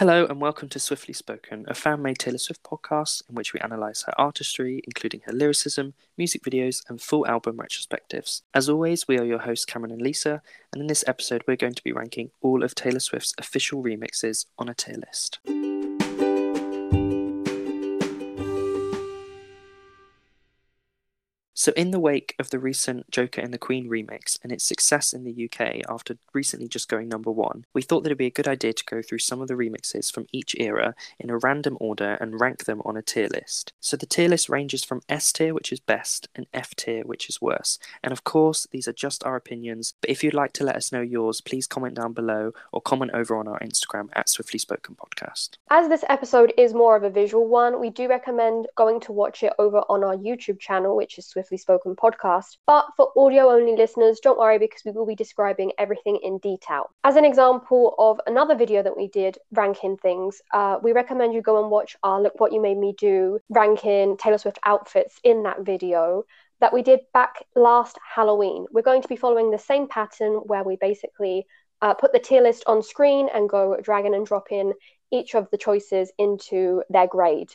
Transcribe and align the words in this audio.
Hello 0.00 0.24
and 0.24 0.40
welcome 0.40 0.70
to 0.70 0.78
Swiftly 0.78 1.12
Spoken, 1.12 1.66
a 1.68 1.74
fan 1.74 2.00
made 2.00 2.18
Taylor 2.18 2.38
Swift 2.38 2.62
podcast 2.62 3.22
in 3.28 3.34
which 3.34 3.52
we 3.52 3.60
analyse 3.60 4.04
her 4.04 4.18
artistry, 4.18 4.80
including 4.86 5.20
her 5.26 5.32
lyricism, 5.34 5.92
music 6.16 6.42
videos, 6.42 6.82
and 6.88 7.02
full 7.02 7.26
album 7.26 7.58
retrospectives. 7.58 8.40
As 8.54 8.70
always, 8.70 9.06
we 9.06 9.18
are 9.18 9.26
your 9.26 9.40
hosts, 9.40 9.66
Cameron 9.66 9.92
and 9.92 10.00
Lisa, 10.00 10.40
and 10.72 10.80
in 10.80 10.86
this 10.86 11.04
episode, 11.06 11.44
we're 11.46 11.54
going 11.54 11.74
to 11.74 11.84
be 11.84 11.92
ranking 11.92 12.30
all 12.40 12.64
of 12.64 12.74
Taylor 12.74 12.98
Swift's 12.98 13.34
official 13.36 13.82
remixes 13.82 14.46
on 14.58 14.70
a 14.70 14.74
tier 14.74 14.96
list. 14.96 15.38
So, 21.60 21.72
in 21.76 21.90
the 21.90 22.00
wake 22.00 22.34
of 22.38 22.48
the 22.48 22.58
recent 22.58 23.10
Joker 23.10 23.42
and 23.42 23.52
the 23.52 23.58
Queen 23.58 23.86
remix 23.86 24.38
and 24.42 24.50
its 24.50 24.64
success 24.64 25.12
in 25.12 25.24
the 25.24 25.44
UK 25.44 25.82
after 25.90 26.16
recently 26.32 26.68
just 26.68 26.88
going 26.88 27.06
number 27.06 27.30
one, 27.30 27.66
we 27.74 27.82
thought 27.82 28.02
that 28.02 28.08
it'd 28.08 28.16
be 28.16 28.24
a 28.24 28.30
good 28.30 28.48
idea 28.48 28.72
to 28.72 28.84
go 28.86 29.02
through 29.02 29.18
some 29.18 29.42
of 29.42 29.48
the 29.48 29.52
remixes 29.52 30.10
from 30.10 30.26
each 30.32 30.56
era 30.58 30.94
in 31.18 31.28
a 31.28 31.36
random 31.36 31.76
order 31.78 32.16
and 32.18 32.40
rank 32.40 32.64
them 32.64 32.80
on 32.86 32.96
a 32.96 33.02
tier 33.02 33.28
list. 33.28 33.74
So, 33.78 33.98
the 33.98 34.06
tier 34.06 34.30
list 34.30 34.48
ranges 34.48 34.84
from 34.84 35.02
S 35.06 35.34
tier, 35.34 35.52
which 35.52 35.70
is 35.70 35.80
best, 35.80 36.28
and 36.34 36.46
F 36.54 36.74
tier, 36.76 37.02
which 37.02 37.28
is 37.28 37.42
worse. 37.42 37.78
And 38.02 38.10
of 38.10 38.24
course, 38.24 38.66
these 38.70 38.88
are 38.88 38.94
just 38.94 39.22
our 39.24 39.36
opinions, 39.36 39.92
but 40.00 40.08
if 40.08 40.24
you'd 40.24 40.32
like 40.32 40.54
to 40.54 40.64
let 40.64 40.76
us 40.76 40.92
know 40.92 41.02
yours, 41.02 41.42
please 41.42 41.66
comment 41.66 41.94
down 41.94 42.14
below 42.14 42.52
or 42.72 42.80
comment 42.80 43.10
over 43.12 43.36
on 43.36 43.46
our 43.46 43.58
Instagram 43.58 44.08
at 44.14 44.30
Swiftly 44.30 44.58
Spoken 44.58 44.96
Podcast. 44.96 45.58
As 45.68 45.90
this 45.90 46.04
episode 46.08 46.54
is 46.56 46.72
more 46.72 46.96
of 46.96 47.02
a 47.02 47.10
visual 47.10 47.46
one, 47.46 47.78
we 47.78 47.90
do 47.90 48.08
recommend 48.08 48.66
going 48.76 48.98
to 49.00 49.12
watch 49.12 49.42
it 49.42 49.52
over 49.58 49.80
on 49.90 50.02
our 50.02 50.16
YouTube 50.16 50.58
channel, 50.58 50.96
which 50.96 51.18
is 51.18 51.26
Swiftly 51.26 51.49
Spoken 51.56 51.96
podcast. 51.96 52.56
But 52.66 52.86
for 52.96 53.10
audio 53.16 53.50
only 53.50 53.76
listeners, 53.76 54.20
don't 54.20 54.38
worry 54.38 54.58
because 54.58 54.82
we 54.84 54.92
will 54.92 55.06
be 55.06 55.14
describing 55.14 55.72
everything 55.78 56.18
in 56.22 56.38
detail. 56.38 56.90
As 57.04 57.16
an 57.16 57.24
example 57.24 57.94
of 57.98 58.20
another 58.26 58.54
video 58.54 58.82
that 58.82 58.96
we 58.96 59.08
did 59.08 59.38
ranking 59.52 59.96
things, 59.96 60.40
uh, 60.52 60.78
we 60.82 60.92
recommend 60.92 61.34
you 61.34 61.42
go 61.42 61.62
and 61.62 61.70
watch 61.70 61.96
our 62.02 62.20
Look 62.20 62.38
What 62.40 62.52
You 62.52 62.60
Made 62.60 62.78
Me 62.78 62.94
Do 62.96 63.38
ranking 63.48 64.16
Taylor 64.16 64.38
Swift 64.38 64.58
outfits 64.64 65.18
in 65.24 65.42
that 65.44 65.62
video 65.62 66.24
that 66.60 66.72
we 66.72 66.82
did 66.82 67.00
back 67.12 67.44
last 67.56 67.98
Halloween. 68.14 68.66
We're 68.70 68.82
going 68.82 69.02
to 69.02 69.08
be 69.08 69.16
following 69.16 69.50
the 69.50 69.58
same 69.58 69.88
pattern 69.88 70.34
where 70.44 70.62
we 70.62 70.76
basically 70.76 71.46
uh, 71.82 71.94
put 71.94 72.12
the 72.12 72.18
tier 72.18 72.42
list 72.42 72.64
on 72.66 72.82
screen 72.82 73.28
and 73.32 73.48
go 73.48 73.76
drag 73.82 74.04
in 74.04 74.14
and 74.14 74.26
drop 74.26 74.52
in 74.52 74.74
each 75.10 75.34
of 75.34 75.48
the 75.50 75.58
choices 75.58 76.12
into 76.18 76.82
their 76.90 77.06
grade. 77.06 77.50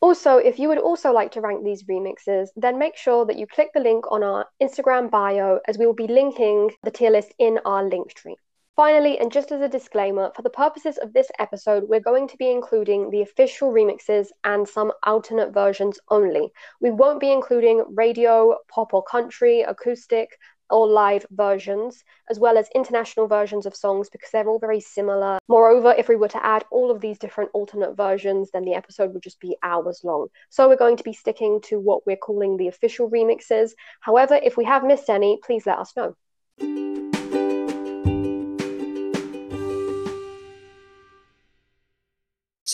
Also, 0.00 0.36
if 0.36 0.58
you 0.58 0.68
would 0.68 0.78
also 0.78 1.10
like 1.12 1.32
to 1.32 1.40
rank 1.40 1.64
these 1.64 1.84
remixes, 1.84 2.48
then 2.54 2.78
make 2.78 2.96
sure 2.96 3.24
that 3.24 3.38
you 3.38 3.46
click 3.46 3.70
the 3.72 3.80
link 3.80 4.04
on 4.10 4.22
our 4.22 4.46
Instagram 4.62 5.10
bio 5.10 5.58
as 5.66 5.78
we 5.78 5.86
will 5.86 5.94
be 5.94 6.06
linking 6.06 6.70
the 6.82 6.90
tier 6.90 7.10
list 7.10 7.32
in 7.38 7.58
our 7.64 7.82
link 7.82 8.12
tree. 8.12 8.36
Finally, 8.76 9.18
and 9.18 9.32
just 9.32 9.52
as 9.52 9.62
a 9.62 9.70
disclaimer, 9.70 10.30
for 10.36 10.42
the 10.42 10.50
purposes 10.50 10.98
of 10.98 11.14
this 11.14 11.30
episode, 11.38 11.88
we're 11.88 11.98
going 11.98 12.28
to 12.28 12.36
be 12.36 12.50
including 12.50 13.08
the 13.08 13.22
official 13.22 13.72
remixes 13.72 14.28
and 14.44 14.68
some 14.68 14.92
alternate 15.04 15.54
versions 15.54 15.98
only. 16.10 16.52
We 16.78 16.90
won't 16.90 17.18
be 17.18 17.32
including 17.32 17.82
radio, 17.94 18.58
pop 18.68 18.92
or 18.92 19.02
country, 19.02 19.62
acoustic, 19.62 20.28
or 20.70 20.86
live 20.86 21.26
versions, 21.30 22.02
as 22.30 22.38
well 22.38 22.58
as 22.58 22.68
international 22.74 23.26
versions 23.26 23.66
of 23.66 23.76
songs 23.76 24.08
because 24.08 24.30
they're 24.30 24.48
all 24.48 24.58
very 24.58 24.80
similar. 24.80 25.38
Moreover, 25.48 25.94
if 25.96 26.08
we 26.08 26.16
were 26.16 26.28
to 26.28 26.44
add 26.44 26.64
all 26.70 26.90
of 26.90 27.00
these 27.00 27.18
different 27.18 27.50
alternate 27.52 27.96
versions, 27.96 28.50
then 28.52 28.64
the 28.64 28.74
episode 28.74 29.12
would 29.14 29.22
just 29.22 29.40
be 29.40 29.56
hours 29.62 30.00
long. 30.04 30.28
So 30.50 30.68
we're 30.68 30.76
going 30.76 30.96
to 30.96 31.04
be 31.04 31.12
sticking 31.12 31.60
to 31.66 31.78
what 31.78 32.06
we're 32.06 32.16
calling 32.16 32.56
the 32.56 32.68
official 32.68 33.10
remixes. 33.10 33.72
However, 34.00 34.38
if 34.42 34.56
we 34.56 34.64
have 34.64 34.84
missed 34.84 35.08
any, 35.08 35.38
please 35.42 35.66
let 35.66 35.78
us 35.78 35.92
know. 35.96 37.15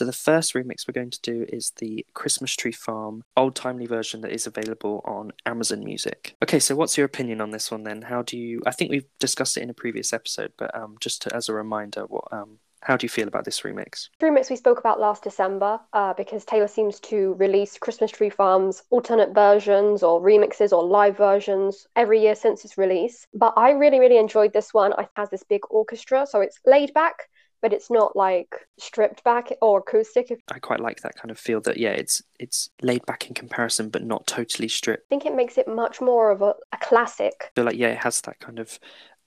So 0.03 0.07
the 0.07 0.13
first 0.13 0.55
remix 0.55 0.89
we're 0.89 1.01
going 1.01 1.13
to 1.13 1.21
do 1.23 1.47
is 1.49 1.71
the 1.77 2.05
Christmas 2.13 2.57
Tree 2.57 2.73
Farm 2.73 3.23
old 3.37 3.55
timely 3.55 3.87
version 3.87 4.21
that 4.23 4.33
is 4.33 4.49
available 4.49 5.01
on 5.05 5.31
Amazon 5.47 5.85
Music. 5.85 6.35
Okay, 6.43 6.59
so 6.59 6.75
what's 6.75 6.99
your 6.99 7.07
opinion 7.07 7.41
on 7.41 7.53
this 7.53 7.71
one 7.71 7.85
then? 7.85 8.03
How 8.03 8.23
do 8.23 8.37
you? 8.37 8.63
I 8.67 8.73
think 8.73 8.91
we've 8.91 9.07
discussed 9.21 9.57
it 9.57 9.63
in 9.63 9.71
a 9.71 9.75
previous 9.75 10.13
episode, 10.13 10.55
but 10.59 10.77
um, 10.77 10.97
just 10.99 11.23
to, 11.23 11.37
as 11.37 11.49
a 11.49 11.55
reminder, 11.55 12.07
what 12.07 12.25
um, 12.33 12.59
how 12.81 12.97
do 12.97 13.05
you 13.05 13.09
feel 13.09 13.29
about 13.29 13.45
this 13.45 13.61
remix? 13.61 14.09
Remix 14.21 14.51
we 14.51 14.57
spoke 14.57 14.81
about 14.81 14.99
last 14.99 15.23
December 15.23 15.79
uh, 15.93 16.15
because 16.15 16.45
Taylor 16.45 16.67
seems 16.67 16.99
to 16.99 17.35
release 17.35 17.79
Christmas 17.79 18.11
Tree 18.11 18.29
Farm's 18.29 18.83
alternate 18.91 19.33
versions 19.33 20.03
or 20.03 20.21
remixes 20.21 20.77
or 20.77 20.83
live 20.83 21.17
versions 21.17 21.87
every 21.95 22.21
year 22.21 22.35
since 22.35 22.65
its 22.65 22.77
release. 22.77 23.29
But 23.35 23.55
I 23.57 23.71
really, 23.71 24.01
really 24.01 24.19
enjoyed 24.19 24.53
this 24.53 24.75
one. 24.75 24.95
It 24.99 25.09
has 25.15 25.31
this 25.31 25.45
big 25.45 25.61
orchestra, 25.71 26.27
so 26.27 26.41
it's 26.41 26.59
laid 26.67 26.93
back, 26.93 27.29
but 27.63 27.73
it's 27.73 27.91
not 27.91 28.15
like 28.17 28.55
stripped 28.79 29.25
back 29.25 29.51
or 29.63 29.79
acoustic. 29.79 30.37
I 30.53 30.59
quite 30.59 30.81
like 30.81 31.01
that 31.03 31.15
kind 31.15 31.31
of 31.31 31.39
feel 31.39 31.61
that 31.63 31.79
yeah, 31.79 31.91
it's 31.91 32.21
it's 32.39 32.69
laid 32.83 33.07
back 33.07 33.29
in 33.29 33.35
comparison, 33.35 33.89
but 33.89 34.05
not 34.05 34.27
totally 34.27 34.69
stripped. 34.69 35.05
I 35.07 35.09
think 35.09 35.25
it 35.25 35.35
makes 35.35 35.57
it 35.57 35.69
much 35.69 36.01
more 36.01 36.31
of 36.31 36.43
a, 36.43 36.55
a 36.73 36.79
classic. 36.83 37.33
I 37.41 37.49
feel 37.55 37.65
like 37.65 37.77
yeah, 37.77 37.89
it 37.89 37.99
has 37.99 38.21
that 38.23 38.41
kind 38.41 38.59
of 38.59 38.79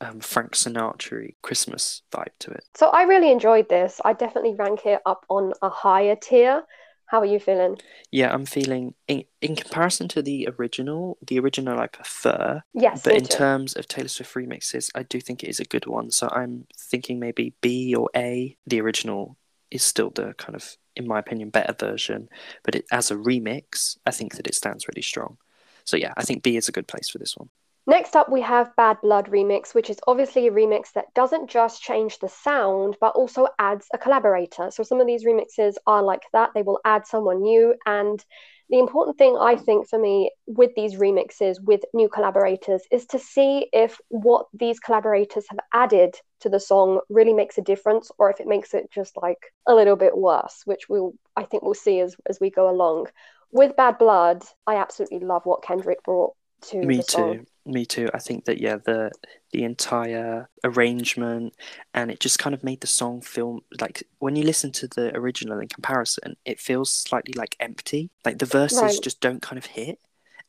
um, 0.02 0.20
Frank 0.20 0.52
Sinatra 0.52 1.34
Christmas 1.42 2.04
vibe 2.12 2.34
to 2.40 2.52
it. 2.52 2.66
So 2.76 2.88
I 2.88 3.04
really 3.04 3.32
enjoyed 3.32 3.70
this. 3.70 4.02
I 4.04 4.14
definitely 4.14 4.56
rank 4.56 4.86
it 4.86 5.02
up 5.06 5.26
on 5.30 5.54
a 5.62 5.70
higher 5.70 6.16
tier. 6.16 6.64
How 7.08 7.20
are 7.20 7.26
you 7.26 7.40
feeling? 7.40 7.78
Yeah, 8.12 8.34
I'm 8.34 8.46
feeling 8.46 8.94
in, 9.08 9.26
in 9.42 9.56
comparison 9.56 10.08
to 10.10 10.22
the 10.22 10.48
original, 10.58 11.18
the 11.26 11.40
original 11.40 11.80
I 11.80 11.88
prefer. 11.88 12.62
Yes, 12.74 13.02
But 13.04 13.16
in 13.16 13.24
too. 13.24 13.28
terms 13.28 13.76
of 13.76 13.88
Taylor 13.88 14.08
Swift 14.08 14.34
remixes, 14.36 14.90
I 14.96 15.04
do 15.04 15.20
think 15.20 15.44
it 15.44 15.50
is 15.50 15.60
a 15.60 15.66
good 15.66 15.86
one. 15.86 16.12
So 16.12 16.30
I'm 16.32 16.68
thinking 16.78 17.20
maybe 17.20 17.56
B 17.62 17.94
or 17.96 18.10
A. 18.16 18.58
The 18.66 18.82
original 18.82 19.38
is 19.72 19.84
still 19.84 20.10
the 20.12 20.34
kind 20.36 20.56
of, 20.56 20.78
in 20.96 21.08
my 21.08 21.20
opinion, 21.20 21.50
better 21.50 21.74
version. 21.74 22.30
But 22.64 22.76
it, 22.76 22.86
as 22.92 23.12
a 23.12 23.16
remix, 23.16 23.98
I 24.06 24.12
think 24.12 24.36
that 24.36 24.48
it 24.48 24.56
stands 24.56 24.88
really 24.88 25.02
strong. 25.02 25.38
So 25.84 25.98
yeah, 25.98 26.14
I 26.18 26.24
think 26.24 26.42
B 26.44 26.58
is 26.58 26.70
a 26.70 26.72
good 26.72 26.88
place 26.88 27.10
for 27.10 27.18
this 27.20 27.36
one. 27.36 27.50
Next 27.88 28.16
up, 28.16 28.32
we 28.32 28.42
have 28.42 28.76
Bad 28.76 28.98
Blood 29.02 29.28
Remix, 29.28 29.76
which 29.76 29.92
is 29.92 30.00
obviously 30.08 30.48
a 30.48 30.52
remix 30.52 30.92
that 30.94 31.14
doesn't 31.14 31.52
just 31.52 31.84
change 31.84 32.18
the 32.18 32.28
sound, 32.28 32.98
but 33.00 33.16
also 33.16 33.48
adds 33.60 33.88
a 33.94 33.98
collaborator. 34.00 34.72
So 34.72 34.82
some 34.82 35.00
of 35.00 35.06
these 35.06 35.24
remixes 35.24 35.76
are 35.86 36.02
like 36.02 36.24
that, 36.34 36.50
they 36.56 36.64
will 36.64 36.80
add 36.84 37.06
someone 37.06 37.44
new. 37.44 37.76
And 37.86 38.26
the 38.72 38.80
important 38.80 39.20
thing, 39.20 39.38
I 39.40 39.56
think, 39.56 39.88
for 39.88 40.00
me 40.00 40.32
with 40.48 40.72
these 40.76 40.96
remixes 40.96 41.62
with 41.62 41.82
new 41.94 42.10
collaborators 42.10 42.82
is 42.92 43.06
to 43.08 43.20
see 43.20 43.70
if 43.72 44.00
what 44.10 44.48
these 44.52 44.80
collaborators 44.80 45.46
have 45.50 45.60
added 45.72 46.16
to 46.40 46.50
the 46.50 46.60
song 46.60 47.02
really 47.10 47.34
makes 47.34 47.60
a 47.60 47.62
difference 47.62 48.10
or 48.18 48.32
if 48.32 48.40
it 48.40 48.48
makes 48.48 48.74
it 48.74 48.90
just 48.90 49.16
like 49.16 49.54
a 49.68 49.76
little 49.76 49.96
bit 49.96 50.18
worse, 50.18 50.64
which 50.66 50.90
we'll, 50.90 51.14
I 51.36 51.44
think 51.44 51.62
we'll 51.62 51.76
see 51.76 52.00
as, 52.00 52.16
as 52.28 52.40
we 52.40 52.50
go 52.50 52.68
along. 52.68 53.10
With 53.52 53.76
Bad 53.76 54.00
Blood, 54.00 54.44
I 54.66 54.78
absolutely 54.78 55.20
love 55.20 55.46
what 55.46 55.62
Kendrick 55.62 56.04
brought 56.04 56.34
to 56.70 56.78
Me 56.78 56.98
the 56.98 57.04
song. 57.04 57.34
too. 57.36 57.46
Me 57.68 57.84
too. 57.84 58.08
I 58.14 58.20
think 58.20 58.46
that 58.46 58.60
yeah, 58.62 58.78
the 58.78 59.12
the 59.52 59.64
entire 59.64 60.50
arrangement 60.64 61.56
and 61.96 62.12
it 62.12 62.20
just 62.20 62.38
kind 62.38 62.54
of 62.54 62.64
made 62.64 62.82
the 62.82 62.88
song 62.88 63.22
feel 63.22 63.62
like 63.82 64.04
when 64.20 64.36
you 64.36 64.44
listen 64.44 64.72
to 64.74 64.88
the 64.88 65.16
original 65.16 65.60
in 65.60 65.68
comparison, 65.68 66.36
it 66.46 66.60
feels 66.60 66.92
slightly 66.92 67.34
like 67.34 67.56
empty. 67.60 68.12
Like 68.24 68.38
the 68.38 68.46
verses 68.46 69.00
Right. 69.00 69.00
just 69.00 69.20
don't 69.20 69.42
kind 69.42 69.58
of 69.58 69.66
hit, 69.66 70.00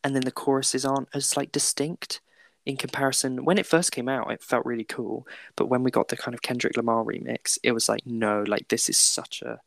and 0.04 0.14
then 0.14 0.24
the 0.24 0.30
choruses 0.32 0.84
aren't 0.84 1.08
as 1.14 1.36
like 1.38 1.52
distinct 1.52 2.20
in 2.66 2.76
comparison. 2.76 3.44
When 3.46 3.56
it 3.58 3.66
first 3.66 3.92
came 3.92 4.08
out, 4.10 4.30
it 4.30 4.42
felt 4.42 4.66
really 4.66 4.84
cool, 4.84 5.26
but 5.56 5.66
when 5.68 5.82
we 5.82 5.90
got 5.90 6.08
the 6.08 6.16
kind 6.18 6.34
of 6.34 6.42
Kendrick 6.42 6.76
Lamar 6.76 7.02
remix, 7.04 7.58
it 7.62 7.72
was 7.72 7.88
like 7.88 8.04
no, 8.06 8.42
like 8.46 8.68
this 8.68 8.90
is 8.90 8.98
such 8.98 9.40
a 9.40 9.60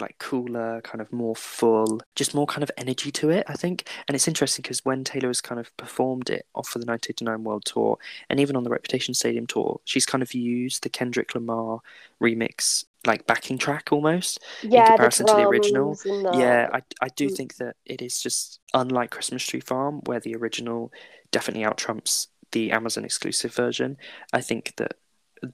like 0.00 0.18
cooler, 0.18 0.80
kind 0.82 1.00
of 1.00 1.12
more 1.12 1.36
full, 1.36 2.00
just 2.14 2.34
more 2.34 2.46
kind 2.46 2.62
of 2.62 2.70
energy 2.76 3.10
to 3.12 3.30
it, 3.30 3.44
I 3.48 3.54
think. 3.54 3.88
And 4.08 4.14
it's 4.14 4.28
interesting 4.28 4.62
because 4.62 4.84
when 4.84 5.04
Taylor 5.04 5.28
has 5.28 5.40
kind 5.40 5.60
of 5.60 5.74
performed 5.76 6.30
it 6.30 6.46
off 6.54 6.68
for 6.68 6.78
the 6.78 6.86
1989 6.86 7.44
World 7.44 7.64
Tour 7.64 7.98
and 8.30 8.40
even 8.40 8.56
on 8.56 8.64
the 8.64 8.70
Reputation 8.70 9.14
Stadium 9.14 9.46
Tour, 9.46 9.80
she's 9.84 10.06
kind 10.06 10.22
of 10.22 10.34
used 10.34 10.82
the 10.82 10.88
Kendrick 10.88 11.34
Lamar 11.34 11.80
remix 12.20 12.84
like 13.06 13.26
backing 13.26 13.58
track 13.58 13.90
almost 13.92 14.42
Yeah, 14.62 14.86
comparison 14.86 15.26
the 15.26 15.32
to 15.32 15.36
the 15.38 15.46
original. 15.46 15.84
drums 15.94 16.04
and 16.06 16.24
the- 16.24 16.38
Yeah, 16.38 16.70
I, 16.72 16.82
I 17.02 17.08
do 17.08 17.28
Mm. 17.28 17.36
think 17.36 17.56
that 17.56 17.76
it 17.84 18.00
is 18.00 18.20
just 18.20 18.60
unlike 18.72 19.10
Christmas 19.10 19.44
Tree 19.44 19.60
Farm, 19.60 20.00
where 20.06 20.20
the 20.20 20.34
original 20.36 20.90
definitely 21.30 21.64
out 21.64 21.76
trumps 21.76 22.28
the 22.52 22.70
Amazon 22.72 23.04
exclusive 23.04 23.52
version. 23.54 23.98
I 24.32 24.40
think 24.40 24.74
that 24.76 24.94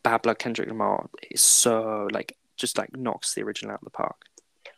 Bad 0.05 0.23
Blood 0.23 0.39
Kendrick 0.39 0.69
Lamar 0.69 1.09
is 1.31 1.43
so 1.43 2.07
like 2.13 2.37
just 2.57 2.79
like 2.79 2.95
knocks 2.97 3.35
the 3.35 3.43
original 3.43 3.73
out 3.73 3.81
of 3.81 3.85
the 3.85 3.91
park. 3.91 4.27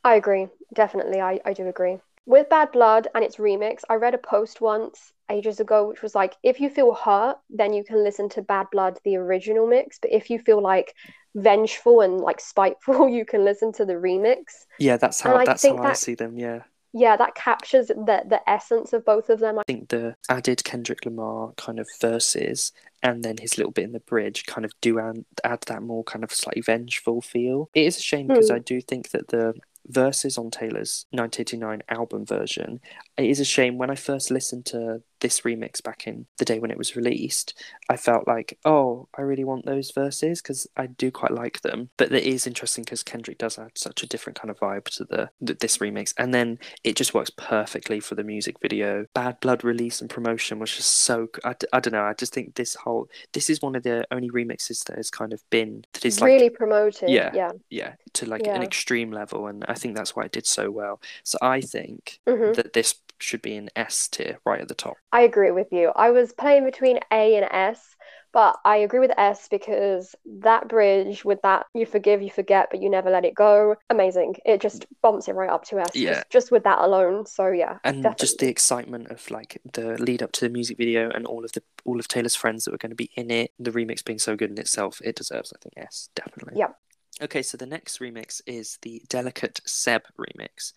I 0.05 0.15
agree. 0.15 0.49
Definitely, 0.73 1.21
I, 1.21 1.41
I 1.45 1.53
do 1.53 1.67
agree. 1.67 1.99
With 2.25 2.49
Bad 2.49 2.71
Blood 2.73 3.09
and 3.15 3.25
its 3.25 3.37
remix, 3.37 3.83
I 3.89 3.95
read 3.95 4.15
a 4.15 4.19
post 4.19 4.61
once 4.61 5.13
ages 5.29 5.59
ago 5.61 5.89
which 5.89 6.03
was 6.03 6.15
like, 6.15 6.37
if 6.43 6.61
you 6.61 6.71
feel 6.71 6.95
hurt, 6.95 7.39
then 7.51 7.73
you 7.73 7.83
can 7.85 8.05
listen 8.05 8.29
to 8.31 8.43
Bad 8.43 8.69
Blood, 8.71 8.99
the 9.05 9.17
original 9.17 9.67
mix. 9.67 9.99
But 9.99 10.13
if 10.13 10.31
you 10.31 10.39
feel 10.39 10.61
like 10.63 10.95
vengeful 11.35 12.01
and 12.01 12.19
like 12.21 12.41
spiteful, 12.41 13.09
you 13.17 13.25
can 13.25 13.45
listen 13.45 13.73
to 13.73 13.85
the 13.85 13.95
remix. 13.95 14.67
Yeah, 14.79 14.97
that's 14.97 15.21
how 15.21 15.39
I 15.39 15.45
that's 15.45 15.67
think 15.67 15.81
how 15.81 15.85
I 15.85 15.93
see 15.93 16.15
them. 16.15 16.37
Yeah, 16.39 16.65
yeah, 16.93 17.17
that 17.17 17.35
captures 17.35 17.89
the 17.89 18.23
the 18.29 18.41
essence 18.49 18.93
of 18.93 19.05
both 19.05 19.31
of 19.31 19.41
them. 19.41 19.59
I 19.59 19.63
think 19.67 19.91
the 19.91 20.17
added 20.29 20.65
Kendrick 20.65 21.05
Lamar 21.05 21.53
kind 21.57 21.79
of 21.79 21.89
verses 22.01 22.73
and 23.03 23.23
then 23.23 23.37
his 23.39 23.57
little 23.57 23.73
bit 23.73 23.85
in 23.85 23.93
the 23.93 24.01
bridge 24.01 24.45
kind 24.47 24.65
of 24.65 24.73
do 24.81 24.99
add, 24.99 25.25
add 25.45 25.63
that 25.69 25.83
more 25.83 26.03
kind 26.05 26.25
of 26.25 26.33
slightly 26.33 26.63
vengeful 26.63 27.21
feel. 27.23 27.71
It 27.75 27.87
is 27.87 27.97
a 27.99 28.01
shame 28.03 28.27
because 28.29 28.51
Hmm. 28.51 28.51
I 28.51 28.59
do 28.59 28.81
think 28.81 29.11
that 29.11 29.29
the 29.29 29.55
verses 29.93 30.39
on 30.39 30.51
Taylor's 30.51 31.07
1989 31.11 31.83
album 31.89 32.27
version, 32.27 32.81
it 33.17 33.27
is 33.27 33.41
a 33.41 33.45
shame 33.45 33.79
when 33.79 33.91
I 33.91 33.95
first 33.95 34.31
listened 34.31 34.67
to 34.67 35.03
this 35.23 35.41
remix 35.41 35.83
back 35.83 36.07
in 36.07 36.27
the 36.37 36.45
day 36.45 36.59
when 36.59 36.71
it 36.71 36.77
was 36.77 36.95
released, 36.97 37.55
I 37.89 37.97
felt 37.97 38.29
like, 38.29 38.59
oh, 38.67 39.09
I 39.17 39.23
really 39.23 39.45
want 39.45 39.65
those 39.65 39.91
verses 39.91 40.43
because 40.43 40.67
I 40.77 40.87
do 40.87 41.11
quite 41.11 41.31
like 41.33 41.63
them. 41.63 41.89
But 41.97 42.13
it 42.13 42.25
is 42.25 42.47
interesting 42.47 42.85
because 42.85 43.03
Kendrick 43.03 43.39
does 43.39 43.59
add 43.59 43.71
such 43.77 44.03
a 44.03 44.07
different 44.07 44.39
kind 44.39 44.51
of 44.51 44.59
vibe 44.59 44.85
to 44.97 45.05
the, 45.05 45.31
this 45.41 45.79
remix, 45.79 46.13
and 46.19 46.35
then 46.35 46.59
it 46.85 46.97
just 46.97 47.15
works 47.15 47.31
perfectly 47.31 48.01
for 48.01 48.15
the 48.15 48.25
music 48.25 48.57
video. 48.61 49.07
Bad 49.15 49.41
Blood 49.41 49.65
release 49.65 50.01
and 50.03 50.11
promotion 50.11 50.59
was 50.59 50.75
just 50.77 50.91
so. 50.91 51.29
I, 51.45 51.55
I 51.73 51.81
don't 51.81 51.93
know. 51.93 52.05
I 52.05 52.13
just 52.15 52.35
think 52.35 52.55
this 52.55 52.75
whole 52.75 53.09
this 53.33 53.49
is 53.49 53.63
one 53.63 53.75
of 53.77 53.83
the 53.85 54.05
only 54.11 54.31
remixes 54.31 54.85
that 54.85 54.97
has 54.97 55.11
kind 55.11 55.33
of 55.33 55.43
been 55.51 55.85
that 55.95 56.05
is 56.05 56.21
like 56.21 56.29
really 56.29 56.51
promoted. 56.51 57.09
Yeah. 57.09 57.31
yeah. 57.33 57.53
yeah 57.71 57.93
to 58.15 58.27
like 58.27 58.45
Yeah. 58.45 58.57
an 58.57 58.63
extreme 58.63 59.11
level, 59.13 59.47
and 59.47 59.65
I 59.69 59.75
think 59.75 59.97
that's 59.97 60.15
why 60.17 60.25
it 60.25 60.33
did 60.33 60.47
so 60.47 60.71
well. 60.71 61.01
So 61.23 61.39
I 61.41 61.61
think 61.61 62.19
Mhm. 62.29 62.55
that 62.57 62.73
this 62.73 62.97
should 63.19 63.41
be 63.43 63.55
an 63.57 63.71
S 63.77 64.09
tier 64.09 64.39
right 64.45 64.61
at 64.61 64.67
the 64.67 64.75
top. 64.75 64.97
I 65.13 65.23
agree 65.23 65.51
with 65.51 65.69
you. 65.73 65.93
I 65.95 66.11
was 66.11 66.33
playing 66.33 66.65
between 66.65 66.99
A 67.13 67.37
and 67.37 67.47
S, 67.51 67.97
but 68.33 68.57
I 68.65 68.79
agree 68.79 69.01
with 69.01 69.13
S 69.19 69.47
because 69.49 70.15
that 70.41 70.69
bridge 70.69 71.23
with 71.23 71.43
that 71.43 71.67
you 71.75 71.85
forgive, 71.85 72.23
you 72.23 72.31
forget, 72.31 72.69
but 72.71 72.81
you 72.81 72.89
never 72.89 73.11
let 73.11 73.27
it 73.27 73.35
go. 73.35 73.77
Amazing. 73.91 74.37
It 74.47 74.63
just 74.63 74.87
bumps 75.03 75.29
it 75.29 75.35
right 75.35 75.51
up 75.51 75.65
to 75.67 75.81
S. 75.81 75.95
Yeah. 75.95 76.15
Just, 76.15 76.31
just 76.31 76.51
with 76.51 76.65
that 76.65 76.79
alone. 76.79 77.27
So 77.27 77.49
yeah, 77.49 77.79
and 77.85 78.07
just 78.19 78.39
the 78.39 78.49
excitement 78.49 79.09
of 79.11 79.31
like 79.31 79.61
the 79.73 79.99
lead 80.03 80.23
up 80.23 80.33
to 80.33 80.41
the 80.47 80.49
music 80.49 80.79
video 80.79 81.11
and 81.11 81.27
all 81.27 81.45
of 81.45 81.53
the 81.53 81.63
all 81.85 82.01
of 82.01 82.09
Taylor's 82.09 82.35
friends 82.35 82.65
that 82.65 82.71
were 82.71 82.79
going 82.79 82.91
to 82.91 82.97
be 82.97 83.11
in 83.15 83.31
it, 83.31 83.53
the 83.59 83.71
remix 83.71 84.03
being 84.03 84.19
so 84.19 84.35
good 84.35 84.51
in 84.51 84.59
itself, 84.59 85.03
it 85.05 85.17
deserves, 85.17 85.53
I 85.55 85.59
think, 85.61 85.75
S 85.77 86.09
definitely. 86.15 86.59
Yep. 86.59 86.77
Okay, 87.21 87.43
so 87.43 87.59
the 87.59 87.67
next 87.67 88.01
remix 88.01 88.41
is 88.47 88.79
the 88.81 89.03
Delicate 89.09 89.61
Seeb 89.67 90.01
remix. 90.19 90.73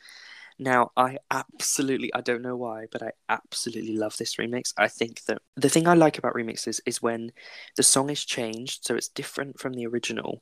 Now, 0.57 0.92
I 0.96 1.18
absolutely, 1.31 2.13
I 2.13 2.22
don't 2.22 2.42
know 2.42 2.56
why, 2.56 2.86
but 2.92 3.04
I 3.04 3.12
absolutely 3.28 3.98
love 3.98 4.16
this 4.18 4.36
remix. 4.38 4.74
I 4.78 4.88
think 4.88 5.24
that 5.25 5.42
the 5.56 5.68
thing 5.69 5.86
I 5.88 5.96
like 5.96 6.18
about 6.18 6.34
remixes 6.34 6.80
is 6.86 7.02
when 7.02 7.34
the 7.75 7.84
song 7.84 8.10
is 8.10 8.24
changed, 8.24 8.86
so 8.86 8.96
it's 8.96 9.10
different 9.10 9.60
from 9.60 9.74
the 9.74 9.86
original, 9.86 10.42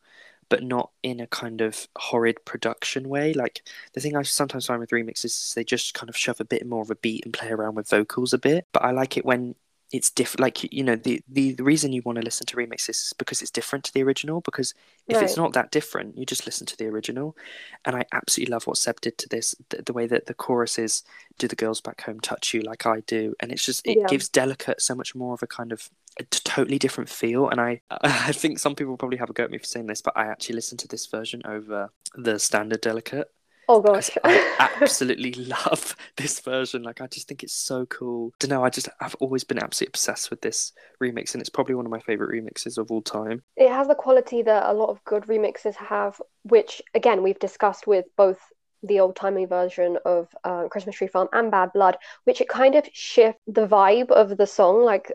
but 0.49 0.61
not 0.63 0.91
in 1.01 1.19
a 1.19 1.25
kind 1.27 1.61
of 1.61 1.87
horrid 1.97 2.45
production 2.45 3.09
way. 3.09 3.33
Like 3.33 3.63
the 3.93 4.01
thing 4.01 4.15
I 4.15 4.21
sometimes 4.21 4.67
find 4.67 4.79
with 4.79 4.91
remixes 4.91 5.25
is 5.25 5.53
they 5.55 5.63
just 5.63 5.95
kind 5.95 6.09
of 6.09 6.17
shove 6.17 6.39
a 6.39 6.45
bit 6.45 6.67
more 6.67 6.83
of 6.83 6.91
a 6.91 6.95
beat 6.95 7.25
and 7.25 7.33
play 7.33 7.49
around 7.49 7.73
with 7.75 7.89
vocals 7.89 8.33
a 8.33 8.37
bit. 8.37 8.67
But 8.71 8.83
I 8.83 8.91
like 8.91 9.17
it 9.17 9.25
when 9.25 9.55
it's 9.93 10.11
different. 10.11 10.41
Like 10.41 10.73
you 10.73 10.83
know, 10.83 10.97
the, 10.97 11.23
the 11.29 11.53
the 11.53 11.63
reason 11.63 11.93
you 11.93 12.01
want 12.05 12.17
to 12.17 12.23
listen 12.25 12.47
to 12.47 12.57
remixes 12.57 12.89
is 12.89 13.13
because 13.17 13.41
it's 13.41 13.51
different 13.51 13.85
to 13.85 13.93
the 13.93 14.03
original. 14.03 14.41
Because 14.41 14.73
if 15.09 15.21
it's 15.21 15.37
not 15.37 15.53
that 15.53 15.71
different, 15.71 16.17
you 16.17 16.25
just 16.25 16.45
listen 16.47 16.67
to 16.67 16.77
the 16.77 16.87
original. 16.87 17.37
And 17.85 17.95
I 17.95 18.05
absolutely 18.13 18.51
love 18.51 18.67
what 18.67 18.77
Seeb 18.77 18.99
did 19.01 19.17
to 19.19 19.29
this. 19.29 19.55
The, 19.69 19.83
the 19.83 19.93
way 19.93 20.07
that 20.07 20.25
the 20.25 20.33
chorus 20.33 20.79
is, 20.79 21.03
"Do 21.37 21.47
the 21.47 21.55
girls 21.55 21.81
back 21.81 22.01
home 22.01 22.19
touch 22.19 22.53
you 22.53 22.61
like 22.61 22.85
I 22.85 23.01
do?" 23.01 23.35
And 23.39 23.51
it's 23.51 23.65
just 23.65 23.87
it 23.87 23.99
Yeah. 23.99 24.07
gives 24.07 24.29
Delicate 24.29 24.81
so 24.81 24.95
much 24.95 25.15
more 25.15 25.33
of 25.35 25.43
a 25.43 25.47
kind 25.47 25.71
of 25.71 25.89
a 26.19 26.23
totally 26.25 26.79
different 26.79 27.09
feel. 27.09 27.49
And 27.49 27.61
I 27.61 27.81
I 28.01 28.31
think 28.33 28.59
some 28.59 28.75
people 28.75 28.97
probably 28.97 29.17
have 29.19 29.29
a 29.29 29.33
go 29.33 29.43
at 29.45 29.51
me 29.51 29.59
for 29.59 29.65
saying 29.65 29.87
this, 29.87 30.01
but 30.01 30.17
I 30.17 30.25
actually 30.27 30.55
listened 30.55 30.79
to 30.81 30.87
this 30.87 31.05
version 31.07 31.41
over 31.45 31.91
the 32.15 32.39
standard 32.39 32.81
Delicate. 32.81 33.31
Oh 33.67 33.81
gosh. 33.81 34.09
I 34.23 34.55
absolutely 34.81 35.33
love 35.33 35.95
this 36.17 36.39
version. 36.39 36.83
Like, 36.83 37.01
I 37.01 37.07
just 37.07 37.27
think 37.27 37.43
it's 37.43 37.53
so 37.53 37.85
cool. 37.85 38.33
Don't 38.39 38.49
know. 38.49 38.63
I 38.63 38.69
just 38.69 38.89
I've 38.99 39.15
always 39.15 39.43
been 39.43 39.59
absolutely 39.61 39.91
obsessed 39.91 40.29
with 40.29 40.41
this 40.41 40.73
remix, 41.01 41.33
and 41.33 41.41
it's 41.41 41.49
probably 41.49 41.75
one 41.75 41.85
of 41.85 41.91
my 41.91 41.99
favorite 41.99 42.31
remixes 42.31 42.77
of 42.77 42.91
all 42.91 43.01
time. 43.01 43.43
It 43.55 43.69
has 43.69 43.87
the 43.87 43.95
quality 43.95 44.41
that 44.41 44.69
a 44.69 44.73
lot 44.73 44.89
of 44.89 45.03
good 45.05 45.23
remixes 45.23 45.75
have, 45.75 46.21
which 46.43 46.81
again 46.93 47.23
we've 47.23 47.39
discussed 47.39 47.87
with 47.87 48.05
both 48.17 48.39
the 48.83 48.99
old 48.99 49.15
timey 49.15 49.45
version 49.45 49.97
of 50.05 50.27
uh, 50.43 50.67
Christmas 50.67 50.97
Tree 50.97 51.07
Farm 51.07 51.29
and 51.31 51.49
Bad 51.49 51.71
Blood, 51.73 51.97
which 52.25 52.41
it 52.41 52.49
kind 52.49 52.75
of 52.75 52.85
shift 52.91 53.39
the 53.47 53.65
vibe 53.65 54.11
of 54.11 54.37
the 54.37 54.45
song, 54.45 54.83
like 54.83 55.09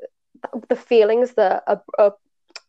the 0.68 0.76
feelings 0.76 1.34
that 1.34 1.64
are, 1.66 1.82
are 1.98 2.14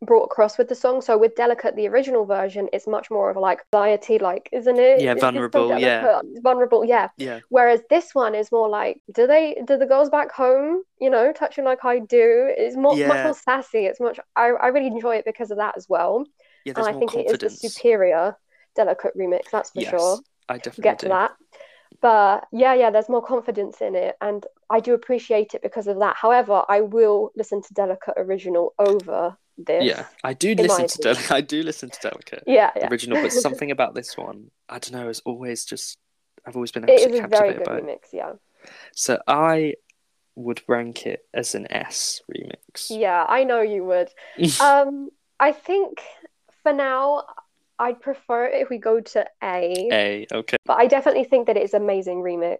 brought 0.01 0.23
across 0.23 0.57
with 0.57 0.69
the 0.69 0.75
song. 0.75 1.01
So 1.01 1.17
with 1.17 1.35
Delicate, 1.35 1.75
the 1.75 1.87
original 1.87 2.25
version, 2.25 2.69
it's 2.71 2.87
much 2.87 3.11
more 3.11 3.29
of 3.29 3.35
a 3.35 3.39
like 3.39 3.61
anxiety, 3.73 4.17
like 4.17 4.49
isn't 4.51 4.77
it? 4.79 5.01
Yeah, 5.01 5.11
Is 5.11 5.15
this 5.15 5.21
so 5.21 5.27
vulnerable, 5.27 5.77
yeah. 5.77 6.21
vulnerable, 6.41 6.85
yeah. 6.85 7.09
Yeah, 7.17 7.39
Whereas 7.49 7.81
this 7.89 8.15
one 8.15 8.35
is 8.35 8.51
more 8.51 8.69
like, 8.69 9.01
do 9.13 9.27
they, 9.27 9.61
do 9.65 9.77
the 9.77 9.85
girls 9.85 10.09
back 10.09 10.31
home, 10.31 10.83
you 11.01 11.09
know, 11.09 11.33
touching 11.33 11.65
like 11.65 11.83
I 11.83 11.99
do? 11.99 12.53
It's 12.57 12.77
more, 12.77 12.95
much 12.95 13.23
more 13.23 13.33
sassy. 13.33 13.85
It's 13.85 13.99
much, 13.99 14.19
I, 14.35 14.49
I 14.49 14.67
really 14.67 14.87
enjoy 14.87 15.17
it 15.17 15.25
because 15.25 15.51
of 15.51 15.57
that 15.57 15.75
as 15.75 15.87
well. 15.89 16.25
yeah. 16.65 16.73
And 16.77 16.87
I 16.87 16.93
think 16.93 17.13
it 17.15 17.25
is 17.25 17.31
confidence. 17.31 17.59
the 17.59 17.69
superior 17.69 18.37
Delicate 18.75 19.17
remix, 19.17 19.49
that's 19.51 19.71
for 19.71 19.81
yes, 19.81 19.89
sure. 19.89 20.19
I 20.47 20.57
definitely 20.57 20.83
get 20.83 20.99
do. 20.99 21.07
to 21.07 21.09
that. 21.09 21.31
But 22.01 22.47
yeah, 22.53 22.73
yeah, 22.75 22.91
there's 22.91 23.09
more 23.09 23.21
confidence 23.21 23.81
in 23.81 23.95
it. 23.95 24.15
And 24.21 24.45
I 24.69 24.79
do 24.79 24.93
appreciate 24.93 25.53
it 25.55 25.61
because 25.61 25.87
of 25.87 25.99
that. 25.99 26.15
However, 26.15 26.63
I 26.69 26.81
will 26.81 27.31
listen 27.35 27.61
to 27.63 27.73
Delicate 27.73 28.13
original 28.15 28.73
over 28.79 29.35
this. 29.65 29.83
Yeah, 29.85 30.05
I 30.23 30.33
do 30.33 30.53
listen 30.55 30.87
to. 30.87 30.97
Delicate. 30.99 31.31
I 31.39 31.41
do 31.41 31.63
listen 31.63 31.89
to 31.89 31.99
Delicate 32.01 32.43
Yeah, 32.47 32.71
yeah. 32.75 32.87
original, 32.89 33.21
but 33.21 33.31
something 33.47 33.71
about 33.71 33.95
this 33.95 34.17
one, 34.17 34.51
I 34.67 34.79
don't 34.79 34.93
know, 34.93 35.09
is 35.09 35.21
always 35.25 35.65
just. 35.65 35.97
I've 36.45 36.55
always 36.55 36.71
been 36.71 36.87
It 36.87 36.91
is 36.91 37.05
absolutely 37.05 37.19
a 37.19 37.27
very 37.27 37.53
good 37.53 37.63
by 37.65 37.77
it. 37.77 37.83
remix, 37.83 37.99
yeah. 38.13 38.33
So 38.93 39.19
I 39.27 39.75
would 40.35 40.61
rank 40.67 41.05
it 41.05 41.25
as 41.33 41.53
an 41.53 41.71
S 41.71 42.21
remix. 42.33 42.87
Yeah, 42.89 43.25
I 43.27 43.43
know 43.43 43.61
you 43.61 43.83
would. 43.85 44.09
Um, 44.61 45.09
I 45.39 45.51
think 45.51 46.01
for 46.63 46.73
now, 46.73 47.23
I'd 47.77 48.01
prefer 48.01 48.45
it 48.45 48.61
if 48.61 48.69
we 48.69 48.77
go 48.77 48.99
to 48.99 49.25
A, 49.43 49.89
A. 49.91 50.27
Okay. 50.33 50.57
but 50.65 50.77
I 50.77 50.87
definitely 50.87 51.23
think 51.25 51.47
that 51.47 51.57
it 51.57 51.63
is 51.63 51.73
amazing 51.73 52.21
remix. 52.21 52.59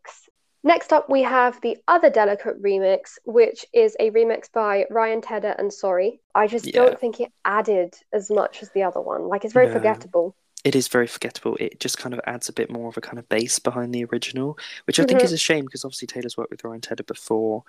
Next 0.64 0.92
up, 0.92 1.10
we 1.10 1.24
have 1.24 1.60
the 1.62 1.78
other 1.88 2.10
Delicate 2.10 2.62
remix, 2.62 3.18
which 3.26 3.66
is 3.74 3.96
a 4.00 4.12
remix 4.12 4.52
by 4.52 4.86
Ryan 4.90 5.22
Tedder 5.22 5.56
and 5.58 5.72
Sorry. 5.72 6.20
I 6.36 6.48
just 6.48 6.66
Yeah. 6.66 6.74
don't 6.74 7.00
think 7.00 7.22
it 7.22 7.32
added 7.46 7.96
as 8.12 8.30
much 8.30 8.62
as 8.62 8.70
the 8.72 8.84
other 8.84 9.00
one. 9.00 9.30
Like, 9.30 9.46
it's 9.46 9.54
very 9.54 9.68
No. 9.68 9.74
forgettable. 9.74 10.36
it 10.66 10.76
is 10.76 10.90
very 10.90 11.08
forgettable. 11.08 11.56
It 11.58 11.80
just 11.80 11.98
kind 11.98 12.14
of 12.14 12.20
adds 12.28 12.50
a 12.50 12.54
bit 12.54 12.70
more 12.70 12.90
of 12.90 12.98
a 12.98 13.02
kind 13.02 13.18
of 13.18 13.30
bass 13.30 13.60
behind 13.60 13.96
the 13.96 14.04
original, 14.04 14.58
which 14.88 15.00
I 15.00 15.06
think 15.06 15.22
Mhm. 15.22 15.24
is 15.24 15.32
a 15.32 15.38
shame 15.38 15.64
because 15.64 15.86
obviously 15.86 16.06
Taylor's 16.08 16.36
worked 16.36 16.52
with 16.52 16.66
Ryan 16.66 16.82
Tedder 16.82 17.04
before, 17.04 17.64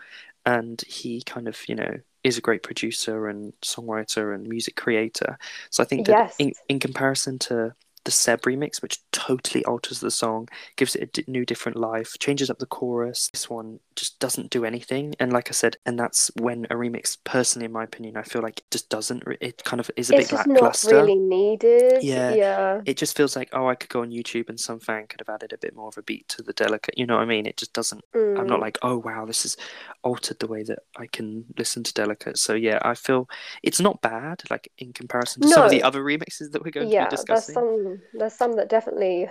and 0.44 0.80
he 0.82 1.22
kind 1.22 1.46
of 1.46 1.56
you 1.68 1.76
know 1.76 2.00
is 2.24 2.36
a 2.36 2.40
great 2.40 2.64
producer 2.64 3.28
and 3.28 3.52
songwriter 3.60 4.34
and 4.34 4.48
music 4.48 4.74
creator. 4.74 5.38
So 5.70 5.84
I 5.84 5.86
think 5.86 6.08
that 6.08 6.16
Yes. 6.18 6.34
in 6.40 6.52
in 6.68 6.80
comparison 6.80 7.38
to 7.38 7.76
the 8.04 8.10
Seeb 8.10 8.40
remix, 8.42 8.82
which 8.82 8.98
totally 9.12 9.64
alters 9.64 10.00
the 10.00 10.10
song, 10.10 10.48
gives 10.76 10.96
it 10.96 11.02
a 11.02 11.06
d- 11.06 11.24
new 11.26 11.44
different 11.44 11.76
life, 11.76 12.18
changes 12.18 12.50
up 12.50 12.58
the 12.58 12.66
chorus. 12.66 13.28
This 13.32 13.50
one 13.50 13.80
just 14.00 14.18
doesn't 14.18 14.50
do 14.50 14.64
anything, 14.64 15.14
and 15.20 15.32
like 15.32 15.48
I 15.50 15.52
said, 15.52 15.76
and 15.86 15.98
that's 15.98 16.30
when 16.40 16.64
a 16.70 16.74
remix, 16.74 17.16
personally, 17.24 17.66
in 17.66 17.72
my 17.72 17.84
opinion, 17.84 18.16
I 18.16 18.22
feel 18.22 18.42
like 18.42 18.58
it 18.60 18.70
just 18.70 18.88
doesn't. 18.88 19.22
It 19.40 19.62
kind 19.64 19.80
of 19.80 19.90
is 19.96 20.10
a 20.10 20.16
It's 20.16 20.30
bit 20.30 20.36
just 20.36 20.46
not 20.48 20.82
really 20.90 21.16
needed. 21.16 22.02
Yeah. 22.02 22.34
Yeah. 22.34 22.80
it 22.86 22.96
just 22.96 23.16
feels 23.16 23.36
like 23.36 23.50
oh 23.52 23.66
i 23.68 23.74
could 23.74 23.90
go 23.90 24.00
on 24.02 24.10
youtube 24.10 24.48
and 24.48 24.58
some 24.58 24.80
fan 24.80 25.06
could 25.06 25.20
have 25.20 25.28
added 25.34 25.52
a 25.52 25.58
bit 25.58 25.74
more 25.74 25.88
of 25.88 25.98
a 25.98 26.02
beat 26.02 26.26
to 26.28 26.42
the 26.42 26.52
delicate 26.54 26.96
you 26.96 27.06
know 27.06 27.16
what 27.16 27.22
i 27.22 27.26
mean 27.26 27.46
it 27.46 27.56
just 27.56 27.72
doesn't 27.72 28.02
i'm 28.14 28.46
not 28.46 28.58
Mm. 28.58 28.60
like 28.60 28.78
oh 28.82 28.98
wow 28.98 29.24
this 29.26 29.42
has 29.42 29.56
altered 30.02 30.38
the 30.38 30.46
way 30.46 30.62
that 30.62 30.80
i 30.96 31.06
can 31.06 31.44
listen 31.58 31.82
to 31.82 31.92
delicate 31.92 32.38
so 32.38 32.54
yeah 32.54 32.78
i 32.82 32.94
feel 32.94 33.28
it's 33.62 33.80
not 33.80 34.00
bad 34.00 34.42
like 34.50 34.70
in 34.78 34.92
comparison 34.92 35.42
to 35.42 35.48
some 35.48 35.64
of 35.64 35.70
the 35.70 35.82
other 35.82 36.02
remixes 36.02 36.52
that 36.52 36.64
we're 36.64 36.70
going 36.70 36.88
Yeah, 36.88 37.04
to 37.04 37.10
be 37.10 37.16
discussing. 37.16 37.54
there's 37.54 37.74
some 37.98 38.02
there's 38.14 38.34
some 38.34 38.56
that 38.56 38.68
definitely 38.68 39.28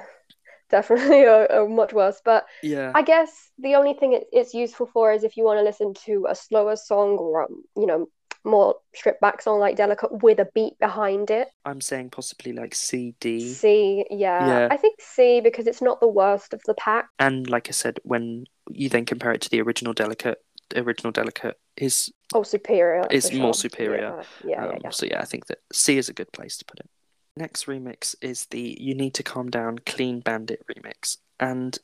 definitely 0.69 1.25
are, 1.33 1.51
are 1.51 1.67
much 1.67 1.93
worse. 1.93 2.21
But 2.23 2.45
yeah 2.63 2.91
I 2.95 3.01
guess 3.01 3.31
the 3.57 3.75
only 3.75 3.93
thing 3.93 4.13
it, 4.13 4.27
it's 4.31 4.53
useful 4.53 4.87
for 4.93 5.11
is 5.11 5.23
if 5.23 5.37
you 5.37 5.43
want 5.43 5.59
to 5.59 5.63
listen 5.63 5.93
to 6.05 6.27
a 6.29 6.35
slower 6.35 6.75
song 6.75 7.17
or 7.17 7.43
um, 7.43 7.63
you 7.75 7.85
know 7.85 8.07
more 8.45 8.75
stripped 8.95 9.19
back 9.19 9.41
song 9.41 9.59
like 9.59 9.75
Delicate 9.75 10.23
with 10.23 10.39
a 10.39 10.47
beat 10.55 10.79
behind 10.79 11.29
it. 11.29 11.49
i'm 11.65 11.81
saying 11.81 12.09
possibly 12.09 12.53
like 12.53 12.73
cd 12.73 13.53
C, 13.53 14.05
yeah. 14.09 14.47
Yeah. 14.47 14.67
I 14.71 14.77
think 14.77 15.01
C 15.01 15.41
because 15.41 15.67
it's 15.67 15.81
not 15.81 15.99
the 15.99 16.07
worst 16.07 16.53
of 16.53 16.61
the 16.65 16.73
pack. 16.75 17.09
and 17.19 17.49
like 17.49 17.67
i 17.67 17.71
said 17.71 17.99
when 18.03 18.45
you 18.69 18.87
then 18.87 19.03
compare 19.03 19.33
it 19.33 19.41
to 19.41 19.49
the 19.49 19.61
original 19.61 19.91
delicate 19.93 20.37
the 20.69 20.79
original 20.81 21.11
delicate 21.11 21.59
is 21.75 22.11
Oh, 22.33 22.43
superior. 22.43 23.07
It's 23.09 23.29
for 23.29 23.37
more 23.37 23.55
superior. 23.55 24.23
Yeah, 24.45 24.49
yeah, 24.51 24.65
yeah. 24.65 24.71
Um, 24.73 24.77
yeah. 24.83 24.89
So 24.91 25.05
yeah, 25.07 25.19
I 25.19 25.25
think 25.25 25.47
that 25.47 25.57
C 25.73 25.97
is 25.97 26.09
a 26.09 26.13
good 26.13 26.31
place 26.31 26.57
to 26.57 26.65
put 26.65 26.79
it. 26.79 26.87
Next 27.39 27.65
remix 27.67 28.15
is 28.21 28.45
the 28.47 28.75
"You 28.79 28.93
Need 28.95 29.13
to 29.15 29.23
Calm 29.23 29.49
Down" 29.49 29.79
Clean 29.79 30.19
Bandit 30.19 30.61
remix, 30.69 31.17
and 31.39 31.77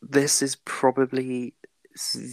this 0.00 0.40
is 0.42 0.56
probably 0.64 1.54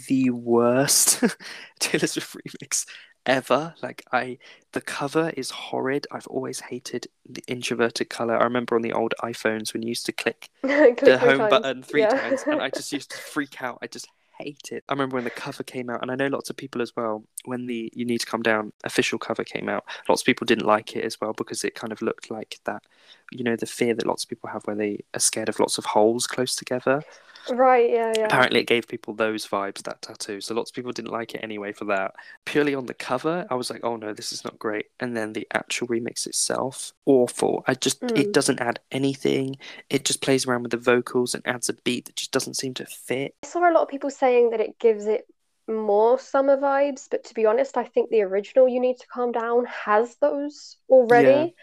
the 0.07 0.29
worst 0.29 1.21
Taylor 1.79 2.07
Swift 2.07 2.35
remix 2.35 2.85
ever. 3.25 3.75
Like 3.83 4.03
I, 4.13 4.37
the 4.71 4.81
cover 4.81 5.31
is 5.35 5.51
horrid. 5.51 6.07
I've 6.11 6.27
always 6.27 6.61
hated 6.61 7.07
the 7.29 7.43
introverted 7.47 8.09
color. 8.09 8.37
I 8.39 8.43
remember 8.45 8.75
on 8.77 8.81
the 8.81 8.93
old 8.93 9.13
iPhones 9.21 9.73
when 9.73 9.83
you 9.83 9.89
used 9.89 10.05
to 10.07 10.13
click, 10.13 10.49
Click 10.63 10.97
the 11.03 11.17
home 11.19 11.37
times. 11.37 11.49
button 11.49 11.83
three 11.83 12.03
Yeah. 12.03 12.07
times, 12.07 12.45
and 12.49 12.61
I 12.61 12.69
just 12.69 12.93
used 12.93 13.11
to 13.11 13.17
freak 13.21 13.61
out. 13.61 13.79
I 13.81 13.87
just 13.87 14.07
hate 14.39 14.69
it. 14.71 14.83
I 14.89 14.93
remember 14.93 15.15
when 15.15 15.23
the 15.23 15.29
cover 15.29 15.63
came 15.63 15.89
out, 15.89 16.01
and 16.01 16.11
I 16.11 16.15
know 16.15 16.27
lots 16.27 16.49
of 16.49 16.57
people 16.57 16.81
as 16.81 16.95
well. 16.95 17.23
When 17.45 17.65
the 17.65 17.91
"You 17.93 18.05
Need 18.05 18.19
to 18.19 18.25
Calm 18.25 18.41
Down" 18.41 18.73
official 18.83 19.19
cover 19.19 19.43
came 19.43 19.69
out, 19.69 19.85
lots 20.07 20.21
of 20.21 20.25
people 20.25 20.45
didn't 20.45 20.65
like 20.65 20.95
it 20.95 21.03
as 21.05 21.19
well 21.19 21.33
because 21.33 21.63
it 21.63 21.75
kind 21.75 21.91
of 21.93 22.01
looked 22.01 22.31
like 22.31 22.59
that. 22.65 22.83
You 23.31 23.43
know, 23.43 23.55
the 23.55 23.65
fear 23.65 23.93
that 23.93 24.07
lots 24.07 24.23
of 24.23 24.29
people 24.29 24.49
have 24.49 24.63
where 24.63 24.75
they 24.75 25.03
are 25.13 25.19
scared 25.19 25.49
of 25.49 25.59
lots 25.59 25.77
of 25.77 25.85
holes 25.85 26.27
close 26.27 26.55
together. 26.55 27.03
Right, 27.49 27.89
yeah, 27.89 28.13
yeah. 28.15 28.25
Apparently, 28.25 28.59
it 28.59 28.67
gave 28.67 28.87
people 28.87 29.13
those 29.13 29.47
vibes, 29.47 29.81
that 29.83 30.01
tattoo. 30.01 30.39
So 30.41 30.53
lots 30.53 30.71
of 30.71 30.75
people 30.75 30.91
didn't 30.91 31.11
like 31.11 31.33
it 31.33 31.39
anyway 31.43 31.73
for 31.73 31.85
that. 31.85 32.13
Purely 32.45 32.75
on 32.75 32.85
the 32.85 32.93
cover, 32.93 33.45
I 33.49 33.55
was 33.55 33.69
like, 33.69 33.83
oh 33.83 33.95
no, 33.95 34.13
this 34.13 34.31
is 34.31 34.43
not 34.43 34.59
great. 34.59 34.87
And 34.99 35.17
then 35.17 35.33
the 35.33 35.47
actual 35.53 35.87
remix 35.87 36.27
itself, 36.27 36.93
awful. 37.05 37.63
I 37.67 37.73
just, 37.73 38.01
Mm. 38.01 38.17
it 38.17 38.31
doesn't 38.33 38.59
add 38.61 38.79
anything. 38.91 39.57
It 39.89 40.05
just 40.05 40.21
plays 40.21 40.45
around 40.45 40.63
with 40.63 40.71
the 40.71 40.77
vocals 40.77 41.33
and 41.33 41.45
adds 41.47 41.69
a 41.69 41.73
beat 41.73 42.05
that 42.05 42.15
just 42.15 42.31
doesn't 42.31 42.55
seem 42.55 42.73
to 42.75 42.85
fit. 42.85 43.35
I 43.43 43.47
saw 43.47 43.59
a 43.69 43.73
lot 43.73 43.83
of 43.83 43.89
people 43.89 44.09
saying 44.09 44.51
that 44.51 44.61
it 44.61 44.79
gives 44.79 45.05
it 45.07 45.25
more 45.67 46.17
summer 46.17 46.57
vibes, 46.57 47.07
but 47.11 47.23
to 47.25 47.33
be 47.33 47.45
honest, 47.45 47.77
I 47.77 47.83
think 47.83 48.09
the 48.09 48.21
original 48.21 48.67
You 48.67 48.79
Need 48.79 48.99
to 48.99 49.07
Calm 49.07 49.31
Down 49.31 49.65
has 49.65 50.15
those 50.17 50.77
already. 50.89 51.55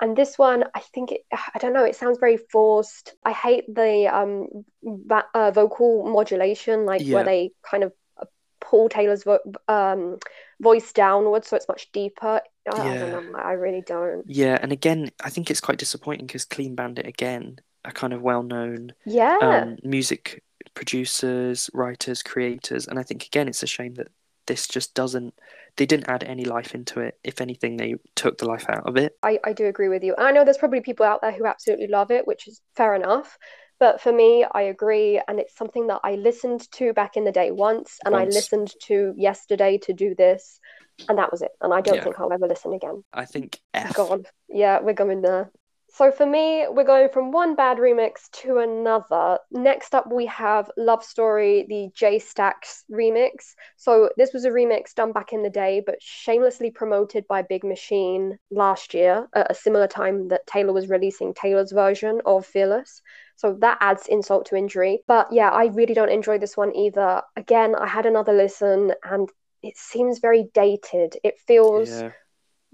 And 0.00 0.16
this 0.16 0.38
one, 0.38 0.64
I 0.74 0.80
think 0.80 1.12
it, 1.12 1.22
I 1.32 1.58
don't 1.58 1.72
know, 1.72 1.84
it 1.84 1.96
sounds 1.96 2.18
very 2.18 2.36
forced. 2.36 3.14
I 3.24 3.32
hate 3.32 3.64
the 3.72 4.08
um 4.08 4.48
va- 4.82 5.26
uh, 5.34 5.50
vocal 5.50 6.04
modulation, 6.10 6.84
like 6.86 7.02
Yeah. 7.02 7.14
where 7.14 7.24
they 7.24 7.52
kind 7.62 7.84
of 7.84 7.92
uh, 8.18 8.26
pull 8.60 8.88
Taylor's 8.88 9.24
vo 9.24 9.38
um 9.68 10.18
voice 10.60 10.92
downwards 10.92 11.48
so 11.48 11.56
it's 11.56 11.68
much 11.68 11.90
deeper. 11.92 12.40
I, 12.68 12.70
I 12.70 12.94
Yeah. 12.94 13.10
don't 13.10 13.32
know, 13.32 13.38
I 13.38 13.52
really 13.52 13.82
don't. 13.82 14.24
Yeah, 14.26 14.58
and 14.60 14.72
again, 14.72 15.10
I 15.22 15.30
think 15.30 15.50
it's 15.50 15.60
quite 15.60 15.78
disappointing 15.78 16.26
because 16.26 16.44
Clean 16.44 16.74
Bandit, 16.74 17.06
again, 17.06 17.58
are 17.84 17.92
kind 17.92 18.12
of 18.12 18.22
well 18.22 18.42
known 18.42 18.94
Yeah. 19.04 19.38
um, 19.42 19.76
music 19.82 20.42
producers, 20.74 21.70
writers, 21.74 22.22
creators, 22.22 22.86
and 22.88 22.98
I 22.98 23.02
think 23.02 23.26
again 23.26 23.48
it's 23.48 23.62
a 23.62 23.66
shame 23.66 23.94
that 23.94 24.08
this 24.46 24.66
just 24.66 24.94
doesn't. 24.94 25.34
They 25.76 25.86
didn't 25.86 26.08
add 26.08 26.22
any 26.24 26.44
life 26.44 26.74
into 26.74 27.00
it. 27.00 27.18
If 27.24 27.40
anything, 27.40 27.76
they 27.76 27.96
took 28.14 28.38
the 28.38 28.46
life 28.46 28.66
out 28.68 28.86
of 28.86 28.96
it. 28.96 29.16
I, 29.22 29.38
I 29.44 29.52
do 29.52 29.66
agree 29.66 29.88
with 29.88 30.04
you. 30.04 30.14
And 30.14 30.26
I 30.26 30.30
know 30.30 30.44
there's 30.44 30.58
probably 30.58 30.80
people 30.80 31.04
out 31.04 31.20
there 31.20 31.32
who 31.32 31.46
absolutely 31.46 31.88
love 31.88 32.10
it, 32.10 32.26
which 32.26 32.46
is 32.46 32.60
fair 32.76 32.94
enough. 32.94 33.36
But 33.80 34.00
for 34.00 34.12
me, 34.12 34.46
I 34.50 34.62
agree. 34.62 35.20
And 35.26 35.40
it's 35.40 35.56
something 35.56 35.88
that 35.88 36.00
I 36.04 36.14
listened 36.14 36.70
to 36.72 36.92
back 36.92 37.16
in 37.16 37.24
the 37.24 37.32
day 37.32 37.50
once, 37.50 37.98
and 38.04 38.14
I 38.14 38.24
listened 38.24 38.72
to 38.84 39.14
yesterday 39.16 39.78
to 39.78 39.92
do 39.92 40.14
this, 40.14 40.60
and 41.08 41.18
that 41.18 41.32
was 41.32 41.42
it. 41.42 41.50
And 41.60 41.74
I 41.74 41.80
don't 41.80 41.96
Yeah. 41.96 42.04
think 42.04 42.20
I'll 42.20 42.32
ever 42.32 42.46
listen 42.46 42.72
again. 42.72 43.02
I 43.12 43.24
think 43.24 43.58
F. 43.74 43.94
God. 43.94 44.26
Yeah, 44.48 44.80
we're 44.80 44.94
going 44.94 45.22
there. 45.22 45.50
So 45.96 46.10
for 46.10 46.26
me, 46.26 46.66
we're 46.68 46.82
going 46.82 47.08
from 47.08 47.30
one 47.30 47.54
bad 47.54 47.76
remix 47.78 48.28
to 48.42 48.58
another. 48.58 49.38
Next 49.52 49.94
up, 49.94 50.10
we 50.12 50.26
have 50.26 50.68
Love 50.76 51.04
Story, 51.04 51.66
the 51.68 51.88
J 51.94 52.18
Stax 52.18 52.82
remix. 52.90 53.54
So 53.76 54.10
this 54.16 54.32
was 54.32 54.44
a 54.44 54.50
remix 54.50 54.92
done 54.92 55.12
back 55.12 55.32
in 55.32 55.44
the 55.44 55.50
day, 55.50 55.80
but 55.86 56.02
shamelessly 56.02 56.72
promoted 56.72 57.28
by 57.28 57.42
Big 57.42 57.62
Machine 57.62 58.36
last 58.50 58.92
year, 58.92 59.28
at 59.36 59.52
a 59.52 59.54
similar 59.54 59.86
time 59.86 60.26
that 60.30 60.48
Taylor 60.48 60.72
was 60.72 60.88
releasing 60.88 61.32
Taylor's 61.32 61.70
version 61.70 62.20
of 62.26 62.44
Fearless. 62.44 63.00
So 63.36 63.56
that 63.60 63.78
adds 63.80 64.08
insult 64.08 64.46
to 64.46 64.56
injury. 64.56 65.04
But 65.06 65.28
yeah, 65.30 65.50
I 65.50 65.66
really 65.66 65.94
don't 65.94 66.10
enjoy 66.10 66.38
this 66.38 66.56
one 66.56 66.74
either. 66.74 67.22
Again, 67.36 67.76
I 67.76 67.86
had 67.86 68.04
another 68.04 68.32
listen 68.32 68.94
and 69.04 69.30
it 69.62 69.76
seems 69.76 70.18
very 70.18 70.50
dated. 70.54 71.18
It 71.22 71.38
feels 71.38 71.88
Yeah. 71.88 72.10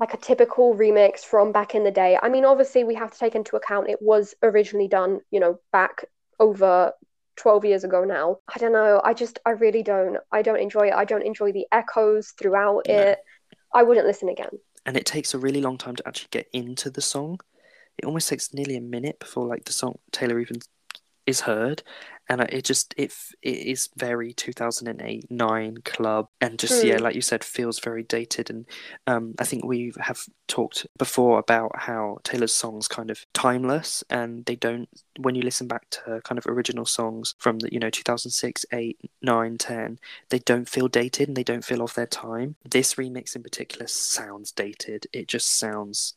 Like 0.01 0.15
a 0.15 0.17
typical 0.17 0.75
remix 0.75 1.21
from 1.21 1.53
back 1.53 1.75
in 1.75 1.85
the 1.85 1.91
day. 1.91 2.19
I 2.21 2.29
mean, 2.29 2.45
obviously, 2.45 2.85
we 2.85 2.95
have 2.95 3.13
to 3.13 3.19
take 3.19 3.35
into 3.35 3.57
account 3.57 3.89
it 3.91 4.01
was 4.01 4.35
originally 4.43 4.89
done, 4.89 5.21
you 5.31 5.41
know, 5.41 5.61
back 5.73 6.07
over 6.39 6.93
12 7.37 7.65
years 7.67 7.85
ago 7.85 8.05
now. 8.05 8.39
I 8.53 8.59
don't 8.59 8.73
know. 8.73 9.01
I 9.05 9.15
just, 9.15 9.39
I 9.45 9.51
really 9.51 9.83
don't. 9.83 10.17
I 10.33 10.43
don't 10.43 10.59
enjoy 10.59 10.89
it. 10.89 10.95
I 10.95 11.05
don't 11.05 11.25
enjoy 11.25 11.53
the 11.53 11.67
echoes 11.71 12.33
throughout 12.39 12.87
No. 12.89 12.95
it. 12.95 13.19
I 13.73 13.83
wouldn't 13.83 14.07
listen 14.07 14.29
again. 14.29 14.51
And 14.87 14.97
it 14.97 15.07
takes 15.07 15.35
a 15.35 15.39
really 15.39 15.61
long 15.61 15.79
time 15.79 15.97
to 15.97 16.09
actually 16.09 16.29
get 16.31 16.49
into 16.53 16.91
the 16.91 17.03
song. 17.03 17.39
It 17.99 18.07
almost 18.07 18.29
takes 18.29 18.55
nearly 18.55 18.77
a 18.77 18.81
minute 18.81 19.21
before 19.21 19.47
like 19.47 19.65
the 19.65 19.73
song 19.73 19.99
Taylor 20.11 20.41
even 20.41 20.57
is 21.27 21.43
heard, 21.43 21.83
and 22.31 22.41
it 22.43 22.65
just 22.65 22.95
it 22.97 23.13
it 23.43 23.59
is 23.59 23.91
very 23.97 24.33
2008 24.33 25.27
nine 25.31 25.79
club, 25.85 26.29
and 26.41 26.59
just 26.59 26.83
yeah, 26.85 26.99
Hmm. 26.99 27.05
like 27.05 27.15
you 27.17 27.23
said, 27.23 27.45
feels 27.45 27.81
very 27.81 28.05
dated. 28.05 28.51
And 28.51 28.67
um, 29.07 29.35
I 29.39 29.45
think 29.45 29.65
we 29.67 29.93
have 30.01 30.21
talked 30.49 30.87
before 30.99 31.39
about 31.41 31.73
how 31.77 32.19
Taylor's 32.25 32.55
songs 32.55 32.89
kind 32.89 33.11
of 33.11 33.27
timeless, 33.35 34.05
and 34.11 34.47
they 34.47 34.57
don't 34.57 34.89
when 35.19 35.35
you 35.35 35.43
listen 35.43 35.69
back 35.69 35.91
to 35.91 36.21
kind 36.25 36.39
of 36.39 36.47
original 36.47 36.87
songs 36.87 37.35
from 37.39 37.59
the 37.59 37.73
you 37.73 37.81
know 37.81 37.91
2006, 37.91 38.65
8, 38.73 38.99
9, 39.23 39.59
10, 39.59 39.99
they 40.31 40.39
don't 40.41 40.69
feel 40.69 40.89
dated 40.89 41.29
and 41.29 41.37
they 41.37 41.45
don't 41.45 41.65
feel 41.65 41.83
of 41.83 41.95
their 41.95 42.07
time. 42.07 42.57
This 42.69 42.95
remix 42.95 43.37
in 43.37 43.43
particular 43.43 43.87
sounds 43.89 44.53
dated. 44.53 45.07
It 45.13 45.29
just 45.29 45.49
sounds 45.59 46.15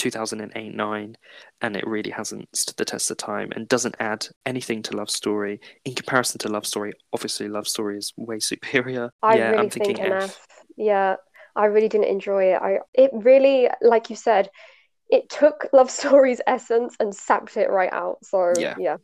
2008 0.00 0.74
9 0.74 1.16
and 1.60 1.76
it 1.76 1.86
really 1.86 2.10
hasn't 2.10 2.48
stood 2.56 2.76
the 2.76 2.84
test 2.84 3.10
of 3.10 3.16
time 3.18 3.52
and 3.54 3.68
doesn't 3.68 3.96
add 4.00 4.26
anything 4.46 4.82
to 4.82 4.96
love 4.96 5.10
story 5.10 5.60
in 5.84 5.94
comparison 5.94 6.38
to 6.38 6.48
love 6.48 6.66
story 6.66 6.92
obviously 7.12 7.48
love 7.48 7.68
story 7.68 7.98
is 7.98 8.12
way 8.16 8.38
superior 8.40 9.10
I 9.22 9.36
yeah 9.36 9.50
really 9.50 9.58
i'm 9.58 9.70
thinking 9.70 9.96
think 9.96 10.00
f 10.00 10.12
F. 10.30 10.48
Yeah, 10.76 11.16
I 11.54 11.66
really 11.66 11.88
didn't 11.88 12.06
enjoy 12.08 12.54
it. 12.54 12.62
I 12.62 12.78
it 12.94 13.10
really, 13.12 13.68
like 13.82 14.10
you 14.10 14.16
said, 14.16 14.50
it 15.10 15.28
took 15.28 15.68
Love 15.72 15.90
Story's 15.90 16.40
essence 16.46 16.96
and 16.98 17.14
sapped 17.14 17.56
it 17.56 17.70
right 17.70 17.92
out. 17.92 18.24
So 18.24 18.54
Yeah. 18.58 18.74
yeah. 18.78 18.96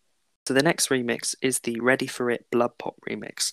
So 0.46 0.54
the 0.54 0.62
next 0.62 0.88
remix 0.88 1.34
is 1.42 1.60
the 1.60 1.80
ready 1.80 2.06
for 2.06 2.30
it 2.30 2.46
BloodPop 2.52 2.94
remix. 3.08 3.52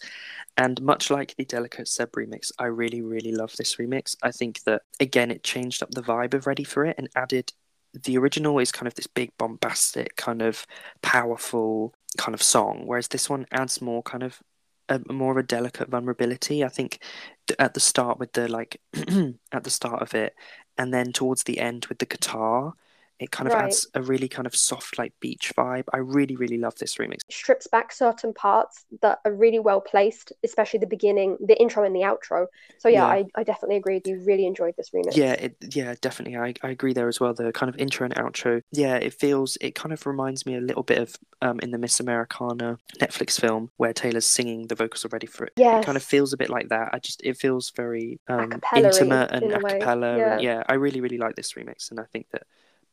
And 0.58 0.82
much 0.82 1.10
like 1.10 1.36
the 1.36 1.46
delicate 1.46 1.88
seeb 1.88 2.12
remix 2.12 2.52
i 2.60 2.66
really 2.66 3.02
really 3.02 3.32
love 3.32 3.56
this 3.58 3.78
remix. 3.78 4.16
I 4.22 4.32
think 4.32 4.64
that 4.64 4.84
again 5.00 5.32
it 5.32 5.44
changed 5.44 5.82
up 5.84 5.92
the 5.92 6.02
vibe 6.04 6.34
of 6.34 6.48
ready 6.48 6.64
for 6.64 6.86
it 6.86 6.96
and 6.98 7.10
added 7.16 7.52
the 7.94 8.18
original 8.18 8.58
is 8.60 8.72
kind 8.72 8.88
of 8.88 8.96
this 8.96 9.08
big 9.08 9.32
bombastic 9.38 10.16
kind 10.16 10.42
of 10.42 10.66
powerful 11.02 11.94
kind 12.18 12.34
of 12.34 12.42
song 12.42 12.84
whereas 12.86 13.08
this 13.08 13.30
one 13.30 13.46
adds 13.52 13.82
more 13.82 14.02
kind 14.04 14.24
of 14.24 14.42
a 14.90 15.00
more 15.12 15.32
of 15.32 15.38
a 15.38 15.44
delicate 15.44 15.90
vulnerability 15.90 16.64
i 16.64 16.68
think 16.68 17.00
th- 17.48 17.60
at 17.60 17.74
the 17.74 17.80
start 17.80 18.20
with 18.20 18.34
the 18.34 18.48
like 18.48 18.80
at 19.52 19.64
the 19.64 19.70
start 19.70 20.02
of 20.02 20.14
it. 20.14 20.36
And 20.78 20.94
then 20.94 21.12
towards 21.12 21.44
the 21.44 21.60
end 21.60 21.86
with 21.88 22.00
the 22.00 22.06
guitar 22.06 22.74
it 23.20 23.32
kind 23.32 23.48
of 23.48 23.54
Right. 23.54 23.66
adds 23.66 23.88
a 23.94 24.02
really 24.02 24.28
kind 24.28 24.48
of 24.48 24.56
soft 24.56 24.98
like 24.98 25.14
beach 25.20 25.52
vibe 25.58 25.84
i 25.94 25.98
really 25.98 26.36
really 26.36 26.58
love 26.58 26.76
this 26.76 26.96
remix 26.96 27.20
strips 27.30 27.68
back 27.68 27.92
certain 27.92 28.34
parts 28.34 28.86
that 29.02 29.20
are 29.26 29.34
really 29.34 29.60
well 29.60 29.82
placed, 29.82 30.34
especially 30.44 30.80
the 30.80 30.88
beginning, 30.88 31.38
the 31.46 31.60
intro 31.60 31.84
and 31.84 31.96
the 31.96 32.02
outro. 32.02 32.48
So 32.80 32.90
yeah, 32.90 33.04
Yeah. 33.04 33.08
I, 33.08 33.26
I 33.36 33.44
definitely 33.44 33.78
agree 33.78 33.96
with 33.96 34.08
you. 34.08 34.22
Really 34.26 34.46
enjoyed 34.46 34.76
this 34.78 34.92
remix. 34.92 35.16
Yeah, 35.16 35.34
it, 35.34 35.56
yeah, 35.76 35.96
definitely. 36.02 36.38
I, 36.38 36.54
I 36.64 36.70
agree 36.70 36.94
there 36.94 37.08
as 37.08 37.20
well. 37.20 37.34
The 37.34 37.52
kind 37.52 37.70
of 37.70 37.78
intro 37.80 38.06
and 38.06 38.16
outro. 38.16 38.62
Yeah, 38.72 38.96
it 38.96 39.14
feels. 39.14 39.58
It 39.62 39.76
kind 39.76 39.94
of 39.94 40.06
reminds 40.06 40.46
me 40.46 40.56
a 40.56 40.62
little 40.62 40.84
bit 40.84 41.00
of 41.00 41.16
um 41.42 41.60
in 41.62 41.72
the 41.72 41.78
Miss 41.78 42.00
Americana 42.00 42.78
Netflix 43.00 43.40
film 43.40 43.70
where 43.78 43.94
Taylor's 43.94 44.26
singing 44.26 44.68
the 44.68 44.76
vocals 44.76 45.06
already 45.06 45.28
for 45.28 45.46
it. 45.46 45.54
Yeah, 45.56 45.80
it 45.80 45.86
kind 45.86 45.98
of 45.98 46.04
feels 46.04 46.34
a 46.34 46.38
bit 46.38 46.50
like 46.50 46.70
that. 46.70 46.90
I 46.94 47.00
just 47.00 47.22
it 47.24 47.38
feels 47.38 47.72
very 47.76 48.20
um 48.28 48.62
intimate 48.76 49.32
and 49.32 49.44
in 49.46 49.52
a 49.52 49.58
a 49.58 49.62
cappella. 49.64 50.18
yeah. 50.18 50.34
And 50.34 50.42
yeah, 50.44 50.64
I 50.68 50.76
really 50.76 51.02
really 51.02 51.18
like 51.18 51.36
this 51.36 51.54
remix, 51.54 51.92
and 51.92 52.00
I 52.00 52.06
think 52.12 52.28
that 52.32 52.44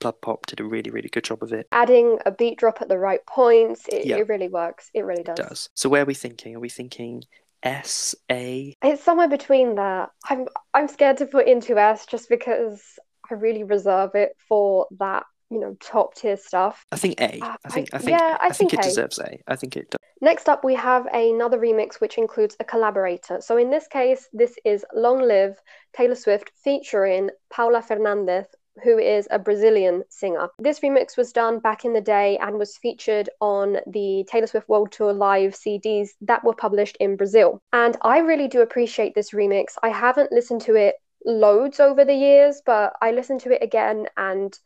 BloodPop 0.00 0.46
did 0.46 0.60
a 0.60 0.64
really 0.64 0.90
really 0.90 1.08
good 1.08 1.24
job 1.24 1.42
of 1.42 1.52
it. 1.52 1.66
Adding 1.72 2.18
a 2.26 2.30
beat 2.30 2.58
drop 2.58 2.80
at 2.82 2.88
the 2.88 2.98
right 2.98 3.24
points, 3.26 3.86
it, 3.88 4.06
Yeah. 4.06 4.16
it 4.16 4.28
really 4.28 4.48
works. 4.48 4.90
It 4.94 5.02
really 5.04 5.22
does. 5.22 5.38
It 5.38 5.48
does. 5.48 5.68
So 5.74 5.88
where 5.88 6.02
are 6.02 6.06
we 6.06 6.14
thinking? 6.14 6.56
Are 6.56 6.60
we 6.60 6.68
thinking 6.68 7.22
S 7.62 8.14
A? 8.30 8.74
It's 8.82 9.02
somewhere 9.04 9.28
between 9.28 9.74
there. 9.74 10.08
I'm 10.28 10.46
I'm 10.74 10.88
scared 10.88 11.18
to 11.18 11.26
put 11.26 11.46
into 11.46 11.78
S 11.78 12.06
just 12.06 12.28
because 12.28 12.82
I 13.30 13.34
really 13.34 13.64
reserve 13.64 14.14
it 14.14 14.32
for 14.48 14.86
that, 14.98 15.24
you 15.50 15.60
know, 15.60 15.76
top 15.80 16.14
tier 16.14 16.36
stuff. 16.36 16.84
I 16.90 16.96
think 16.96 17.20
A. 17.20 17.38
Uh, 17.40 17.56
I 17.64 17.68
think 17.68 17.90
I 17.92 17.96
I- 17.96 18.00
think 18.00 18.18
yeah, 18.18 18.36
I 18.40 18.46
I 18.46 18.50
think 18.50 18.70
think 18.70 18.72
it 18.74 18.86
A. 18.86 18.88
deserves 18.88 19.18
A. 19.18 19.38
I 19.46 19.56
think 19.56 19.76
it 19.76 19.90
does. 19.90 19.98
Next 20.22 20.48
up, 20.50 20.64
we 20.64 20.74
have 20.74 21.06
another 21.14 21.58
remix 21.58 21.98
which 22.00 22.18
includes 22.18 22.54
a 22.60 22.64
collaborator. 22.64 23.40
So 23.40 23.56
in 23.56 23.70
this 23.70 23.86
case, 23.88 24.28
this 24.34 24.54
is 24.66 24.84
Long 24.94 25.20
Live 25.26 25.56
Taylor 25.94 26.14
Swift 26.14 26.50
featuring 26.62 27.30
Paula 27.50 27.80
Fernandes, 27.82 28.44
who 28.82 28.98
is 28.98 29.26
a 29.30 29.38
Brazilian 29.38 30.02
singer. 30.08 30.48
This 30.58 30.80
remix 30.80 31.16
was 31.16 31.32
done 31.32 31.58
back 31.58 31.84
in 31.84 31.92
the 31.92 32.00
day 32.00 32.38
and 32.38 32.58
was 32.58 32.76
featured 32.76 33.28
on 33.40 33.78
the 33.86 34.24
Taylor 34.28 34.46
Swift 34.46 34.68
World 34.68 34.92
Tour 34.92 35.12
Live 35.12 35.52
CDs 35.52 36.10
that 36.22 36.44
were 36.44 36.54
published 36.54 36.96
in 37.00 37.16
Brazil. 37.16 37.60
And 37.72 37.96
I 38.02 38.18
really 38.18 38.48
do 38.48 38.60
appreciate 38.60 39.14
this 39.14 39.30
remix. 39.30 39.74
I 39.82 39.90
haven't 39.90 40.32
listened 40.32 40.62
to 40.62 40.76
it 40.76 40.94
loads 41.24 41.80
over 41.80 42.04
the 42.04 42.14
years, 42.14 42.62
but 42.64 42.94
I 43.02 43.10
listened 43.12 43.40
to 43.40 43.52
it 43.52 43.62
again 43.62 44.06
and 44.16 44.56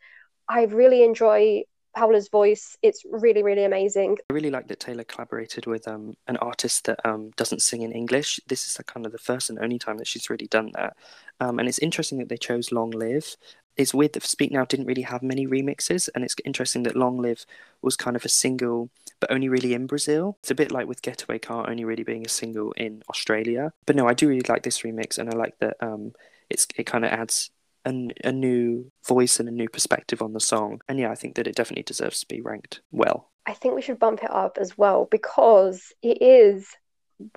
I 0.49 0.65
really 0.65 1.03
enjoy 1.03 1.65
Paula's 1.95 2.29
voice. 2.29 2.77
It's 2.83 3.03
really, 3.09 3.43
really 3.43 3.65
amazing. 3.65 4.19
I 4.31 4.35
really 4.35 4.51
like 4.51 4.69
that 4.69 4.81
Taylor 4.81 5.05
collaborated 5.05 5.67
with 5.67 5.87
um, 5.89 6.15
an 6.27 6.37
artist 6.39 6.85
that 6.87 7.01
um, 7.05 7.31
doesn't 7.37 7.63
sing 7.63 7.83
in 7.83 7.93
English. 7.93 8.41
This 8.49 8.67
is 8.67 8.75
the, 8.75 8.85
kind 8.85 9.07
of 9.07 9.13
the 9.13 9.19
first 9.19 9.49
and 9.49 9.59
only 9.59 9.79
time 9.79 9.99
that 9.99 10.07
she's 10.07 10.29
really 10.29 10.49
done 10.49 10.71
that. 10.75 10.97
Um, 11.41 11.59
and 11.59 11.69
it's 11.69 11.79
interesting 11.79 12.19
that 12.19 12.29
they 12.29 12.37
chose 12.37 12.73
Long 12.73 12.91
Live. 12.91 13.37
It's 13.77 13.95
weird 13.95 14.13
that 14.13 14.23
Speak 14.23 14.53
Now 14.53 14.65
didn't 14.65 14.87
really 14.87 15.03
have 15.03 15.23
many 15.23 15.47
remixes, 15.47 16.09
and 16.15 16.25
it's 16.25 16.37
interesting 16.45 16.85
that 16.85 16.97
Long 16.97 17.19
Live 17.19 17.45
was 17.83 17.97
kind 17.97 18.17
of 18.17 18.25
a 18.25 18.29
single, 18.29 18.91
but 19.21 19.31
only 19.31 19.49
really 19.49 19.75
in 19.75 19.87
Brazil. 19.87 20.37
It's 20.41 20.51
a 20.51 20.55
bit 20.55 20.73
like 20.73 20.87
with 20.87 21.03
Getaway 21.03 21.39
Car 21.39 21.69
only 21.69 21.85
really 21.85 22.05
being 22.05 22.25
a 22.25 22.29
single 22.29 22.73
in 22.73 23.03
Australia. 23.09 23.73
But 23.87 23.97
no, 23.97 24.07
I 24.07 24.15
do 24.15 24.29
really 24.29 24.47
like 24.49 24.63
this 24.63 24.83
remix, 24.83 25.19
and 25.19 25.29
I 25.29 25.37
like 25.37 25.59
that 25.59 25.77
um, 25.81 26.13
it's 26.51 26.67
it 26.77 26.85
kind 26.85 27.05
of 27.05 27.11
adds 27.11 27.51
a, 27.85 28.11
a 28.25 28.33
new 28.33 28.91
voice 29.07 29.41
and 29.41 29.49
a 29.49 29.53
new 29.53 29.69
perspective 29.69 30.23
on 30.23 30.33
the 30.33 30.41
song. 30.41 30.81
And 30.89 30.99
yeah, 30.99 31.11
I 31.11 31.15
think 31.15 31.35
that 31.37 31.47
it 31.47 31.57
definitely 31.57 31.83
deserves 31.83 32.21
to 32.21 32.27
be 32.27 32.41
ranked 32.41 32.81
well. 32.91 33.31
I 33.47 33.53
think 33.53 33.75
we 33.75 33.83
should 33.83 33.99
bump 33.99 34.23
it 34.23 34.31
up 34.31 34.59
as 34.59 34.79
well 34.79 35.07
because 35.11 35.93
it 36.03 36.23
is 36.23 36.69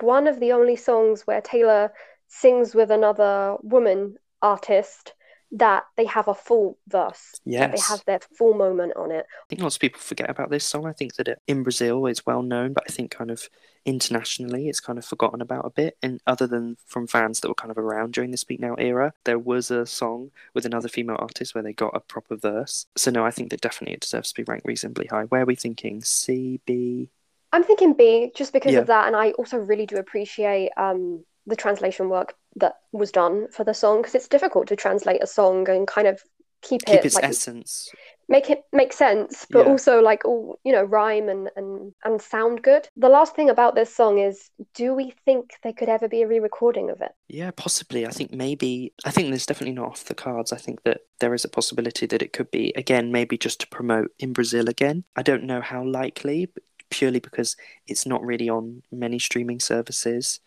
one 0.00 0.26
of 0.26 0.40
the 0.40 0.52
only 0.52 0.76
songs 0.76 1.26
where 1.26 1.40
Taylor 1.40 1.92
sings 2.28 2.74
with 2.74 2.90
another 2.90 3.56
woman 3.62 4.16
artist 4.40 5.14
that 5.52 5.84
they 5.96 6.04
have 6.06 6.28
a 6.28 6.34
full 6.34 6.78
verse. 6.88 7.40
Yes. 7.44 7.72
They 7.72 7.80
have 7.92 8.04
their 8.04 8.20
full 8.36 8.54
moment 8.54 8.94
on 8.96 9.10
it. 9.10 9.26
I 9.30 9.46
think 9.48 9.62
lots 9.62 9.76
of 9.76 9.80
people 9.80 10.00
forget 10.00 10.28
about 10.28 10.50
this 10.50 10.64
song. 10.64 10.86
I 10.86 10.92
think 10.92 11.14
that 11.16 11.28
it, 11.28 11.40
in 11.46 11.62
Brazil 11.62 12.06
it's 12.06 12.26
well 12.26 12.42
known, 12.42 12.72
but 12.74 12.84
I 12.88 12.92
think 12.92 13.10
kind 13.10 13.30
of 13.30 13.48
internationally 13.86 14.68
it's 14.68 14.80
kind 14.80 14.98
of 14.98 15.04
forgotten 15.04 15.40
about 15.40 15.64
a 15.64 15.70
bit. 15.70 15.96
And 16.02 16.20
other 16.26 16.46
than 16.46 16.76
from 16.86 17.06
fans 17.06 17.40
that 17.40 17.48
were 17.48 17.54
kind 17.54 17.70
of 17.70 17.78
around 17.78 18.12
during 18.12 18.30
the 18.30 18.36
Speak 18.36 18.60
Now 18.60 18.74
era, 18.74 19.14
there 19.24 19.38
was 19.38 19.70
a 19.70 19.86
song 19.86 20.30
with 20.54 20.66
another 20.66 20.88
female 20.88 21.16
artist 21.18 21.54
where 21.54 21.64
they 21.64 21.72
got 21.72 21.96
a 21.96 22.00
proper 22.00 22.36
verse. 22.36 22.86
So 22.96 23.10
no, 23.10 23.24
I 23.24 23.30
think 23.30 23.50
that 23.50 23.60
definitely 23.62 23.94
it 23.94 24.00
deserves 24.00 24.32
to 24.32 24.40
be 24.42 24.44
ranked 24.50 24.66
reasonably 24.66 25.06
high. 25.06 25.24
Where 25.24 25.42
are 25.42 25.46
we 25.46 25.54
thinking? 25.56 26.02
C, 26.02 26.60
B? 26.66 27.08
I'm 27.52 27.64
thinking 27.64 27.94
B 27.94 28.30
just 28.34 28.52
because 28.52 28.74
Yeah. 28.74 28.80
of 28.80 28.88
that, 28.88 29.06
and 29.06 29.16
I 29.16 29.30
also 29.32 29.56
really 29.56 29.86
do 29.86 29.96
appreciate 29.96 30.70
um, 30.76 31.24
the 31.48 31.56
translation 31.56 32.08
work 32.08 32.34
that 32.56 32.74
was 32.92 33.12
done 33.12 33.48
for 33.50 33.64
the 33.64 33.74
song 33.74 33.98
because 34.00 34.14
it's 34.14 34.28
difficult 34.28 34.68
to 34.68 34.76
translate 34.76 35.22
a 35.22 35.26
song 35.26 35.68
and 35.68 35.88
kind 35.88 36.06
of 36.08 36.22
keep, 36.62 36.84
Keep 36.86 37.00
it 37.00 37.06
its 37.06 37.14
like 37.16 37.24
essence. 37.24 37.90
make 38.28 38.50
it 38.50 38.62
make 38.72 38.92
sense, 38.92 39.46
but 39.50 39.64
Yeah. 39.64 39.72
also 39.72 40.00
like 40.00 40.24
all 40.24 40.58
you 40.64 40.72
know 40.72 40.82
rhyme 40.84 41.28
and 41.28 41.50
and 41.56 41.94
and 42.04 42.20
sound 42.22 42.62
good. 42.62 42.88
The 42.96 43.08
last 43.08 43.34
thing 43.34 43.50
about 43.50 43.74
this 43.74 43.94
song 43.94 44.18
is, 44.18 44.50
do 44.74 44.94
we 44.94 45.14
think 45.24 45.54
there 45.62 45.72
could 45.72 45.88
ever 45.88 46.08
be 46.08 46.22
a 46.22 46.28
re-recording 46.28 46.90
of 46.90 47.00
it? 47.00 47.12
Yeah, 47.28 47.50
possibly. 47.52 48.06
I 48.06 48.10
think 48.10 48.32
maybe. 48.32 48.92
I 49.04 49.10
think 49.10 49.28
there's 49.28 49.46
definitely 49.46 49.74
not 49.74 49.88
off 49.88 50.04
the 50.04 50.14
cards. 50.14 50.52
I 50.52 50.56
think 50.58 50.82
that 50.84 51.00
there 51.20 51.34
is 51.34 51.44
a 51.44 51.48
possibility 51.48 52.06
that 52.06 52.22
it 52.22 52.32
could 52.32 52.50
be 52.50 52.72
again, 52.76 53.12
maybe 53.12 53.38
just 53.38 53.60
to 53.60 53.68
promote 53.68 54.12
in 54.18 54.32
Brazil 54.32 54.68
again. 54.68 55.04
I 55.16 55.22
don't 55.22 55.44
know 55.44 55.60
how 55.60 55.84
likely, 55.84 56.46
but 56.46 56.62
purely 56.90 57.20
because 57.20 57.56
it's 57.86 58.06
not 58.06 58.22
really 58.24 58.48
on 58.48 58.82
many 58.90 59.18
streaming 59.18 59.60
services. 59.60 60.40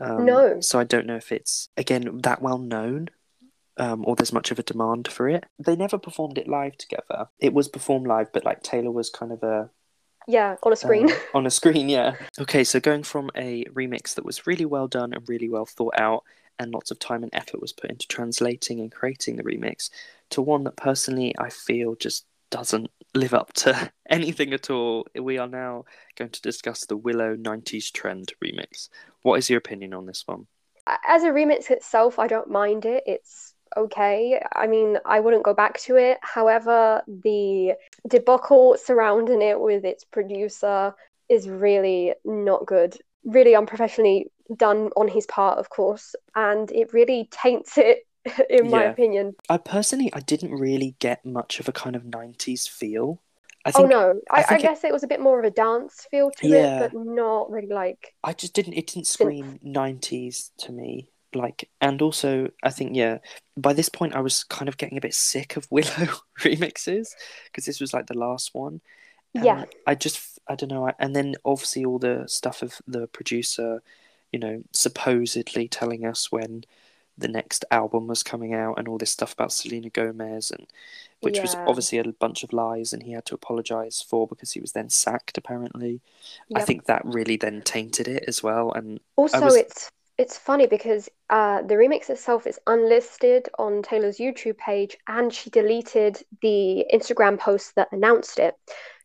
Um, 0.00 0.24
No. 0.26 0.60
So 0.60 0.78
I 0.78 0.84
don't 0.84 1.06
know 1.06 1.16
if 1.16 1.32
it's 1.32 1.68
again 1.76 2.20
that 2.22 2.42
well 2.42 2.58
known. 2.58 3.08
Um, 3.80 4.04
or 4.08 4.16
there's 4.16 4.32
much 4.32 4.50
of 4.50 4.58
a 4.58 4.64
demand 4.64 5.06
for 5.06 5.28
it. 5.28 5.44
They 5.56 5.76
never 5.76 5.98
performed 5.98 6.36
it 6.36 6.48
live 6.48 6.76
together. 6.76 7.28
It 7.38 7.54
was 7.54 7.68
performed 7.68 8.08
live, 8.08 8.32
but 8.32 8.44
like 8.44 8.64
Taylor 8.64 8.90
was 8.90 9.08
kind 9.08 9.30
of 9.30 9.44
a 9.44 9.70
Yeah, 10.26 10.56
on 10.64 10.72
a 10.72 10.76
screen. 10.76 11.08
uh, 11.12 11.14
on 11.34 11.46
a 11.46 11.50
screen, 11.50 11.88
yeah. 11.88 12.16
Okay, 12.40 12.64
so 12.64 12.80
going 12.80 13.04
from 13.04 13.30
a 13.36 13.64
remix 13.66 14.16
that 14.16 14.24
was 14.24 14.48
really 14.48 14.64
well 14.64 14.88
done 14.88 15.12
and 15.12 15.28
really 15.28 15.48
well 15.48 15.64
thought 15.64 15.94
out, 15.96 16.24
and 16.58 16.72
lots 16.72 16.90
of 16.90 16.98
time 16.98 17.22
and 17.22 17.32
effort 17.32 17.60
was 17.60 17.72
put 17.72 17.88
into 17.88 18.08
translating 18.08 18.80
and 18.80 18.90
creating 18.90 19.36
the 19.36 19.44
remix, 19.44 19.90
to 20.30 20.42
one 20.42 20.64
that 20.64 20.76
personally 20.76 21.32
I 21.38 21.48
feel 21.48 21.94
just 21.94 22.26
doesn't 22.50 22.90
live 23.18 23.34
up 23.34 23.52
to 23.52 23.90
anything 24.10 24.52
at 24.52 24.70
all. 24.70 25.06
We 25.20 25.38
are 25.38 25.48
now 25.48 25.84
going 26.16 26.30
to 26.30 26.42
discuss 26.42 26.86
the 26.86 26.96
Willow 26.96 27.36
90s 27.36 27.92
Trend 27.92 28.32
remix. 28.42 28.88
What 29.22 29.38
is 29.38 29.50
your 29.50 29.58
opinion 29.58 29.94
on 29.94 30.06
this 30.06 30.24
one? 30.26 30.46
As 31.06 31.22
a 31.22 31.28
remix 31.28 31.70
itself, 31.70 32.18
I 32.18 32.26
don't 32.26 32.50
mind 32.50 32.86
it. 32.86 33.02
It's 33.06 33.54
okay. 33.76 34.40
I 34.54 34.66
mean, 34.66 34.98
I 35.04 35.20
wouldn't 35.20 35.42
go 35.42 35.52
back 35.52 35.78
to 35.80 35.96
it. 35.96 36.18
However, 36.22 37.02
the 37.06 37.74
debacle 38.08 38.76
surrounding 38.82 39.42
it 39.42 39.60
with 39.60 39.84
its 39.84 40.04
producer 40.04 40.94
is 41.28 41.48
really 41.48 42.14
not 42.24 42.66
good. 42.66 42.96
Really 43.24 43.54
unprofessionally 43.54 44.30
done 44.56 44.88
on 44.96 45.08
his 45.08 45.26
part, 45.26 45.58
of 45.58 45.68
course, 45.68 46.14
and 46.34 46.70
it 46.72 46.94
really 46.94 47.28
taints 47.30 47.76
it, 47.76 48.06
in 48.50 48.70
my 48.70 48.84
opinion. 48.84 49.34
I 49.48 49.58
personally, 49.58 50.10
I 50.12 50.20
didn't 50.20 50.52
really 50.52 50.94
get 50.98 51.24
much 51.24 51.60
of 51.60 51.68
a 51.68 51.72
kind 51.72 51.96
of 51.96 52.04
90s 52.04 52.66
feel. 52.68 53.20
I 53.64 53.72
Oh 53.74 53.86
no, 53.86 54.20
I, 54.30 54.40
I 54.40 54.42
I, 54.42 54.42
think 54.42 54.64
it- 54.64 54.68
guess 54.68 54.84
it 54.84 54.92
was 54.92 55.02
a 55.02 55.06
bit 55.08 55.20
more 55.20 55.38
of 55.38 55.44
a 55.44 55.50
dance 55.50 56.06
feel 56.10 56.30
to 56.32 56.48
Yeah. 56.48 56.66
it, 56.66 56.78
but 56.78 56.92
not 56.94 57.50
really 57.50 57.68
like. 57.68 58.14
I 58.24 58.32
just 58.32 58.54
didn't 58.54 58.74
it 58.74 58.86
didn't 58.86 59.06
scream 59.06 59.58
90s 59.64 60.50
to 60.58 60.72
me 60.72 61.10
like 61.34 61.68
and 61.80 62.00
also 62.00 62.50
I 62.62 62.70
think 62.70 62.96
yeah 62.96 63.18
by 63.56 63.74
this 63.74 63.90
point 63.90 64.14
I 64.14 64.20
was 64.20 64.44
kind 64.44 64.66
of 64.68 64.78
getting 64.78 64.96
a 64.96 65.00
bit 65.02 65.14
sick 65.14 65.56
of 65.56 65.66
Willow 65.70 66.08
remixes 66.40 67.14
because 67.46 67.66
this 67.66 67.80
was 67.80 67.92
like 67.92 68.06
the 68.06 68.16
last 68.18 68.54
one 68.54 68.80
and 69.34 69.44
Yeah. 69.44 69.64
I 69.86 69.94
just 69.94 70.38
I 70.48 70.54
don't 70.56 70.70
know 70.70 70.88
I, 70.88 70.94
and 70.98 71.14
then 71.16 71.36
obviously 71.44 71.84
all 71.84 71.98
the 71.98 72.24
stuff 72.28 72.62
of 72.62 72.80
the 72.86 73.06
producer 73.08 73.82
you 74.32 74.38
know 74.40 74.62
supposedly 74.72 75.68
telling 75.68 76.06
us 76.06 76.32
when 76.32 76.64
the 77.18 77.28
next 77.28 77.64
album 77.70 78.06
was 78.06 78.22
coming 78.22 78.54
out 78.54 78.78
and 78.78 78.88
all 78.88 78.98
this 78.98 79.10
stuff 79.10 79.32
about 79.32 79.52
Selena 79.52 79.90
Gomez 79.90 80.50
and 80.50 80.66
which 81.20 81.40
was 81.40 81.54
obviously 81.66 81.98
a 81.98 82.04
bunch 82.04 82.44
of 82.44 82.52
lies 82.52 82.92
and 82.92 83.02
he 83.02 83.12
had 83.12 83.24
to 83.26 83.34
apologize 83.34 84.00
for 84.08 84.26
because 84.28 84.52
he 84.52 84.60
was 84.60 84.72
then 84.72 84.88
sacked 84.88 85.36
apparently 85.36 86.00
I 86.54 86.62
think 86.62 86.84
that 86.84 87.02
really 87.04 87.36
then 87.36 87.62
tainted 87.62 88.06
it 88.06 88.24
as 88.28 88.42
well 88.42 88.72
and 88.72 89.00
Also, 89.16 89.40
was- 89.40 89.56
it's 89.56 89.90
it's 90.16 90.36
funny 90.36 90.66
because 90.66 91.08
uh, 91.30 91.62
the 91.62 91.74
remix 91.74 92.10
itself 92.10 92.46
is 92.46 92.58
unlisted 92.66 93.48
on 93.56 93.82
Taylor's 93.82 94.18
YouTube 94.18 94.58
page, 94.58 94.96
and 95.06 95.32
she 95.32 95.48
deleted 95.48 96.20
the 96.42 96.84
Instagram 96.92 97.38
post 97.38 97.76
that 97.76 97.86
announced 97.92 98.40
it. 98.40 98.56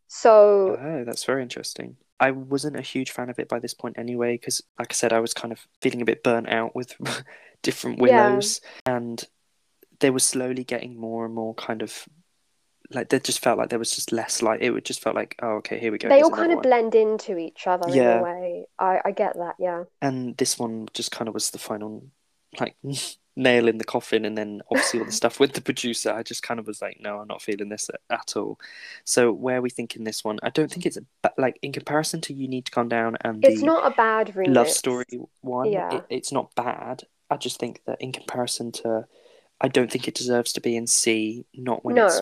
So 0.08 0.76
Oh, 0.80 1.04
that's 1.06 1.24
very 1.24 1.44
interesting. 1.44 1.98
I 2.28 2.32
wasn't 2.32 2.78
a 2.78 2.82
huge 2.82 3.12
fan 3.12 3.30
of 3.30 3.40
it 3.40 3.50
by 3.50 3.60
this 3.60 3.74
point 3.74 3.98
anyway, 3.98 4.34
because, 4.38 4.62
like 4.80 4.92
I 4.92 4.96
said, 4.96 5.14
I 5.14 5.20
was 5.20 5.34
kind 5.34 5.52
of 5.52 5.60
feeling 5.82 6.02
a 6.02 6.06
bit 6.06 6.24
burnt 6.24 6.48
out 6.50 6.76
with 6.76 6.96
different 7.64 7.98
Yeah. 8.00 8.04
willows, 8.04 8.62
and 8.86 9.24
they 10.00 10.10
were 10.10 10.20
slowly 10.20 10.64
getting 10.64 10.98
more 11.00 11.26
and 11.26 11.34
more 11.34 11.54
kind 11.56 11.82
of 11.82 12.06
like 12.92 13.10
they 13.10 13.20
just 13.20 13.40
felt 13.40 13.58
like 13.58 13.70
there 13.70 13.80
was 13.80 13.96
just 13.96 14.12
less 14.12 14.42
like 14.42 14.62
it 14.62 14.70
would 14.72 14.86
just 14.86 15.02
felt 15.02 15.16
like 15.16 15.36
oh 15.42 15.54
okay 15.56 15.80
here 15.80 15.92
we 15.92 15.98
go 15.98 16.10
they 16.10 16.22
all 16.22 16.30
kind 16.30 16.52
of 16.52 16.58
one. 16.58 16.64
blend 16.64 16.94
into 16.94 17.38
each 17.38 17.66
other 17.66 17.88
in 17.88 17.96
Yeah. 17.96 18.20
a 18.20 18.24
way. 18.24 18.66
I, 18.78 19.00
I 19.06 19.12
get 19.12 19.34
that, 19.38 19.56
yeah. 19.58 19.84
and 20.02 20.36
this 20.38 20.60
one 20.60 20.88
just 20.94 21.12
kind 21.12 21.28
of 21.28 21.34
was 21.34 21.50
the 21.52 21.58
final 21.60 22.04
like 22.60 22.76
nail 23.36 23.68
in 23.68 23.78
the 23.80 23.84
coffin 23.84 24.26
and 24.26 24.38
then 24.38 24.62
obviously 24.70 25.00
all 25.00 25.06
the 25.08 25.12
stuff 25.12 25.40
with 25.40 25.54
the 25.54 25.62
producer. 25.62 26.12
I 26.12 26.22
just 26.24 26.44
kind 26.44 26.60
of 26.60 26.68
was 26.68 26.82
like 26.82 26.98
no 27.02 27.20
i'm 27.20 27.28
not 27.28 27.42
feeling 27.42 27.70
this 27.70 27.90
at, 27.90 28.00
at 28.12 28.38
all. 28.38 28.60
So 29.06 29.32
where 29.32 29.58
are 29.58 29.62
we 29.62 29.70
thinking 29.72 30.04
this 30.04 30.24
one? 30.24 30.40
I 30.44 30.50
don't 30.52 30.72
think 30.72 30.86
it's 30.86 30.98
a, 30.98 31.32
like 31.38 31.58
in 31.62 31.72
comparison 31.72 32.22
to 32.22 32.34
you 32.34 32.48
need 32.48 32.66
to 32.66 32.72
calm 32.72 32.90
down 32.90 33.18
and 33.22 33.44
It's 33.44 33.62
the 33.62 33.66
not 33.66 33.92
a 33.92 33.96
bad 33.96 34.34
remix. 34.36 34.54
love 34.56 34.70
story 34.70 35.06
one 35.42 35.72
Yeah. 35.72 35.96
it, 35.96 36.04
it's 36.10 36.32
not 36.32 36.54
bad. 36.56 37.04
I 37.30 37.38
just 37.38 37.60
think 37.60 37.82
that 37.88 38.00
in 38.02 38.12
comparison 38.12 38.72
to 38.74 39.06
i 39.62 39.68
don't 39.68 39.90
think 39.92 40.08
it 40.08 40.14
deserves 40.16 40.54
to 40.54 40.62
be 40.62 40.76
in 40.76 40.86
c 40.86 41.46
not 41.56 41.84
when 41.86 41.96
it's 41.98 42.22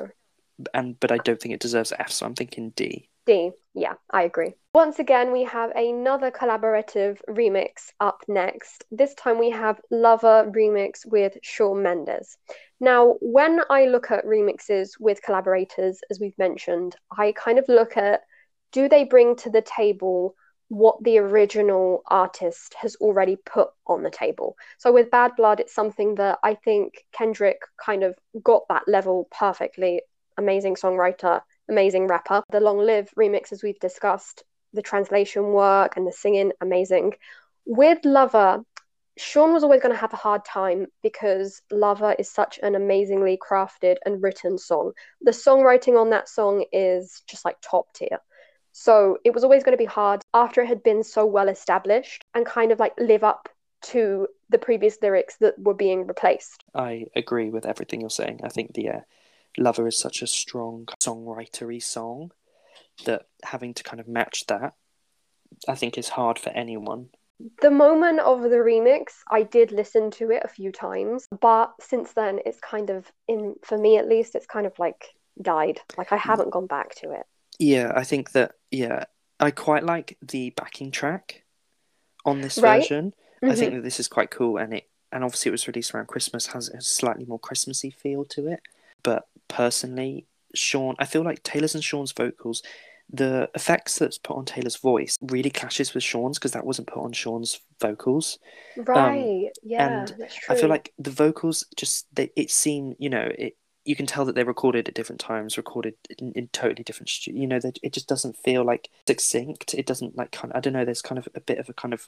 and 0.74 1.00
but 1.00 1.12
i 1.12 1.18
don't 1.18 1.42
think 1.42 1.54
it 1.54 1.60
deserves 1.60 1.92
f 1.98 2.12
so 2.12 2.26
i'm 2.26 2.36
thinking 2.36 2.70
d 2.76 3.10
D. 3.26 3.52
Yeah, 3.74 3.94
I 4.10 4.24
agree. 4.24 4.56
Once 4.74 5.00
again, 5.00 5.32
we 5.32 5.44
have 5.44 5.72
another 5.72 6.32
collaborative 6.32 7.20
remix 7.30 7.92
up 8.00 8.24
next. 8.28 8.84
This 8.92 9.14
time 9.16 9.38
we 9.38 9.50
have 9.52 9.80
Lover 9.92 10.52
remix 10.54 11.06
with 11.06 11.38
Shawn 11.42 11.84
Mendes. 11.84 12.38
Now, 12.80 13.16
when 13.22 13.62
I 13.70 13.86
look 13.86 14.12
at 14.12 14.26
remixes 14.26 14.92
with 15.00 15.22
collaborators, 15.22 16.00
as 16.10 16.20
we've 16.20 16.38
mentioned, 16.38 16.96
I 17.16 17.34
kind 17.34 17.60
of 17.60 17.66
look 17.68 17.96
at 17.96 18.22
do 18.72 18.90
they 18.90 19.04
bring 19.04 19.36
to 19.38 19.50
the 19.50 19.62
table 19.62 20.36
what 20.70 21.04
the 21.04 21.18
original 21.18 22.02
artist 22.08 22.74
has 22.76 22.96
already 22.96 23.36
put 23.36 23.68
on 23.86 24.04
the 24.04 24.10
table. 24.10 24.56
So 24.78 24.94
with 24.94 25.12
Bad 25.12 25.36
Blood, 25.36 25.60
it's 25.60 25.76
something 25.76 26.16
that 26.16 26.40
I 26.44 26.56
think 26.56 27.06
Kendrick 27.12 27.60
kind 27.86 28.04
of 28.04 28.16
got 28.42 28.64
that 28.70 28.88
level 28.88 29.28
perfectly. 29.38 30.02
Amazing 30.38 30.76
songwriter, 30.76 31.42
amazing 31.70 32.08
rapper. 32.08 32.44
The 32.52 32.60
Long 32.60 32.78
Live 32.78 33.10
remix, 33.18 33.52
as 33.52 33.64
we've 33.64 33.80
discussed, 33.80 34.44
the 34.74 34.82
translation 34.82 35.54
work 35.54 35.98
and 35.98 36.08
the 36.08 36.12
singing, 36.12 36.52
amazing. 36.62 37.14
With 37.66 38.04
Lover, 38.06 38.64
Shawn 39.18 39.54
was 39.54 39.64
always 39.64 39.82
going 39.82 39.94
to 39.94 40.00
have 40.00 40.14
a 40.14 40.18
hard 40.18 40.46
time 40.46 40.88
because 41.04 41.62
Lover 41.70 42.16
is 42.18 42.30
such 42.30 42.60
an 42.64 42.76
amazingly 42.76 43.38
crafted 43.38 43.98
and 44.06 44.24
written 44.24 44.58
song. 44.58 44.94
The 45.22 45.32
songwriting 45.32 46.00
on 46.00 46.10
that 46.12 46.30
song 46.30 46.66
is 46.72 47.22
just 47.28 47.46
like 47.46 47.58
top 47.62 47.94
tier. 47.94 48.20
So 48.72 49.18
it 49.26 49.34
was 49.34 49.44
always 49.44 49.64
going 49.64 49.74
to 49.74 49.82
be 49.82 49.86
hard 49.86 50.22
after 50.34 50.62
it 50.62 50.68
had 50.68 50.82
been 50.82 51.04
so 51.04 51.26
well 51.26 51.50
established 51.50 52.24
and 52.34 52.46
kind 52.46 52.72
of 52.72 52.80
like 52.80 52.94
live 52.98 53.24
up 53.24 53.50
to 53.82 54.28
the 54.50 54.58
previous 54.58 54.98
lyrics 55.02 55.38
that 55.38 55.60
were 55.60 55.74
being 55.74 56.08
replaced. 56.08 56.64
I 56.74 57.08
agree 57.16 57.50
with 57.50 57.66
everything 57.66 58.02
you're 58.02 58.10
saying. 58.10 58.42
I 58.44 58.50
think 58.50 58.74
the 58.74 58.90
uh, 58.90 59.00
Lover 59.58 59.88
is 59.88 59.98
such 59.98 60.22
a 60.22 60.28
strong 60.28 60.88
songwritery 61.02 61.82
song 61.82 62.32
that 63.06 63.28
having 63.44 63.74
to 63.74 63.84
kind 63.84 64.00
of 64.00 64.08
match 64.08 64.46
that, 64.48 64.74
I 65.68 65.76
think 65.76 65.98
is 65.98 66.10
hard 66.10 66.40
for 66.40 66.50
anyone. 66.50 67.10
The 67.62 67.72
moment 67.72 68.20
of 68.20 68.44
the 68.44 68.58
remix, 68.58 69.06
I 69.30 69.44
did 69.44 69.72
listen 69.72 70.12
to 70.12 70.30
it 70.30 70.44
a 70.46 70.48
few 70.48 70.72
times, 70.72 71.28
but 71.40 71.74
since 71.80 72.14
then, 72.14 72.40
it's 72.46 72.60
kind 72.60 72.90
of 72.92 73.12
in 73.28 73.56
for 73.64 73.78
me 73.78 73.98
at 73.98 74.08
least, 74.08 74.36
it's 74.36 74.46
kind 74.46 74.68
of 74.68 74.78
like 74.78 75.06
died. 75.42 75.80
Like 75.98 76.12
I 76.12 76.18
haven't 76.18 76.52
gone 76.52 76.68
back 76.68 76.94
to 76.96 77.12
it. 77.12 77.26
Yeah, 77.58 77.92
I 77.96 78.04
think 78.04 78.32
that 78.34 78.54
yeah, 78.70 79.06
I 79.40 79.50
quite 79.52 79.84
like 79.84 80.18
the 80.22 80.52
backing 80.52 80.92
track 80.92 81.44
on 82.24 82.42
this 82.42 82.60
Right. 82.60 82.82
version. 82.82 83.14
I 83.42 83.56
think 83.56 83.72
Mhm. 83.72 83.76
that 83.78 83.82
this 83.84 84.00
is 84.00 84.08
quite 84.08 84.30
cool, 84.30 84.58
and 84.58 84.74
it 84.76 84.88
and 85.12 85.24
obviously 85.26 85.50
it 85.50 85.52
was 85.52 85.68
released 85.68 85.94
around 85.94 86.08
Christmas, 86.08 86.48
has 86.48 86.70
a 86.70 86.80
slightly 86.80 87.26
more 87.26 87.40
Christmassy 87.40 87.90
feel 87.90 88.24
to 88.26 88.48
it. 88.48 88.62
But 89.04 89.28
personally, 89.52 90.28
Shawn, 90.56 90.96
I 91.00 91.06
feel 91.06 91.24
like 91.24 91.44
Taylor's 91.44 91.76
and 91.76 91.84
Shawn's 91.84 92.12
vocals, 92.14 92.64
the 93.12 93.50
effects 93.56 94.00
that's 94.00 94.18
put 94.18 94.38
on 94.38 94.46
Taylor's 94.46 94.78
voice 94.78 95.18
really 95.22 95.50
clashes 95.50 95.94
with 95.94 96.04
Shawn's 96.04 96.40
because 96.40 96.54
that 96.54 96.66
wasn't 96.66 96.88
put 96.88 97.04
on 97.04 97.12
Shawn's 97.12 97.60
vocals. 97.80 98.40
Right. 98.78 99.50
yeah, 99.64 99.86
Um, 99.86 99.94
and 99.94 100.16
that's 100.18 100.36
true. 100.36 100.56
I 100.56 100.60
feel 100.60 100.70
like 100.70 100.94
the 100.98 101.12
vocals 101.12 101.66
just 101.76 102.08
they 102.16 102.32
it 102.36 102.50
seem 102.52 102.96
you 103.00 103.10
know 103.10 103.30
it 103.38 103.58
you 103.84 103.96
can 103.96 104.06
tell 104.06 104.26
that 104.26 104.36
they're 104.36 104.46
recorded 104.46 104.88
at 104.88 104.94
different 104.94 105.20
times, 105.20 105.58
recorded 105.58 105.96
in, 106.20 106.32
in 106.34 106.48
totally 106.50 106.84
different 106.84 107.10
stu- 107.10 107.34
you 107.34 107.48
know 107.48 107.60
that 107.60 107.80
it 107.84 107.94
just 107.94 108.08
doesn't 108.08 108.38
feel 108.38 108.64
like 108.64 108.90
succinct. 109.08 109.74
It 109.74 109.86
doesn't 109.88 110.16
like 110.16 110.32
kind 110.32 110.52
of, 110.52 110.58
I 110.58 110.60
don't 110.62 110.74
know. 110.74 110.86
There's 110.86 111.02
kind 111.02 111.20
of 111.20 111.28
a 111.36 111.42
bit 111.42 111.58
of 111.58 111.68
a 111.70 111.74
kind 111.74 111.94
of 111.94 112.08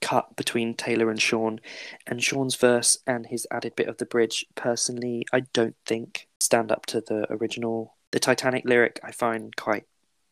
cut 0.00 0.36
between 0.36 0.74
Taylor 0.74 1.10
and 1.10 1.20
Shawn, 1.20 1.60
and 2.06 2.22
Shawn's 2.22 2.56
verse 2.56 2.98
and 3.06 3.26
his 3.26 3.46
added 3.50 3.76
bit 3.76 3.88
of 3.88 3.98
the 3.98 4.06
bridge. 4.06 4.44
Personally, 4.54 5.24
I 5.32 5.40
don't 5.52 5.76
think 5.84 6.28
stand 6.40 6.70
up 6.72 6.86
to 6.86 7.00
the 7.00 7.26
original. 7.30 7.94
The 8.12 8.20
Titanic 8.20 8.64
lyric 8.64 9.00
I 9.02 9.12
find 9.12 9.54
quite 9.56 9.84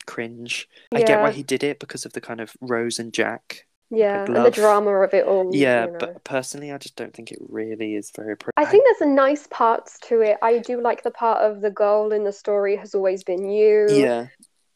cringe. 0.07 0.69
I 0.93 1.03
get 1.03 1.21
why 1.21 1.33
he 1.33 1.43
did 1.43 1.64
it 1.64 1.81
because 1.81 2.05
of 2.05 2.12
the 2.12 2.21
kind 2.21 2.40
of 2.40 2.57
Rose 2.61 2.99
and 2.99 3.12
Jack 3.12 3.67
yeah, 3.90 4.25
like 4.29 4.37
and 4.37 4.47
the 4.47 4.51
drama 4.51 4.90
of 4.90 5.14
it 5.14 5.27
all. 5.27 5.51
yeah, 5.55 5.87
you 5.87 5.93
know. 5.93 5.99
but 5.99 6.25
personally, 6.25 6.73
I 6.73 6.79
just 6.79 6.97
don't 6.97 7.14
think 7.14 7.31
it 7.31 7.38
really 7.49 7.95
is 7.95 8.11
very. 8.14 8.37
Pro- 8.37 8.53
I 8.57 8.64
think 8.64 8.85
there's 8.85 9.11
a 9.11 9.14
nice 9.14 9.47
parts 9.49 9.99
to 10.09 10.21
it. 10.21 10.38
I 10.43 10.59
do 10.59 10.81
like 10.81 11.03
the 11.03 11.11
part 11.11 11.43
of 11.43 11.61
the 11.61 11.71
goal 11.71 12.12
in 12.12 12.25
the 12.25 12.33
story 12.33 12.77
has 12.77 12.95
always 12.95 13.25
been 13.25 13.49
you. 13.49 13.87
yeah, 13.90 14.27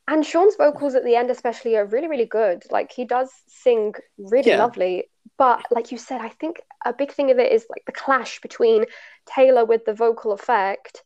And 0.09 0.25
Shawn's 0.25 0.57
vocals 0.57 0.95
at 0.95 1.05
the 1.05 1.17
end, 1.17 1.31
especially, 1.31 1.77
are 1.77 1.85
really, 1.85 2.09
really 2.09 2.25
good. 2.25 2.65
Like 2.71 2.91
he 2.91 3.05
does 3.05 3.31
sing 3.47 3.95
really 4.17 4.51
Yeah. 4.51 4.59
lovely. 4.59 5.11
But 5.37 5.67
like 5.71 5.93
you 5.93 5.99
said, 5.99 6.23
I 6.23 6.31
think 6.31 6.63
a 6.85 6.95
big 6.95 7.13
thing 7.13 7.31
of 7.31 7.39
it 7.39 7.53
is 7.53 7.67
like 7.69 7.85
the 7.85 7.93
clash 7.93 8.41
between 8.41 8.87
Taylor 9.27 9.67
with 9.67 9.85
the 9.85 9.93
vocal 9.93 10.33
effect 10.33 11.05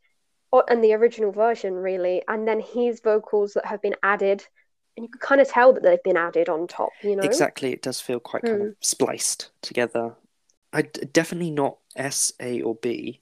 or, 0.52 0.64
and 0.68 0.82
the 0.84 0.94
original 0.94 1.32
version, 1.32 1.74
really, 1.74 2.22
and 2.28 2.46
then 2.46 2.60
his 2.60 3.00
vocals 3.00 3.54
that 3.54 3.66
have 3.66 3.82
been 3.82 3.96
added. 4.04 4.46
And 4.96 5.04
you 5.04 5.10
can 5.10 5.20
kind 5.20 5.40
of 5.40 5.48
tell 5.48 5.72
that 5.72 5.82
they've 5.82 6.02
been 6.02 6.16
added 6.16 6.48
on 6.48 6.68
top, 6.68 6.90
you 7.02 7.16
know? 7.16 7.24
exactly. 7.24 7.72
It 7.72 7.82
does 7.82 8.00
feel 8.00 8.20
quite 8.20 8.44
kind 8.44 8.62
of 8.62 8.68
hmm. 8.68 8.72
spliced 8.80 9.50
together. 9.62 10.14
I 10.72 10.82
definitely 10.82 11.50
not 11.50 11.78
S, 11.96 12.32
A, 12.40 12.62
or 12.62 12.76
B. 12.76 13.20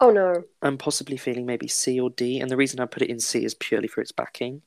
Oh 0.00 0.10
no. 0.10 0.42
I'm 0.62 0.78
possibly 0.78 1.16
feeling 1.16 1.44
maybe 1.44 1.68
C 1.68 2.00
or 2.00 2.10
D, 2.10 2.40
and 2.40 2.50
the 2.50 2.56
reason 2.56 2.80
I 2.80 2.86
put 2.86 3.02
it 3.02 3.10
in 3.10 3.20
C 3.20 3.44
is 3.44 3.54
purely 3.54 3.88
for 3.88 4.00
its 4.00 4.10
backing. 4.10 4.62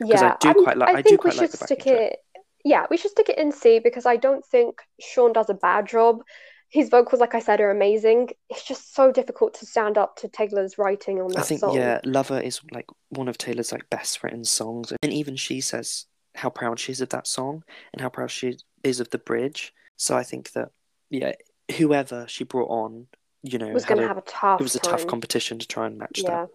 'Cause 0.00 0.10
I 0.22 0.26
Yeah, 0.26 0.36
do 0.40 0.62
quite 0.64 0.76
like- 0.76 0.88
I 0.88 0.98
I 0.98 1.02
do 1.02 1.10
think 1.10 1.24
we 1.24 1.30
quite 1.30 1.40
like 1.42 1.50
the 1.50 1.56
stick 1.58 1.86
it. 1.86 2.18
Yeah, 2.64 2.86
we 2.90 2.96
should 2.96 3.10
stick 3.10 3.28
it 3.28 3.38
in 3.38 3.52
C 3.52 3.78
because 3.78 4.06
I 4.06 4.16
don't 4.16 4.44
think 4.44 4.80
Shawn 5.00 5.32
does 5.32 5.48
a 5.50 5.54
bad 5.54 5.86
job. 5.86 6.22
His 6.68 6.88
vocals, 6.88 7.20
like 7.20 7.34
I 7.34 7.40
said, 7.40 7.60
are 7.60 7.70
amazing. 7.70 8.30
It's 8.48 8.64
just 8.64 8.94
so 8.94 9.10
difficult 9.10 9.54
to 9.54 9.66
stand 9.66 9.98
up 9.98 10.16
to 10.16 10.28
Taylor's 10.28 10.78
writing 10.78 11.20
on 11.20 11.32
I 11.32 11.40
that 11.40 11.46
think 11.46 11.60
song. 11.60 11.74
yeah, 11.74 12.00
Lover 12.04 12.38
is 12.38 12.60
like 12.70 12.86
one 13.08 13.28
of 13.28 13.38
Taylor's 13.38 13.72
like 13.72 13.88
best 13.90 14.22
written 14.22 14.44
songs, 14.44 14.92
and 15.02 15.12
even 15.12 15.36
she 15.36 15.60
says 15.60 16.06
how 16.36 16.48
proud 16.50 16.78
she 16.78 16.92
is 16.92 17.00
of 17.00 17.08
that 17.08 17.26
song 17.26 17.64
and 17.92 18.00
how 18.00 18.08
proud 18.08 18.30
she 18.30 18.56
is 18.84 19.00
of 19.00 19.10
the 19.10 19.18
bridge. 19.18 19.74
So 19.96 20.16
I 20.16 20.22
think 20.22 20.52
that 20.52 20.68
yeah, 21.08 21.32
whoever 21.76 22.26
she 22.28 22.44
brought 22.44 22.68
on, 22.70 23.08
you 23.42 23.58
know, 23.58 23.68
was 23.72 23.84
going 23.84 24.00
to 24.00 24.06
have 24.06 24.18
a 24.18 24.22
tough 24.22 24.60
it 24.60 24.62
was 24.62 24.76
a 24.76 24.80
tough 24.80 25.06
competition 25.08 25.58
to 25.58 25.66
try 25.66 25.86
and 25.86 25.98
match 25.98 26.20
Yeah. 26.22 26.30
that. 26.42 26.48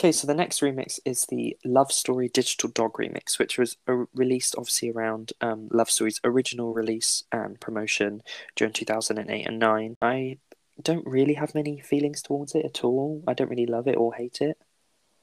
Okay, 0.00 0.12
so 0.12 0.26
the 0.26 0.32
next 0.32 0.62
remix 0.62 0.98
is 1.04 1.26
the 1.26 1.58
Love 1.62 1.92
Story 1.92 2.30
Digital 2.30 2.70
Dog 2.70 2.94
remix, 2.94 3.38
which 3.38 3.58
was 3.58 3.76
uh, 3.86 4.06
released 4.14 4.54
obviously 4.56 4.90
around 4.90 5.34
um, 5.42 5.68
Love 5.74 5.90
Story's 5.90 6.18
original 6.24 6.72
release 6.72 7.24
and 7.32 7.60
promotion 7.60 8.22
during 8.56 8.72
2008 8.72 9.46
and 9.46 9.58
9. 9.58 9.96
I 10.00 10.38
don't 10.82 11.06
really 11.06 11.34
have 11.34 11.54
many 11.54 11.80
feelings 11.80 12.22
towards 12.22 12.54
it 12.54 12.64
at 12.64 12.82
all. 12.82 13.22
I 13.28 13.34
don't 13.34 13.50
really 13.50 13.66
love 13.66 13.86
it 13.88 13.98
or 13.98 14.14
hate 14.14 14.40
it. 14.40 14.56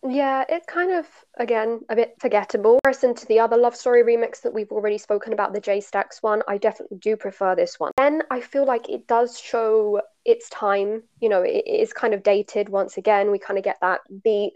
Yeah, 0.08 0.46
it's 0.48 0.68
kind 0.68 0.92
of 0.92 1.08
again 1.40 1.82
a 1.90 1.96
bit 1.96 2.14
forgettable. 2.20 2.76
In 2.76 2.80
comparison 2.84 3.16
to 3.16 3.26
the 3.26 3.40
other 3.40 3.58
love 3.58 3.76
story 3.76 4.04
remix 4.04 4.42
that 4.44 4.54
we've 4.54 4.72
already 4.72 5.00
spoken 5.00 5.34
about, 5.34 5.54
the 5.54 5.60
J 5.60 5.80
Stax 5.80 6.22
one, 6.22 6.44
I 6.48 6.60
definitely 6.60 7.00
do 7.00 7.18
prefer 7.18 7.56
this 7.56 7.80
one. 7.80 7.94
Then 7.98 8.22
I 8.30 8.42
feel 8.42 8.64
like 8.64 8.90
it 8.90 9.08
does 9.08 9.40
show 9.40 10.02
its 10.24 10.50
time. 10.50 11.02
You 11.20 11.30
know, 11.30 11.42
it, 11.42 11.64
it 11.66 11.80
is 11.82 11.94
kind 11.94 12.14
of 12.14 12.22
dated 12.22 12.70
once 12.70 12.98
again. 12.98 13.32
We 13.32 13.40
kind 13.40 13.58
of 13.58 13.64
get 13.64 13.78
that 13.82 14.02
beat 14.24 14.54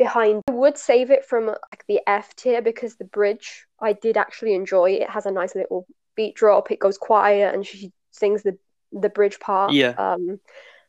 behind. 0.00 0.42
I 0.48 0.52
would 0.52 0.78
save 0.78 1.10
it 1.10 1.26
from 1.26 1.46
like 1.46 1.84
the 1.86 2.00
F 2.06 2.34
tier 2.34 2.62
because 2.62 2.96
the 2.96 3.04
bridge 3.04 3.66
I 3.80 3.92
did 3.92 4.16
actually 4.16 4.54
enjoy. 4.54 4.92
It 4.92 5.10
has 5.10 5.26
a 5.26 5.30
nice 5.30 5.54
little 5.54 5.86
beat 6.16 6.34
drop. 6.34 6.70
It 6.70 6.80
goes 6.80 6.96
quiet 6.98 7.54
and 7.54 7.64
she 7.64 7.92
sings 8.10 8.42
the 8.42 8.58
the 8.90 9.10
bridge 9.10 9.38
part. 9.38 9.72
Yeah. 9.72 9.90
Um, 9.98 10.40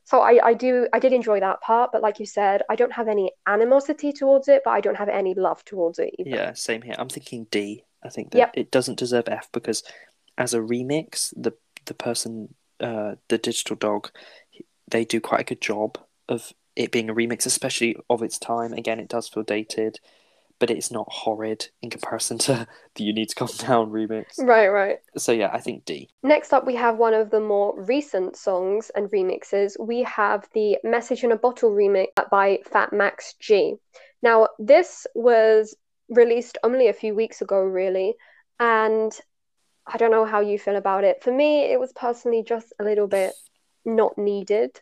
so 0.05 0.21
I, 0.21 0.39
I 0.43 0.53
do 0.53 0.87
I 0.93 0.99
did 0.99 1.11
enjoy 1.11 1.41
that 1.41 1.61
part, 1.61 1.91
but 1.91 2.01
like 2.01 2.19
you 2.19 2.25
said, 2.25 2.63
I 2.69 2.75
don't 2.75 2.93
have 2.93 3.09
any 3.09 3.31
animosity 3.45 4.13
towards 4.13 4.47
it, 4.47 4.61
but 4.63 4.71
I 4.71 4.79
don't 4.79 4.97
have 4.97 5.09
any 5.09 5.33
love 5.33 5.63
towards 5.65 5.99
it 5.99 6.15
either. 6.17 6.29
Yeah, 6.29 6.53
same 6.53 6.81
here. 6.81 6.95
I'm 6.97 7.09
thinking 7.09 7.47
D. 7.51 7.83
I 8.03 8.09
think 8.09 8.31
that 8.31 8.37
Yep. 8.39 8.51
it 8.55 8.71
doesn't 8.71 8.97
deserve 8.97 9.27
F 9.27 9.49
because 9.51 9.83
as 10.37 10.53
a 10.53 10.59
remix, 10.59 11.33
the 11.35 11.51
the 11.85 11.93
person, 11.93 12.55
uh, 12.79 13.15
the 13.27 13.37
digital 13.37 13.75
dog, 13.75 14.09
they 14.87 15.03
do 15.03 15.19
quite 15.19 15.41
a 15.41 15.49
good 15.51 15.61
job 15.61 15.97
of 16.29 16.53
it 16.75 16.91
being 16.91 17.09
a 17.09 17.13
remix, 17.13 17.45
especially 17.45 17.95
of 18.09 18.21
its 18.21 18.37
time. 18.37 18.73
Again, 18.73 18.99
it 18.99 19.09
does 19.09 19.27
feel 19.27 19.43
dated, 19.43 19.99
but 20.59 20.69
it's 20.69 20.91
not 20.91 21.07
horrid 21.09 21.69
in 21.81 21.89
comparison 21.89 22.37
to 22.39 22.67
the 22.95 23.03
You 23.03 23.13
Need 23.13 23.29
to 23.29 23.35
Calm 23.35 23.49
Down 23.57 23.91
remix. 23.91 24.39
Right, 24.39 24.69
right. 24.69 24.99
So 25.17 25.31
yeah, 25.31 25.49
I 25.51 25.59
think 25.59 25.85
D. 25.85 26.09
Next 26.23 26.53
up, 26.53 26.65
we 26.65 26.75
have 26.75 26.97
one 26.97 27.13
of 27.13 27.29
the 27.29 27.39
more 27.39 27.79
recent 27.81 28.35
songs 28.35 28.91
and 28.95 29.09
remixes. 29.11 29.73
We 29.79 30.03
have 30.03 30.47
the 30.53 30.77
Message 30.83 31.23
in 31.23 31.31
a 31.31 31.37
Bottle 31.37 31.71
remix 31.71 32.07
by 32.29 32.59
Fat 32.65 32.93
Max 32.93 33.35
G. 33.39 33.75
Now, 34.21 34.47
this 34.59 35.07
was 35.15 35.75
released 36.09 36.57
only 36.63 36.87
a 36.87 36.93
few 36.93 37.15
weeks 37.15 37.41
ago, 37.41 37.59
really, 37.59 38.15
and 38.59 39.11
I 39.87 39.97
don't 39.97 40.11
know 40.11 40.25
how 40.25 40.41
you 40.41 40.59
feel 40.59 40.75
about 40.75 41.03
it. 41.03 41.23
For 41.23 41.31
me, 41.31 41.71
it 41.71 41.79
was 41.79 41.91
personally 41.93 42.43
just 42.43 42.71
a 42.79 42.83
little 42.83 43.07
bit 43.07 43.33
not 43.83 44.17
needed. 44.17 44.79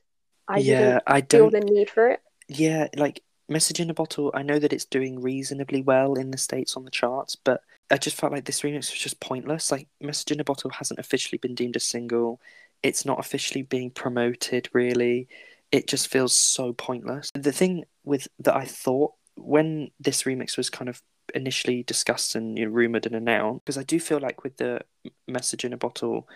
I 0.49 0.57
yeah, 0.57 0.99
I 1.07 1.21
feel 1.21 1.49
don't. 1.49 1.51
the 1.51 1.61
need 1.61 1.89
for 1.89 2.09
it. 2.09 2.21
Yeah, 2.47 2.87
like 2.97 3.21
Message 3.47 3.79
in 3.79 3.89
a 3.89 3.93
Bottle, 3.93 4.31
I 4.33 4.43
know 4.43 4.59
that 4.59 4.73
it's 4.73 4.85
doing 4.85 5.21
reasonably 5.21 5.81
well 5.81 6.15
in 6.15 6.31
the 6.31 6.37
States 6.37 6.75
on 6.75 6.85
the 6.85 6.91
charts, 6.91 7.35
but 7.35 7.61
I 7.91 7.97
just 7.97 8.15
felt 8.17 8.33
like 8.33 8.45
this 8.45 8.61
remix 8.61 8.91
was 8.91 8.99
just 8.99 9.19
pointless. 9.19 9.71
Like 9.71 9.87
Message 10.01 10.31
in 10.31 10.39
a 10.39 10.43
Bottle 10.43 10.71
hasn't 10.71 10.99
officially 10.99 11.37
been 11.37 11.55
deemed 11.55 11.75
a 11.75 11.79
single. 11.79 12.41
It's 12.83 13.05
not 13.05 13.19
officially 13.19 13.61
being 13.61 13.91
promoted 13.91 14.69
really. 14.73 15.27
It 15.71 15.87
just 15.87 16.07
feels 16.07 16.33
so 16.33 16.73
pointless. 16.73 17.31
The 17.35 17.51
thing 17.51 17.85
with 18.03 18.27
that 18.39 18.55
I 18.55 18.65
thought 18.65 19.13
when 19.35 19.91
this 19.99 20.23
remix 20.23 20.57
was 20.57 20.69
kind 20.69 20.89
of 20.89 21.01
initially 21.35 21.83
discussed 21.83 22.35
and 22.35 22.57
you 22.57 22.65
know, 22.65 22.71
rumored 22.71 23.05
and 23.05 23.15
announced 23.15 23.65
because 23.65 23.77
I 23.77 23.83
do 23.83 23.99
feel 23.99 24.19
like 24.19 24.43
with 24.43 24.57
the 24.57 24.81
Message 25.27 25.63
in 25.63 25.73
a 25.73 25.77
Bottle 25.77 26.27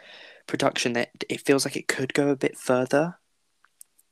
production 0.47 0.93
that 0.93 1.09
it 1.29 1.41
feels 1.41 1.65
like 1.65 1.75
it 1.75 1.87
could 1.87 2.13
go 2.13 2.29
a 2.29 2.35
bit 2.35 2.57
further. 2.57 3.17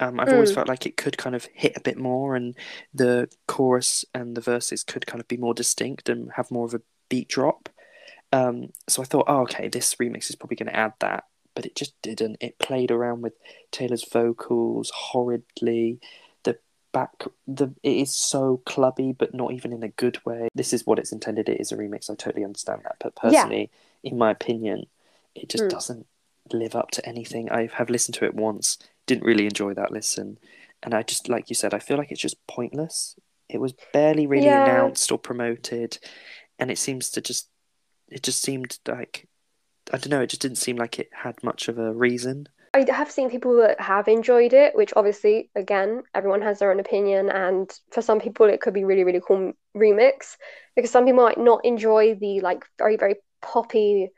Um, 0.02 0.20
I've 0.20 0.34
always 0.34 0.52
Mm. 0.52 0.56
felt 0.56 0.68
like 0.68 0.86
it 0.86 0.98
could 0.98 1.18
kind 1.18 1.36
of 1.36 1.46
hit 1.54 1.74
a 1.78 1.82
bit 1.82 1.98
more, 1.98 2.36
and 2.36 2.56
the 2.94 3.30
chorus 3.48 4.04
and 4.14 4.36
the 4.36 4.42
verses 4.42 4.84
could 4.84 5.06
kind 5.06 5.22
of 5.22 5.28
be 5.28 5.38
more 5.38 5.54
distinct 5.54 6.10
and 6.10 6.32
have 6.34 6.50
more 6.52 6.66
of 6.66 6.74
a 6.74 6.82
beat 7.08 7.28
drop. 7.30 7.70
Um, 8.34 8.72
so 8.88 9.02
I 9.02 9.06
thought, 9.06 9.26
oh, 9.28 9.42
okay, 9.42 9.68
this 9.68 9.96
remix 9.96 10.30
is 10.30 10.36
probably 10.36 10.56
going 10.56 10.70
to 10.70 10.76
add 10.76 10.94
that, 11.00 11.26
but 11.54 11.66
it 11.66 11.76
just 11.76 11.94
didn't. 12.02 12.38
It 12.42 12.58
played 12.60 12.90
around 12.90 13.22
with 13.22 13.34
Taylor's 13.72 14.06
vocals 14.06 14.90
horridly. 14.96 16.00
The 16.44 16.58
back, 16.94 17.12
the 17.48 17.74
it 17.84 17.98
is 17.98 18.16
so 18.16 18.62
clubby, 18.66 19.12
but 19.12 19.34
not 19.34 19.52
even 19.52 19.74
in 19.74 19.84
a 19.84 19.90
good 19.90 20.26
way. 20.26 20.48
This 20.56 20.74
is 20.74 20.86
what 20.88 20.98
it's 20.98 21.12
intended. 21.12 21.50
It 21.50 21.60
is 21.62 21.72
a 21.72 21.78
remix. 21.78 22.10
I 22.10 22.16
totally 22.16 22.46
understand 22.46 22.82
that, 22.86 22.96
but 23.00 23.14
Yeah. 23.16 23.44
personally, 23.44 23.70
in 24.04 24.18
my 24.18 24.32
opinion, 24.32 24.88
it 25.36 25.50
just 25.50 25.66
Mm. 25.66 25.70
doesn't 25.70 26.08
live 26.52 26.76
up 26.76 26.92
to 26.92 27.06
anything. 27.06 27.52
I 27.52 27.68
have 27.68 27.90
listened 27.90 28.16
to 28.16 28.26
it 28.26 28.34
once, 28.34 28.78
didn't 29.12 29.26
really 29.26 29.46
enjoy 29.46 29.74
that 29.74 29.92
listen, 29.92 30.38
and 30.84 30.94
I 30.94 31.04
just 31.04 31.28
like 31.28 31.50
you 31.50 31.56
said, 31.56 31.74
I 31.74 31.80
feel 31.80 31.98
like 31.98 32.12
it's 32.12 32.22
just 32.22 32.46
pointless. 32.48 33.16
It 33.50 33.60
was 33.60 33.74
barely 33.92 34.26
really 34.26 34.48
Yeah. 34.48 34.62
announced 34.62 35.12
or 35.12 35.20
promoted, 35.20 35.98
and 36.58 36.72
it 36.72 36.78
seems 36.78 37.10
to 37.12 37.22
just 37.22 37.50
it 38.10 38.24
just 38.24 38.42
seemed 38.42 38.80
like 38.88 39.28
I 39.94 39.98
don't 39.98 40.10
know, 40.10 40.22
it 40.22 40.30
just 40.30 40.42
didn't 40.42 40.58
seem 40.58 40.78
like 40.78 41.00
it 41.00 41.10
had 41.12 41.44
much 41.44 41.68
of 41.68 41.78
a 41.78 41.94
reason. 41.94 42.48
I 42.74 42.86
have 42.90 43.12
seen 43.12 43.30
people 43.30 43.58
that 43.58 43.82
have 43.82 44.08
enjoyed 44.08 44.54
it, 44.54 44.76
which 44.76 44.94
obviously, 44.96 45.50
again, 45.56 46.04
everyone 46.16 46.42
has 46.42 46.60
their 46.60 46.72
own 46.72 46.80
opinion, 46.80 47.30
and 47.30 47.70
for 47.92 48.02
some 48.02 48.22
people, 48.22 48.46
it 48.46 48.62
could 48.62 48.74
be 48.74 48.86
really, 48.86 49.04
really 49.04 49.20
cool 49.20 49.52
remix 49.76 50.38
because 50.76 50.90
some 50.90 51.04
people 51.06 51.24
might 51.24 51.38
not 51.38 51.66
enjoy 51.66 52.16
the 52.16 52.40
like 52.40 52.64
very, 52.78 52.96
very 52.96 53.16
poppy 53.42 54.10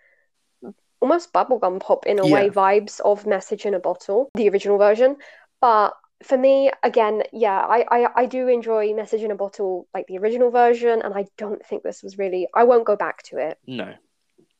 almost 1.04 1.34
bubblegum 1.34 1.82
pop 1.82 2.06
in 2.06 2.18
a 2.18 2.26
way 2.26 2.50
vibes 2.50 3.02
of 3.02 3.28
Message 3.28 3.66
in 3.66 3.74
a 3.74 3.80
Bottle, 3.80 4.30
the 4.36 4.50
original 4.50 4.78
version. 4.78 5.18
But 5.60 5.94
for 6.24 6.38
me, 6.38 6.72
again, 6.82 7.24
yeah, 7.34 7.60
I, 7.60 7.86
I 7.92 8.08
I 8.16 8.26
do 8.26 8.48
enjoy 8.48 8.94
Message 8.94 9.22
in 9.22 9.32
a 9.32 9.36
Bottle, 9.36 9.86
like 9.94 10.08
the 10.08 10.18
original 10.18 10.50
version, 10.50 11.02
and 11.02 11.14
I 11.14 11.26
don't 11.38 11.64
think 11.66 11.84
this 11.84 12.02
was 12.02 12.18
really. 12.18 12.48
I 12.56 12.64
won't 12.64 12.86
go 12.86 12.96
back 12.96 13.24
to 13.24 13.38
it. 13.38 13.60
No, 13.68 13.94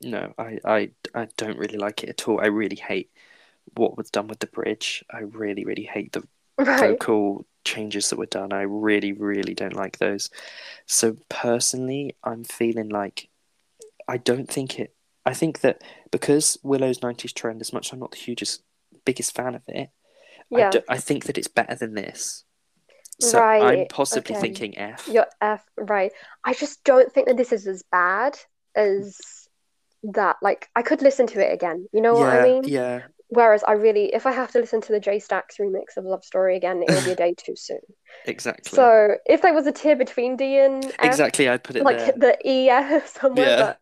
no, 0.02 0.34
I, 0.38 0.60
I, 0.66 0.92
I 1.16 1.28
don't 1.38 1.58
really 1.58 1.78
like 1.78 2.04
it 2.04 2.10
at 2.10 2.28
all. 2.28 2.42
I 2.42 2.48
really 2.48 2.76
hate 2.76 3.10
what 3.76 3.98
was 3.98 4.10
done 4.10 4.28
with 4.28 4.40
the 4.40 4.48
bridge. 4.48 5.04
I 5.10 5.20
really, 5.20 5.64
really 5.64 5.84
hate 5.86 6.12
the 6.12 6.28
Right. 6.58 6.80
vocal 6.80 7.46
changes 7.64 8.10
that 8.10 8.20
were 8.20 8.26
done. 8.26 8.52
I 8.52 8.64
really, 8.64 9.14
really 9.14 9.54
don't 9.54 9.76
like 9.76 9.98
those. 9.98 10.30
So 10.86 11.16
personally, 11.30 12.16
I'm 12.24 12.44
feeling 12.44 12.90
like 12.90 13.30
I 14.08 14.18
don't 14.18 14.50
think 14.50 14.80
it. 14.80 14.94
I 15.26 15.34
think 15.34 15.62
that 15.62 15.82
because 16.12 16.58
Willow's 16.64 17.00
90s 17.00 17.34
trend, 17.34 17.62
as 17.62 17.74
much 17.74 17.88
as 17.88 17.94
I'm 17.94 18.00
not 18.00 18.12
the 18.12 18.18
hugest, 18.18 18.64
biggest 19.06 19.36
fan 19.36 19.56
of 19.56 19.62
it, 19.68 19.90
I, 20.54 20.70
do, 20.70 20.82
I 20.90 20.98
think 20.98 21.26
that 21.26 21.38
it's 21.38 21.48
better 21.48 21.76
than 21.76 21.94
this. 21.94 22.44
So 23.20 23.40
I'm 23.40 23.88
possibly 23.88 24.36
okay. 24.36 24.42
thinking 24.42 24.78
F. 24.78 25.08
Your 25.08 25.28
F, 25.40 25.64
right. 25.78 26.12
I 26.44 26.54
just 26.54 26.84
don't 26.84 27.12
think 27.12 27.28
that 27.28 27.38
this 27.38 27.52
is 27.52 27.68
as 27.68 27.84
bad 27.92 28.38
as 28.76 29.18
that. 30.04 30.38
Like, 30.42 30.70
I 30.76 30.82
could 30.82 31.02
listen 31.02 31.28
to 31.28 31.40
it 31.40 31.54
again. 31.54 31.88
You 31.94 32.02
know 32.02 32.14
what 32.14 32.30
I 32.30 32.44
mean? 32.44 32.64
yeah, 32.66 33.04
Whereas 33.34 33.64
I 33.64 33.72
really, 33.74 34.14
if 34.14 34.28
I 34.28 34.32
have 34.32 34.52
to 34.52 34.60
listen 34.60 34.82
to 34.82 34.92
the 34.92 35.00
J 35.00 35.18
Stax 35.18 35.60
remix 35.60 35.98
of 35.98 36.06
Love 36.06 36.24
Story 36.24 36.56
again, 36.56 36.84
it 36.84 36.94
will 36.94 37.04
be 37.04 37.12
a 37.12 37.16
day 37.16 37.34
too 37.36 37.56
soon. 37.56 37.80
exactly. 38.26 38.76
So 38.76 39.16
if 39.26 39.42
there 39.42 39.54
was 39.54 39.66
a 39.66 39.72
tier 39.72 39.96
between 39.96 40.38
D 40.38 40.60
and 40.60 40.86
F, 40.86 40.94
exactly, 41.02 41.50
I'd 41.50 41.64
put 41.64 41.76
it 41.76 41.84
like 41.84 41.98
there. 41.98 42.14
the 42.16 42.38
E 42.48 42.70
somewhere, 43.06 43.48
Yeah. 43.48 43.58
but 43.58 43.80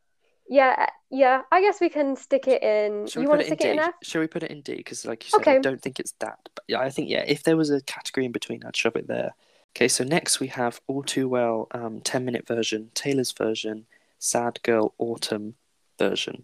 yeah, 0.52 0.86
yeah, 1.10 1.44
I 1.50 1.62
guess 1.62 1.80
we 1.80 1.88
can 1.90 2.16
stick 2.18 2.46
it 2.48 2.62
in. 2.62 3.08
Shall 3.08 3.24
you 3.24 3.30
want 3.30 3.40
to 3.42 3.48
in 3.48 3.56
stick 3.58 3.66
it 3.66 3.74
in? 3.74 3.80
F? 3.80 3.94
Shall 4.04 4.20
we 4.20 4.28
put 4.28 4.44
it 4.44 4.52
in 4.52 4.62
D? 4.62 4.76
Because, 4.76 5.06
like 5.06 5.24
you 5.24 5.30
said, 5.30 5.48
I 5.48 5.60
don't 5.60 5.82
think 5.82 5.98
it's 6.00 6.12
that. 6.20 6.40
But 6.54 6.66
yeah, 6.68 6.82
I 6.82 6.90
think 6.90 7.10
yeah, 7.10 7.24
if 7.26 7.44
there 7.44 7.56
was 7.56 7.70
a 7.70 7.82
category 7.82 8.26
in 8.26 8.34
between, 8.34 8.64
I'd 8.66 8.76
shove 8.76 8.98
it 8.98 9.08
there. 9.08 9.34
Okay, 9.74 9.88
so 9.88 10.04
next 10.04 10.42
we 10.42 10.48
have 10.48 10.82
All 10.88 11.04
Too 11.04 11.30
Well, 11.30 11.68
um, 11.72 12.02
ten 12.02 12.26
minute 12.26 12.46
version, 12.46 12.92
Taylor's 12.94 13.32
version, 13.32 13.86
Sad 14.20 14.62
Girl 14.64 14.94
Autumn 14.98 15.56
version. 15.98 16.44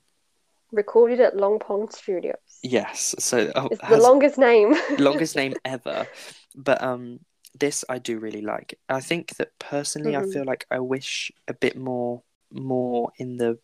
Recorded 0.72 1.20
at 1.20 1.36
Long 1.36 1.60
Pond 1.60 1.92
Studios. 1.92 2.36
Yes, 2.64 3.14
so 3.20 3.52
oh, 3.56 3.68
It's 3.72 3.82
the 3.82 3.98
longest 3.98 4.38
name. 4.38 4.74
longest 5.00 5.36
name 5.42 5.56
ever, 5.66 6.08
but 6.56 6.82
um, 6.82 7.20
this 7.60 7.84
I 7.90 8.00
do 8.00 8.20
really 8.20 8.42
like. 8.42 8.80
I 8.88 9.02
think 9.02 9.36
that 9.36 9.58
personally, 9.60 10.16
I 10.16 10.22
Mhm. 10.22 10.32
feel 10.34 10.46
like 10.46 10.66
I 10.72 10.80
wish 10.80 11.32
a 11.48 11.54
bit 11.54 11.78
more, 11.78 12.24
more 12.52 13.12
in 13.18 13.38
the 13.38 13.60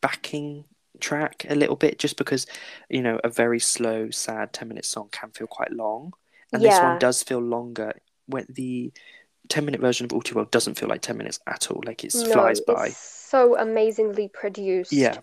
backing 0.00 0.64
track 1.00 1.46
a 1.48 1.54
little 1.54 1.76
bit, 1.76 1.98
just 1.98 2.16
because 2.16 2.46
you 2.88 3.02
know 3.02 3.20
a 3.24 3.28
very 3.28 3.60
slow, 3.60 4.10
sad 4.10 4.52
ten 4.52 4.68
minute 4.68 4.84
song 4.84 5.08
can 5.12 5.30
feel 5.30 5.46
quite 5.46 5.72
long, 5.72 6.12
and 6.52 6.62
this 6.62 6.78
one 6.80 6.98
does 6.98 7.22
feel 7.22 7.40
longer. 7.40 7.92
When 8.26 8.46
the 8.48 8.92
ten 9.48 9.64
minute 9.64 9.80
version 9.80 10.04
of 10.04 10.12
All 10.12 10.22
Too 10.22 10.34
Well 10.36 10.44
doesn't 10.46 10.78
feel 10.78 10.88
like 10.88 11.00
ten 11.02 11.16
minutes 11.16 11.40
at 11.46 11.70
all, 11.70 11.82
like 11.84 12.04
it 12.04 12.14
No, 12.14 12.32
flies 12.32 12.60
by. 12.60 12.86
it's 12.88 12.96
so 12.98 13.56
amazingly 13.58 14.28
produced 14.28 14.92
Yeah. 14.92 15.18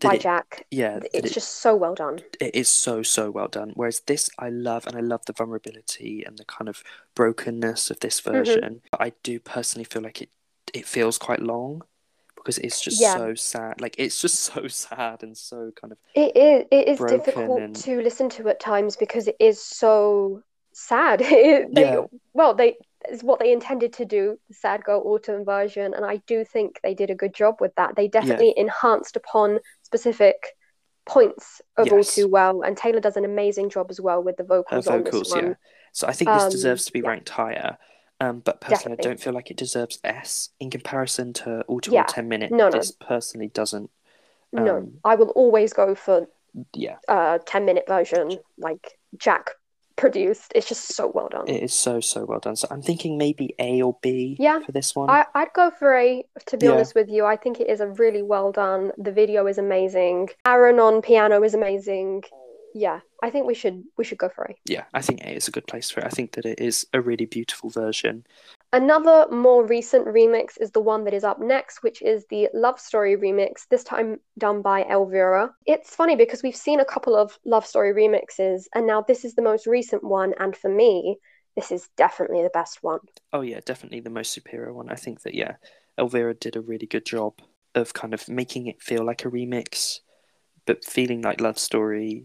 By 0.00 0.14
it- 0.14 0.22
Jack. 0.22 0.66
Yeah, 0.70 1.00
It's 1.12 1.30
it- 1.30 1.34
just 1.34 1.52
so 1.60 1.76
well 1.76 1.94
done. 1.94 2.20
it 2.40 2.54
is 2.54 2.68
so 2.68 3.02
so 3.02 3.30
well 3.30 3.46
done 3.48 3.70
whereas 3.74 4.00
this 4.06 4.28
i 4.38 4.48
love 4.48 4.86
and 4.88 4.96
i 4.96 5.00
love 5.00 5.24
the 5.26 5.32
vulnerability 5.32 6.24
and 6.26 6.36
the 6.36 6.44
kind 6.44 6.68
of 6.68 6.82
brokenness 7.14 7.90
of 7.90 8.00
this 8.00 8.20
Mm-hmm. 8.20 8.32
version 8.32 8.82
but 8.90 9.00
i 9.00 9.12
do 9.22 9.38
personally 9.38 9.84
feel 9.84 10.02
like 10.02 10.20
it 10.20 10.30
it 10.72 10.84
feels 10.86 11.16
quite 11.16 11.40
long 11.40 11.82
because 12.44 12.58
it's 12.58 12.80
just 12.80 13.00
Yeah. 13.00 13.16
so 13.16 13.34
sad 13.34 13.80
like 13.80 13.96
it's 13.98 14.20
just 14.20 14.38
so 14.52 14.68
sad 14.68 15.22
and 15.22 15.36
so 15.36 15.72
kind 15.80 15.92
of 15.92 15.98
It 16.14 16.36
is 16.36 16.66
it 16.70 16.88
is 16.88 16.98
difficult 16.98 17.60
and- 17.62 17.76
to 17.76 18.00
listen 18.02 18.28
to 18.30 18.48
at 18.48 18.60
times 18.60 18.96
because 18.96 19.26
it 19.28 19.36
is 19.40 19.60
so 19.62 20.42
sad. 20.72 21.20
They, 21.30 21.66
Yeah. 21.72 22.02
Well, 22.34 22.54
they 22.54 22.76
is 23.10 23.22
what 23.22 23.38
they 23.38 23.52
intended 23.52 23.92
to 23.94 24.04
do, 24.06 24.38
the 24.48 24.54
Sad 24.54 24.82
Girl 24.82 25.02
Autumn 25.04 25.44
version, 25.44 25.92
and 25.94 26.04
I 26.06 26.16
do 26.26 26.42
think 26.44 26.80
they 26.82 26.94
did 26.94 27.10
a 27.10 27.14
good 27.14 27.34
job 27.34 27.60
with 27.60 27.74
that. 27.76 27.96
They 27.96 28.08
definitely 28.08 28.54
enhanced 28.56 29.14
upon 29.16 29.58
specific 29.82 30.36
points 31.06 31.60
of 31.76 31.92
All 31.92 32.02
Too 32.02 32.28
Well, 32.28 32.62
and 32.62 32.76
Taylor 32.76 33.00
does 33.00 33.16
an 33.18 33.24
amazing 33.26 33.68
job 33.68 33.88
as 33.90 34.00
well 34.00 34.22
with 34.22 34.36
the 34.38 34.42
her 34.44 34.48
vocals 34.62 34.86
on 34.86 35.04
this 35.04 35.12
vocals 35.12 35.30
one. 35.34 35.46
yeah 35.48 35.54
so 35.92 36.08
i 36.08 36.12
think 36.12 36.28
this 36.30 36.42
Um, 36.44 36.50
deserves 36.50 36.86
to 36.86 36.92
be 36.92 37.00
yeah. 37.00 37.08
ranked 37.08 37.28
higher 37.28 37.76
um, 38.24 38.40
but 38.40 38.60
personally, 38.60 38.96
Definitely. 38.96 39.04
I 39.04 39.08
don't 39.08 39.20
feel 39.20 39.32
like 39.32 39.50
it 39.50 39.56
deserves 39.56 39.98
S 40.04 40.50
in 40.60 40.70
comparison 40.70 41.32
to 41.34 41.62
All 41.62 41.80
Too 41.80 41.92
Yeah. 41.92 42.04
10 42.04 42.28
Minute. 42.28 42.50
No, 42.50 42.68
no. 42.68 42.78
This 42.78 42.92
personally 42.92 43.48
doesn't. 43.48 43.90
No, 44.52 44.76
Um, 44.76 44.92
I 45.04 45.16
will 45.16 45.30
always 45.30 45.72
go 45.72 45.94
for 45.94 46.26
Yeah, 46.72 46.96
a 47.08 47.40
10 47.44 47.64
minute 47.64 47.84
version 47.88 48.38
like 48.58 48.98
Jack 49.16 49.50
produced. 49.96 50.52
It's 50.54 50.68
just 50.68 50.94
so 50.94 51.10
well 51.12 51.28
done. 51.28 51.48
it 51.48 51.62
is 51.62 51.72
so, 51.72 52.00
so 52.00 52.24
well 52.24 52.40
done. 52.40 52.56
So 52.56 52.68
I'm 52.70 52.82
thinking 52.82 53.18
maybe 53.18 53.54
A 53.58 53.82
or 53.82 53.96
B 54.00 54.36
Yeah, 54.38 54.60
for 54.64 54.72
this 54.72 54.94
one. 54.94 55.10
I, 55.10 55.26
I'd 55.34 55.52
go 55.54 55.70
for 55.70 55.96
A, 55.96 56.24
to 56.46 56.56
be 56.56 56.66
Yeah. 56.66 56.72
honest 56.72 56.94
with 56.94 57.08
you. 57.08 57.24
I 57.26 57.36
think 57.36 57.60
it 57.60 57.68
is 57.68 57.80
a 57.80 57.88
really 57.88 58.22
well 58.22 58.52
done. 58.52 58.92
The 58.96 59.12
video 59.12 59.46
is 59.46 59.58
amazing. 59.58 60.30
Aaron 60.46 60.78
on 60.78 61.02
piano 61.02 61.42
is 61.42 61.54
amazing. 61.54 62.22
Yeah, 62.74 63.00
I 63.22 63.30
think 63.30 63.46
we 63.46 63.54
should 63.54 63.84
we 63.96 64.04
should 64.04 64.18
go 64.18 64.28
for 64.28 64.44
A. 64.44 64.54
yeah, 64.66 64.84
I 64.92 65.00
think 65.00 65.20
A 65.22 65.34
is 65.34 65.48
a 65.48 65.52
good 65.52 65.66
place 65.66 65.90
for 65.90 66.00
it. 66.00 66.06
I 66.06 66.10
think 66.10 66.32
that 66.32 66.44
it 66.44 66.60
is 66.60 66.86
a 66.92 67.00
really 67.00 67.26
beautiful 67.26 67.70
version. 67.70 68.26
Another 68.72 69.28
more 69.30 69.64
recent 69.64 70.06
remix 70.08 70.60
is 70.60 70.72
the 70.72 70.80
one 70.80 71.04
that 71.04 71.14
is 71.14 71.22
up 71.22 71.38
next, 71.38 71.84
which 71.84 72.02
is 72.02 72.26
the 72.28 72.48
Love 72.52 72.80
Story 72.80 73.16
remix, 73.16 73.68
this 73.70 73.84
time 73.84 74.18
done 74.36 74.62
by 74.62 74.82
Elvira. 74.82 75.54
It's 75.64 75.94
funny 75.94 76.16
because 76.16 76.42
we've 76.42 76.56
seen 76.56 76.80
a 76.80 76.84
couple 76.84 77.14
of 77.14 77.38
Love 77.44 77.64
Story 77.64 77.94
remixes, 77.94 78.64
and 78.74 78.84
now 78.84 79.00
this 79.00 79.24
is 79.24 79.34
the 79.36 79.42
most 79.42 79.68
recent 79.68 80.02
one, 80.02 80.34
and 80.40 80.56
for 80.56 80.68
me, 80.68 81.18
this 81.54 81.70
is 81.70 81.88
definitely 81.96 82.42
the 82.42 82.50
best 82.52 82.82
one. 82.82 82.98
Oh 83.32 83.42
yeah, 83.42 83.60
definitely 83.64 84.00
the 84.00 84.10
most 84.10 84.32
superior 84.32 84.72
one. 84.72 84.88
I 84.90 84.96
think 84.96 85.22
that 85.22 85.34
yeah, 85.34 85.54
Elvira 85.96 86.34
did 86.34 86.56
a 86.56 86.60
really 86.60 86.86
good 86.86 87.06
job 87.06 87.34
of 87.76 87.94
kind 87.94 88.12
of 88.12 88.28
making 88.28 88.66
it 88.66 88.82
feel 88.82 89.04
like 89.04 89.24
a 89.24 89.30
remix, 89.30 90.00
but 90.66 90.84
feeling 90.84 91.22
like 91.22 91.40
love 91.40 91.60
story. 91.60 92.24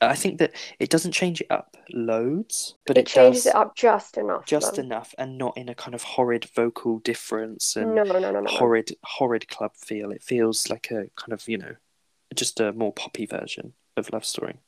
I 0.00 0.14
think 0.16 0.38
that 0.38 0.52
it 0.78 0.90
doesn't 0.90 1.12
change 1.12 1.40
it 1.40 1.46
up 1.50 1.76
loads, 1.92 2.76
but 2.86 2.98
it, 2.98 2.98
it, 2.98 3.06
changes 3.06 3.46
it 3.46 3.54
up 3.54 3.76
just 3.76 4.16
enough. 4.18 4.46
just 4.46 4.78
enough, 4.78 5.14
and 5.18 5.38
not 5.38 5.56
in 5.56 5.68
a 5.68 5.74
kind 5.74 5.94
of 5.94 6.02
horrid 6.02 6.44
vocal 6.54 6.98
difference 6.98 7.76
and 7.76 7.98
No, 7.98 8.02
no, 8.04 8.18
no, 8.18 8.32
no, 8.32 8.40
no. 8.40 8.56
horrid 8.58 8.90
horrid 9.04 9.48
club 9.48 9.72
feel. 9.76 10.10
It 10.12 10.22
feels 10.22 10.68
like 10.70 10.90
a 10.90 11.10
kind 11.16 11.32
of 11.32 11.48
you 11.48 11.58
know, 11.58 11.76
just 12.34 12.60
a 12.60 12.72
more 12.74 12.92
poppy 12.92 13.26
version 13.26 13.74
of 13.96 14.12
love 14.12 14.24
story. 14.26 14.60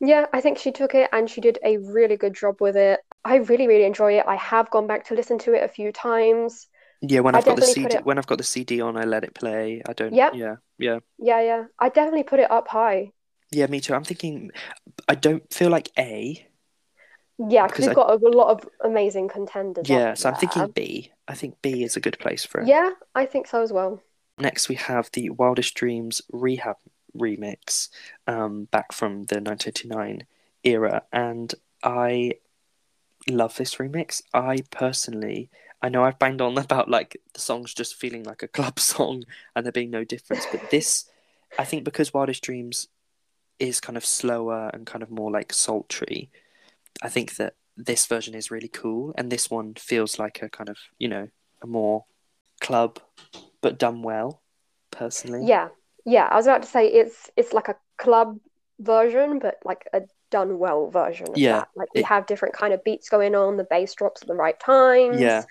Yeah, 0.00 0.26
I 0.32 0.40
think 0.40 0.58
she 0.58 0.72
took 0.72 0.94
it 0.94 1.08
and 1.12 1.28
she 1.30 1.40
did 1.40 1.58
a 1.62 1.78
really 1.78 2.16
good 2.16 2.34
job 2.34 2.60
with 2.60 2.76
it. 2.76 3.00
I 3.24 3.36
really, 3.36 3.66
really 3.66 3.84
enjoy 3.84 4.18
it. 4.18 4.26
I 4.26 4.36
have 4.36 4.70
gone 4.70 4.86
back 4.86 5.04
to 5.06 5.14
listen 5.14 5.38
to 5.40 5.54
it 5.54 5.62
a 5.64 5.68
few 5.68 5.92
times. 5.92 6.68
Yeah, 7.00 7.20
when 7.20 7.34
I 7.34 7.38
I've 7.38 7.44
got 7.44 7.56
the 7.56 7.62
CD, 7.62 7.98
it- 7.98 8.04
when 8.04 8.18
I've 8.18 8.26
got 8.26 8.38
the 8.38 8.44
CD 8.44 8.80
on, 8.80 8.96
I 8.96 9.04
let 9.04 9.24
it 9.24 9.34
play. 9.34 9.82
I 9.86 9.92
don't. 9.92 10.16
Yeah. 10.16 10.32
Yeah, 10.32 10.56
yeah, 10.78 11.00
Yeah, 11.18 11.40
yeah. 11.42 11.64
I 11.78 11.88
definitely 11.90 12.24
put 12.24 12.40
it 12.40 12.50
up 12.50 12.68
high. 12.68 13.12
Yeah. 13.50 13.66
Me 13.66 13.80
too. 13.80 13.94
I'm 13.94 14.04
thinking. 14.04 14.50
I 15.08 15.14
don't 15.14 15.52
feel 15.52 15.70
like 15.70 15.90
A. 15.98 16.46
Yeah, 17.38 17.66
because 17.66 17.82
we've 17.86 17.90
I- 17.90 17.94
got 17.94 18.22
a 18.22 18.28
lot 18.28 18.50
of 18.50 18.68
amazing 18.82 19.28
contenders. 19.28 19.88
Yeah, 19.88 20.14
so 20.14 20.30
I'm 20.30 20.36
thinking 20.36 20.68
B. 20.68 21.12
I 21.28 21.34
think 21.34 21.60
B 21.60 21.82
is 21.82 21.96
a 21.96 22.00
good 22.00 22.18
place 22.18 22.46
for 22.46 22.62
it. 22.62 22.68
Yeah, 22.68 22.92
I 23.14 23.26
think 23.26 23.46
so 23.46 23.62
as 23.62 23.72
well. 23.72 24.00
Next, 24.38 24.68
we 24.68 24.74
have 24.76 25.10
the 25.12 25.30
Wildest 25.30 25.74
Dreams 25.74 26.22
R3hab 26.32 26.76
remix, 27.16 27.88
um, 28.26 28.64
back 28.70 28.92
from 28.92 29.24
the 29.24 29.40
1989 29.40 30.26
era, 30.64 31.02
and 31.12 31.54
I 31.82 32.32
love 33.28 33.56
this 33.56 33.76
remix. 33.76 34.22
I 34.32 34.58
personally, 34.70 35.50
I 35.82 35.88
know 35.88 36.04
I've 36.04 36.18
banged 36.18 36.40
on 36.40 36.56
about 36.58 36.88
like 36.90 37.16
the 37.34 37.40
songs 37.40 37.74
just 37.74 37.94
feeling 37.94 38.24
like 38.24 38.42
a 38.42 38.48
club 38.48 38.78
song 38.92 39.24
and 39.54 39.64
there 39.64 39.72
being 39.72 39.90
no 39.90 40.04
difference, 40.04 40.46
but 40.50 40.70
this, 40.70 41.04
I 41.58 41.64
think, 41.64 41.84
because 41.84 42.14
Wildest 42.14 42.42
Dreams 42.42 42.88
is 43.58 43.80
kind 43.80 43.96
of 43.96 44.04
slower 44.04 44.70
and 44.72 44.86
kind 44.86 45.02
of 45.02 45.10
more 45.10 45.30
like 45.30 45.52
sultry, 45.52 46.30
I 47.02 47.08
think 47.08 47.36
that 47.36 47.54
this 47.76 48.06
version 48.06 48.34
is 48.34 48.50
really 48.50 48.68
cool, 48.68 49.14
and 49.18 49.30
this 49.30 49.50
one 49.50 49.74
feels 49.74 50.18
like 50.18 50.42
a 50.42 50.48
kind 50.48 50.68
of 50.68 50.78
you 50.98 51.08
know 51.08 51.28
a 51.62 51.66
more 51.66 52.04
club, 52.60 52.98
but 53.60 53.78
done 53.78 54.02
well. 54.02 54.42
Personally, 54.90 55.46
Yeah, 55.46 55.68
yeah. 56.06 56.26
I 56.30 56.36
was 56.36 56.46
about 56.46 56.62
to 56.62 56.68
say 56.68 56.86
it's 56.88 57.30
it's 57.36 57.52
like 57.52 57.68
a 57.68 57.76
club 57.98 58.38
version, 58.78 59.38
but 59.38 59.58
like 59.64 59.86
a 59.92 60.02
done 60.30 60.58
well 60.58 60.88
version 60.90 61.28
of 61.28 61.36
Yeah, 61.36 61.52
that. 61.60 61.68
Like 61.76 61.88
we 61.94 62.00
it- 62.00 62.06
have 62.06 62.26
different 62.26 62.54
kind 62.54 62.72
of 62.72 62.82
beats 62.82 63.10
going 63.10 63.34
on. 63.34 63.56
The 63.58 63.64
bass 63.64 63.94
drops 63.94 64.22
at 64.22 64.28
the 64.28 64.34
right 64.34 64.58
times. 64.58 65.20
Yeah. 65.20 65.44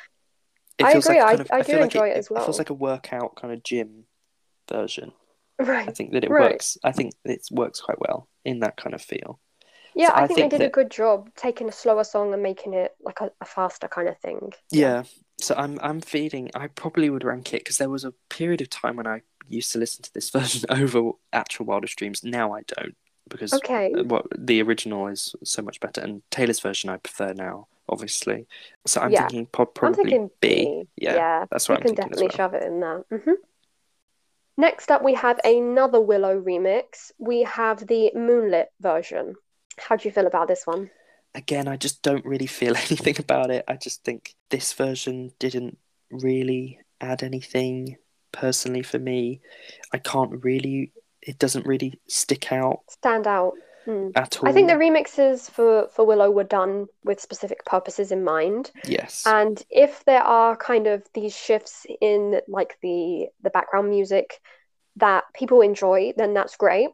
It 0.79 0.85
I 0.85 0.91
agree, 0.93 1.19
Like 1.19 1.39
I- 1.39 1.41
of, 1.43 1.51
I 1.51 1.57
I 1.57 1.61
do 1.61 1.73
like 1.73 1.81
enjoy 1.83 2.07
it 2.09 2.17
as 2.17 2.29
well. 2.29 2.41
It 2.41 2.45
feels 2.45 2.57
like 2.57 2.69
a 2.71 2.73
workout 2.73 3.35
kind 3.35 3.53
of 3.53 3.61
gym 3.63 4.05
version. 4.67 5.11
I 5.87 5.91
think 5.91 6.11
that 6.13 6.23
it 6.23 6.37
Right. 6.37 6.37
works. 6.37 6.77
I 6.83 6.91
think 6.91 7.13
it 7.23 7.47
works 7.51 7.81
quite 7.81 7.99
well 7.99 8.27
in 8.43 8.59
that 8.59 8.77
kind 8.77 8.93
of 8.95 9.01
feel. 9.01 9.39
Yeah, 9.95 10.11
So 10.11 10.13
I, 10.13 10.23
I 10.23 10.27
think, 10.27 10.37
think 10.37 10.39
they 10.39 10.47
did 10.49 10.61
a 10.61 10.69
good 10.69 10.91
job 10.91 11.33
taking 11.35 11.67
a 11.67 11.71
slower 11.71 12.03
song 12.03 12.33
and 12.35 12.43
making 12.43 12.75
it 12.75 12.95
like 12.99 13.19
a, 13.21 13.31
a 13.41 13.45
faster 13.45 13.87
kind 13.87 14.07
of 14.07 14.17
thing. 14.19 14.53
Yeah. 14.71 15.03
So 15.41 15.55
I'm 15.55 15.79
I'm 15.81 16.01
feeling 16.01 16.49
I 16.55 16.67
probably 16.67 17.09
would 17.09 17.23
rank 17.23 17.53
it 17.53 17.59
because 17.63 17.77
there 17.77 17.89
was 17.89 18.05
a 18.05 18.13
period 18.29 18.61
of 18.61 18.69
time 18.69 18.95
when 18.95 19.07
I 19.07 19.21
used 19.47 19.71
to 19.73 19.79
listen 19.79 20.03
to 20.03 20.13
this 20.13 20.29
version 20.31 20.65
over 20.69 21.11
actual 21.33 21.65
Wildest 21.65 21.97
Dreams. 21.97 22.23
Now 22.23 22.53
I 22.53 22.61
don't 22.67 22.95
because 23.29 23.61
Okay. 23.61 23.97
uh, 23.97 24.03
what 24.03 24.25
the 24.37 24.61
original 24.61 25.07
is 25.07 25.35
so 25.43 25.61
much 25.61 25.79
better, 25.79 26.01
and 26.01 26.21
Taylor's 26.31 26.59
version 26.59 26.89
I 26.89 26.97
prefer 26.97 27.33
now, 27.33 27.67
obviously. 27.89 28.47
So 28.85 29.01
I'm 29.01 29.13
Yeah. 29.13 29.15
thinking 29.15 29.45
prob- 29.47 29.73
I'm 29.83 29.93
probably 29.93 29.95
thinking 29.95 30.31
B. 30.41 30.73
Yeah, 30.97 31.19
Yeah, 31.19 31.45
that's 31.51 31.67
what 31.69 31.77
I'm 31.77 31.85
can 31.85 31.93
thinking 31.93 32.11
as 32.13 32.23
definitely 32.23 32.29
well. 32.29 32.37
shove 32.37 32.53
it 32.53 32.63
in 32.63 32.79
there. 32.79 33.05
hmm 33.11 33.33
Next 34.57 34.89
up, 34.89 35.03
we 35.03 35.13
have 35.15 35.39
another 35.43 35.99
Willow 35.99 36.39
remix. 36.41 37.11
We 37.17 37.43
have 37.43 37.85
the 37.87 38.11
Moonlit 38.15 38.71
version. 38.79 39.35
How 39.77 39.97
do 39.97 40.07
you 40.07 40.13
feel 40.13 40.27
about 40.27 40.47
this 40.47 40.65
one? 40.65 40.89
Again, 41.33 41.67
I 41.67 41.75
just 41.75 42.01
don't 42.01 42.25
really 42.25 42.47
feel 42.47 42.75
anything 42.89 43.15
about 43.19 43.51
it. 43.51 43.65
I 43.67 43.75
just 43.75 44.03
think 44.03 44.35
this 44.49 44.71
version 44.73 45.31
didn't 45.39 45.77
really 46.09 46.79
add 47.01 47.23
anything 47.23 47.97
personally 48.31 48.83
for 48.83 48.99
me. 48.99 49.41
I 49.93 49.97
can't 49.97 50.43
really. 50.43 50.91
It 51.21 51.39
doesn't 51.39 51.65
really 51.65 51.99
stick 52.07 52.51
out 52.51 52.81
Stand 52.87 53.27
out. 53.27 53.53
Hmm. 53.85 54.09
at 54.15 54.37
all. 54.37 54.49
I 54.49 54.51
think 54.51 54.67
the 54.67 54.73
remixes 54.75 55.49
for, 55.49 55.87
for 55.93 56.05
Willow 56.05 56.31
were 56.31 56.43
done 56.43 56.87
with 57.03 57.19
specific 57.21 57.63
purposes 57.65 58.11
in 58.11 58.23
mind. 58.23 58.71
yes. 58.85 59.23
And 59.25 59.61
if 59.69 60.03
there 60.05 60.23
are 60.23 60.55
kind 60.57 60.87
of 60.87 61.03
these 61.13 61.35
shifts 61.35 61.85
in 62.01 62.41
like 62.47 62.77
the 62.81 63.27
the 63.43 63.49
background 63.51 63.89
music 63.89 64.39
that 64.97 65.23
people 65.33 65.61
enjoy, 65.61 66.13
then 66.17 66.33
that's 66.33 66.55
great. 66.57 66.89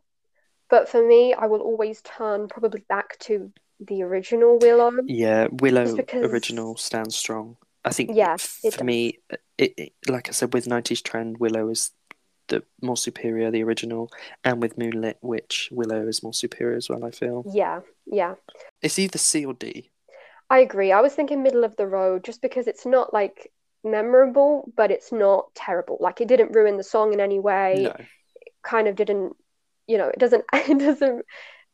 But 0.70 0.90
for 0.90 1.06
me, 1.06 1.34
I 1.34 1.48
will 1.48 1.62
always 1.62 2.02
turn 2.02 2.48
probably 2.48 2.84
back 2.88 3.18
to 3.20 3.52
the 3.80 4.04
original 4.04 4.58
Willow. 4.60 4.92
Yeah, 5.06 5.48
Willow 5.52 5.96
because- 5.96 6.26
original 6.26 6.78
stands 6.78 7.16
strong. 7.16 7.58
I 7.84 7.92
think 7.92 8.12
Yeah, 8.14 8.38
for 8.38 8.70
does. 8.70 8.84
me, 8.84 9.20
it, 9.58 9.74
it 9.78 9.94
like 10.08 10.30
I 10.30 10.34
said 10.34 10.54
with 10.54 10.68
90s 10.68 11.02
trend, 11.04 11.40
Willow 11.40 11.68
is 11.70 11.92
the 12.52 12.64
more 12.82 12.98
superior, 12.98 13.52
the 13.52 13.64
original, 13.64 14.12
and 14.44 14.62
with 14.62 14.78
Moonlit 14.78 15.18
Witch, 15.22 15.70
Willow 15.72 16.08
is 16.08 16.24
more 16.24 16.34
superior 16.36 16.78
as 16.78 16.90
well. 16.90 17.06
I 17.06 17.12
feel 17.12 17.48
Yeah, 17.48 17.82
yeah. 18.06 18.36
it's 18.82 19.00
either 19.00 19.18
C 19.18 19.46
or 19.46 19.54
D. 19.54 19.92
I 20.50 20.60
agree. 20.60 20.92
I 20.92 21.02
was 21.02 21.14
thinking 21.16 21.44
middle 21.44 21.64
of 21.64 21.76
the 21.78 21.88
road 21.88 22.24
just 22.24 22.42
because 22.42 22.68
it's 22.68 22.86
not 22.86 23.14
like 23.14 23.52
memorable, 23.84 24.72
but 24.76 24.92
it's 24.92 25.12
not 25.12 25.54
terrible. 25.56 25.98
Like 26.00 26.22
it 26.22 26.28
didn't 26.28 26.54
ruin 26.54 26.78
the 26.78 26.84
song 26.84 27.14
in 27.14 27.20
any 27.20 27.40
way. 27.40 27.84
No, 27.84 27.96
Kind 28.64 28.88
of 28.88 28.96
didn't, 28.96 29.36
you 29.88 29.98
know, 29.98 30.10
it 30.10 30.20
doesn't 30.20 30.46
it 30.54 30.80
doesn't 30.80 31.26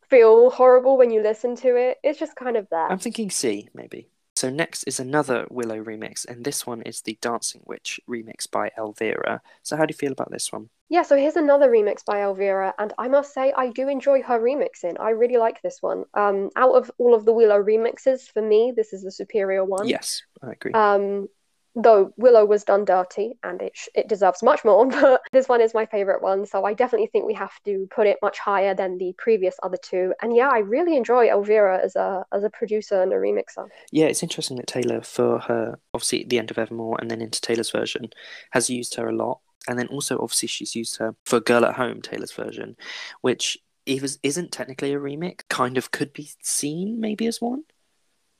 feel 0.09 0.49
horrible 0.51 0.97
when 0.97 1.11
you 1.11 1.21
listen 1.23 1.55
to 1.57 1.75
it. 1.75 1.97
It's 2.03 2.19
just 2.19 2.35
kind 2.35 2.57
of 2.57 2.67
there. 2.69 2.87
I'm 2.87 2.99
thinking 2.99 3.29
C 3.29 3.69
maybe. 3.73 4.09
So 4.37 4.51
next 4.51 4.83
is 4.83 4.99
another 4.99 5.47
Willow 5.49 5.83
remix, 5.83 6.23
and 6.23 6.45
this 6.45 6.67
one 6.67 6.83
is 6.83 7.01
the 7.01 7.17
Dancing 7.21 7.63
Witch 7.65 7.99
remix 8.07 8.47
by 8.49 8.69
Elvira. 8.77 9.41
So 9.63 9.75
how 9.75 9.87
do 9.87 9.91
you 9.91 9.97
feel 9.97 10.11
about 10.11 10.29
this 10.29 10.51
one? 10.51 10.69
Yeah, 10.89 11.01
so 11.01 11.17
here's 11.17 11.37
another 11.37 11.71
remix 11.71 12.05
by 12.05 12.21
Elvira, 12.21 12.75
and 12.77 12.93
I 12.99 13.07
must 13.07 13.33
say 13.33 13.51
I 13.57 13.71
do 13.71 13.89
enjoy 13.89 14.21
her 14.21 14.39
remixing. 14.39 14.99
I 14.99 15.09
really 15.09 15.37
like 15.37 15.63
this 15.63 15.81
one. 15.81 16.05
Um, 16.13 16.51
out 16.55 16.75
of 16.75 16.91
all 16.99 17.15
of 17.15 17.25
the 17.25 17.33
Willow 17.33 17.63
remixes, 17.63 18.31
for 18.31 18.43
me, 18.43 18.71
this 18.75 18.93
is 18.93 19.01
the 19.01 19.11
superior 19.11 19.65
one. 19.65 19.87
Yes, 19.87 20.21
I 20.43 20.51
agree. 20.51 20.73
Um, 20.73 21.29
though 21.77 22.11
Willow 22.17 22.45
was 22.45 22.63
done 22.63 22.85
dirty, 22.85 23.33
and 23.43 23.61
it 23.61 23.71
sh- 23.75 23.89
it 23.95 24.07
deserves 24.07 24.43
much 24.43 24.65
more, 24.65 24.85
but 25.01 25.21
this 25.31 25.47
one 25.47 25.61
is 25.61 25.73
my 25.73 25.85
favorite 25.85 26.21
one. 26.21 26.45
So 26.45 26.65
I 26.65 26.73
definitely 26.73 27.07
think 27.07 27.25
we 27.25 27.33
have 27.35 27.53
to 27.65 27.87
put 27.91 28.07
it 28.07 28.17
much 28.21 28.39
higher 28.39 28.73
than 28.73 28.97
the 28.97 29.13
previous 29.17 29.55
other 29.63 29.77
two. 29.77 30.13
And 30.21 30.35
yeah, 30.35 30.49
I 30.49 30.59
really 30.59 30.97
enjoy 30.97 31.29
Elvira 31.29 31.79
as 31.83 31.95
a 31.95 32.25
as 32.31 32.43
a 32.43 32.49
producer 32.49 33.01
and 33.01 33.13
a 33.13 33.15
remixer. 33.15 33.67
Yeah, 33.91 34.05
it's 34.07 34.23
interesting 34.23 34.57
that 34.57 34.67
Taylor, 34.67 35.01
for 35.01 35.39
her, 35.39 35.79
obviously 35.93 36.23
at 36.23 36.29
the 36.29 36.39
end 36.39 36.51
of 36.51 36.57
Evermore 36.57 36.97
and 36.99 37.09
then 37.09 37.21
into 37.21 37.41
Taylor's 37.41 37.71
version, 37.71 38.09
has 38.51 38.69
used 38.69 38.95
her 38.95 39.07
a 39.07 39.15
lot. 39.15 39.39
And 39.67 39.77
then 39.77 39.87
also, 39.87 40.17
obviously, 40.19 40.47
she's 40.47 40.75
used 40.75 40.97
her 40.97 41.15
for 41.25 41.41
Girl 41.41 41.65
at 41.65 41.75
Home, 41.75 42.01
Taylor's 42.01 42.31
version, 42.31 42.77
which 43.19 43.57
is, 43.85 44.17
isn't 44.23 44.51
technically 44.51 44.93
a 44.93 44.99
remix, 44.99 45.41
kind 45.49 45.77
of 45.77 45.91
could 45.91 46.13
be 46.13 46.29
seen 46.41 46.99
maybe 47.01 47.27
as 47.27 47.41
one. 47.41 47.63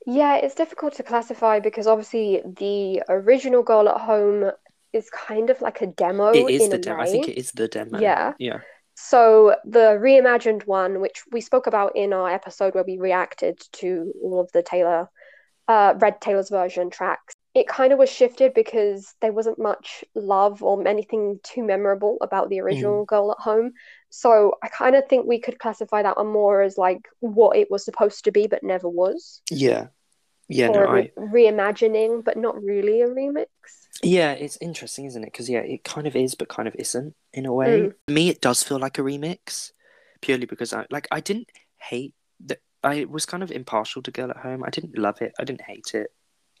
Yeah, 0.06 0.36
it's 0.36 0.54
difficult 0.54 0.94
to 0.94 1.02
classify 1.02 1.60
because 1.60 1.86
obviously 1.86 2.42
the 2.44 3.02
original 3.08 3.62
Girl 3.62 3.88
at 3.88 4.00
Home 4.00 4.50
is 4.92 5.10
kind 5.10 5.50
of 5.50 5.60
like 5.60 5.80
a 5.82 5.86
demo 5.86 6.30
it 6.30 6.50
is 6.50 6.68
the 6.68 6.78
demo. 6.78 7.02
I 7.02 7.06
think 7.06 7.28
it 7.28 7.38
is 7.38 7.52
the 7.52 7.68
demo. 7.68 7.98
Yeah. 7.98 8.32
Yeah. 8.38 8.60
So 8.94 9.54
the 9.64 9.98
reimagined 10.00 10.66
one, 10.66 11.00
which 11.00 11.22
we 11.30 11.40
spoke 11.40 11.66
about 11.66 11.94
in 11.94 12.12
our 12.12 12.28
episode 12.28 12.74
where 12.74 12.84
we 12.84 12.98
reacted 12.98 13.60
to 13.74 14.12
all 14.22 14.40
of 14.40 14.50
the 14.52 14.62
Taylor, 14.62 15.08
uh, 15.68 15.94
Red 15.98 16.20
Taylor's 16.20 16.50
version 16.50 16.90
tracks, 16.90 17.34
it 17.54 17.68
kind 17.68 17.92
of 17.92 17.98
was 17.98 18.10
shifted 18.10 18.54
because 18.54 19.14
there 19.20 19.32
wasn't 19.32 19.58
much 19.58 20.04
love 20.14 20.62
or 20.62 20.86
anything 20.86 21.38
too 21.42 21.62
memorable 21.62 22.18
about 22.20 22.48
the 22.48 22.60
original 22.60 23.04
Girl 23.04 23.30
at 23.30 23.42
Home. 23.42 23.72
So 24.10 24.54
I 24.62 24.68
kind 24.68 24.96
of 24.96 25.06
think 25.08 25.26
we 25.26 25.38
could 25.38 25.58
classify 25.58 26.02
that 26.02 26.16
one 26.16 26.28
more 26.28 26.62
as 26.62 26.78
like 26.78 27.08
what 27.20 27.56
it 27.56 27.70
was 27.70 27.84
supposed 27.84 28.24
to 28.24 28.32
be 28.32 28.46
but 28.46 28.62
never 28.62 28.88
was, 28.88 29.42
Yeah. 29.50 29.88
Yeah, 30.50 30.68
or 30.68 30.72
no, 30.72 30.84
a 30.84 30.88
I. 30.88 31.10
re- 31.16 31.50
reimagining 31.52 32.24
but 32.24 32.38
not 32.38 32.62
really 32.62 33.02
a 33.02 33.06
remix. 33.08 33.46
Yeah, 34.02 34.32
it's 34.32 34.56
interesting, 34.62 35.04
isn't 35.04 35.22
it? 35.22 35.30
Because 35.30 35.50
yeah, 35.50 35.58
it 35.60 35.84
kind 35.84 36.06
of 36.06 36.16
is, 36.16 36.34
but 36.34 36.48
kind 36.48 36.66
of 36.66 36.74
isn't 36.78 37.14
in 37.34 37.44
a 37.44 37.52
way. 37.52 37.80
Mm. 37.80 37.92
For 38.06 38.12
me, 38.14 38.30
it 38.30 38.40
does 38.40 38.62
feel 38.62 38.78
like 38.78 38.98
a 38.98 39.02
remix, 39.02 39.72
purely 40.22 40.46
because 40.46 40.72
I 40.72 40.86
like 40.90 41.06
I 41.10 41.20
didn't 41.20 41.50
hate 41.76 42.14
that. 42.46 42.60
I 42.82 43.04
was 43.04 43.26
kind 43.26 43.42
of 43.42 43.50
impartial 43.50 44.00
to 44.02 44.10
Girl 44.10 44.30
at 44.30 44.38
Home. 44.38 44.64
I 44.64 44.70
didn't 44.70 44.96
love 44.96 45.20
it. 45.20 45.32
I 45.38 45.44
didn't 45.44 45.62
hate 45.62 45.92
it. 45.94 46.06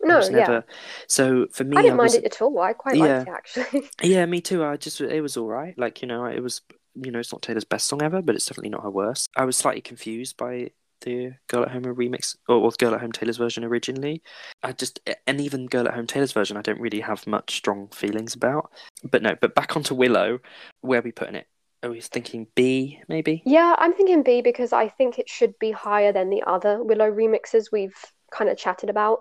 I 0.04 0.06
No, 0.06 0.20
yeah, 0.20 0.28
never. 0.30 0.64
So 1.06 1.46
for 1.52 1.64
me, 1.64 1.76
I 1.78 1.82
didn't 1.82 1.96
mind 1.96 2.08
was, 2.08 2.14
it 2.16 2.24
at 2.24 2.42
all. 2.42 2.58
I 2.60 2.74
quite 2.74 2.96
Yeah. 2.96 3.24
liked 3.26 3.28
it 3.28 3.30
actually. 3.30 3.90
Yeah, 4.02 4.26
me 4.26 4.42
too. 4.42 4.62
I 4.64 4.76
just 4.76 5.00
it 5.00 5.22
was 5.22 5.38
all 5.38 5.46
right. 5.48 5.78
Like 5.78 6.02
you 6.02 6.08
know, 6.08 6.26
it 6.26 6.42
was 6.42 6.60
you 6.94 7.10
know, 7.10 7.18
it's 7.18 7.32
not 7.32 7.42
Taylor's 7.42 7.64
best 7.64 7.86
song 7.86 8.02
ever, 8.02 8.22
but 8.22 8.34
it's 8.34 8.46
definitely 8.46 8.70
not 8.70 8.82
her 8.82 8.90
worst. 8.90 9.28
I 9.36 9.44
was 9.44 9.56
slightly 9.56 9.80
confused 9.80 10.36
by 10.36 10.70
the 11.02 11.32
Girl 11.46 11.62
at 11.62 11.70
Home 11.70 11.84
remix 11.84 12.36
or, 12.48 12.56
or 12.56 12.70
Girl 12.78 12.94
at 12.94 13.00
Home 13.00 13.12
Taylor's 13.12 13.36
version 13.36 13.64
originally. 13.64 14.22
I 14.62 14.72
just 14.72 15.00
and 15.26 15.40
even 15.40 15.66
Girl 15.66 15.88
at 15.88 15.94
Home 15.94 16.06
Taylor's 16.06 16.32
version, 16.32 16.56
I 16.56 16.62
don't 16.62 16.80
really 16.80 17.00
have 17.00 17.26
much 17.26 17.56
strong 17.56 17.88
feelings 17.88 18.34
about. 18.34 18.70
But 19.04 19.22
no, 19.22 19.36
but 19.40 19.54
back 19.54 19.76
onto 19.76 19.94
Willow, 19.94 20.40
where 20.80 21.00
are 21.00 21.02
we 21.02 21.12
putting 21.12 21.36
it? 21.36 21.46
Are 21.82 21.90
we 21.90 22.00
thinking 22.00 22.48
B 22.54 23.00
maybe? 23.08 23.42
Yeah, 23.46 23.76
I'm 23.78 23.94
thinking 23.94 24.22
B 24.22 24.42
because 24.42 24.72
I 24.72 24.88
think 24.88 25.18
it 25.18 25.28
should 25.28 25.58
be 25.58 25.70
higher 25.70 26.12
than 26.12 26.30
the 26.30 26.42
other 26.46 26.82
Willow 26.82 27.10
remixes 27.10 27.66
we've 27.70 27.94
kind 28.32 28.50
of 28.50 28.58
chatted 28.58 28.90
about. 28.90 29.20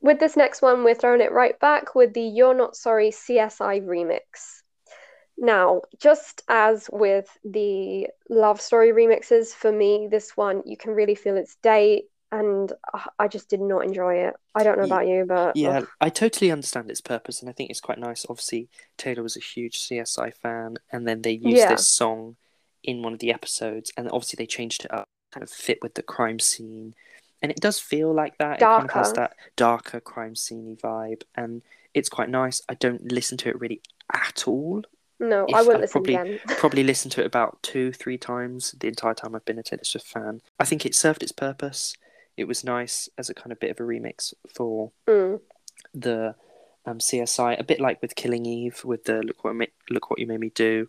With 0.00 0.20
this 0.20 0.36
next 0.36 0.62
one, 0.62 0.84
we're 0.84 0.94
throwing 0.94 1.20
it 1.20 1.32
right 1.32 1.58
back 1.58 1.94
with 1.94 2.12
the 2.12 2.22
You're 2.22 2.54
Not 2.54 2.76
Sorry 2.76 3.10
CSI 3.10 3.82
remix. 3.84 4.62
Now, 5.38 5.82
just 5.98 6.42
as 6.48 6.90
with 6.92 7.28
the 7.44 8.08
love 8.28 8.60
story 8.60 8.90
remixes, 8.90 9.54
for 9.54 9.70
me, 9.70 10.08
this 10.10 10.36
one, 10.36 10.62
you 10.66 10.76
can 10.76 10.92
really 10.92 11.14
feel 11.14 11.36
its 11.36 11.56
date, 11.56 12.06
and 12.32 12.72
uh, 12.92 13.04
I 13.18 13.28
just 13.28 13.48
did 13.48 13.60
not 13.60 13.84
enjoy 13.84 14.16
it. 14.28 14.34
I 14.54 14.64
don't 14.64 14.78
know 14.78 14.84
about 14.84 15.06
you, 15.06 15.24
but 15.26 15.54
Yeah, 15.54 15.80
ugh. 15.80 15.88
I 16.00 16.10
totally 16.10 16.50
understand 16.50 16.90
its 16.90 17.00
purpose, 17.00 17.40
and 17.40 17.48
I 17.48 17.52
think 17.52 17.70
it's 17.70 17.80
quite 17.80 17.98
nice. 17.98 18.26
Obviously, 18.28 18.68
Taylor 18.96 19.22
was 19.22 19.36
a 19.36 19.40
huge 19.40 19.78
CSI 19.78 20.30
fan, 20.30 20.76
and 20.92 21.06
then 21.06 21.22
they 21.22 21.32
used 21.32 21.68
Yeah. 21.68 21.68
this 21.68 21.86
song 21.86 22.36
in 22.82 23.02
one 23.02 23.12
of 23.12 23.18
the 23.18 23.32
episodes, 23.32 23.92
and 23.96 24.08
obviously 24.10 24.36
they 24.36 24.46
changed 24.46 24.84
it 24.84 24.92
up, 24.92 25.08
kind 25.32 25.42
of 25.42 25.50
fit 25.50 25.78
with 25.82 25.94
the 25.94 26.02
crime 26.02 26.38
scene, 26.38 26.94
and 27.42 27.50
it 27.50 27.60
does 27.60 27.78
feel 27.80 28.12
like 28.12 28.38
that. 28.38 28.60
It 28.62 28.70
kind 28.70 28.86
of 28.86 28.92
has 28.94 29.12
that 29.14 29.34
darker 29.56 30.00
crime 30.00 30.34
sceney 30.34 30.78
vibe, 30.80 31.22
and 31.34 31.62
it's 31.94 32.08
quite 32.08 32.28
nice. 32.28 32.60
I 32.68 32.74
don't 32.74 33.10
listen 33.10 33.38
to 33.38 33.48
it 33.48 33.60
really 33.60 33.80
at 34.12 34.46
all. 34.46 34.82
No, 35.20 35.46
If 35.48 35.54
I 35.54 35.62
wouldn't 35.62 35.78
I 35.78 35.80
listen 35.80 35.92
probably- 36.04 36.14
again. 36.14 36.40
Probably 36.58 36.84
listened 36.84 37.12
to 37.12 37.20
it 37.22 37.26
about 37.26 37.62
two, 37.62 37.92
three 37.92 38.18
times 38.18 38.72
the 38.78 38.88
entire 38.88 39.14
time 39.14 39.34
I've 39.34 39.44
been 39.44 39.58
a 39.58 39.62
Taylor 39.62 39.84
Swift 39.84 40.06
fan. 40.06 40.40
I 40.60 40.64
think 40.64 40.84
it 40.86 40.94
served 40.94 41.22
its 41.22 41.32
purpose. 41.32 41.94
It 42.36 42.44
was 42.46 42.62
nice 42.64 43.08
as 43.18 43.28
a 43.28 43.34
kind 43.34 43.50
of 43.52 43.58
bit 43.60 43.70
of 43.70 43.80
a 43.80 43.82
remix 43.82 44.32
for 44.52 44.92
Mm. 45.06 45.40
the 45.94 46.34
um, 46.86 46.98
CSI, 47.00 47.58
a 47.58 47.64
bit 47.64 47.80
like 47.80 48.00
with 48.00 48.14
Killing 48.14 48.46
Eve, 48.46 48.84
with 48.84 49.04
the 49.04 49.20
look 49.22 49.44
what 49.44 49.54
ma- 49.56 49.64
look 49.90 50.08
what 50.10 50.18
you 50.20 50.26
made 50.26 50.40
me 50.40 50.50
do. 50.54 50.88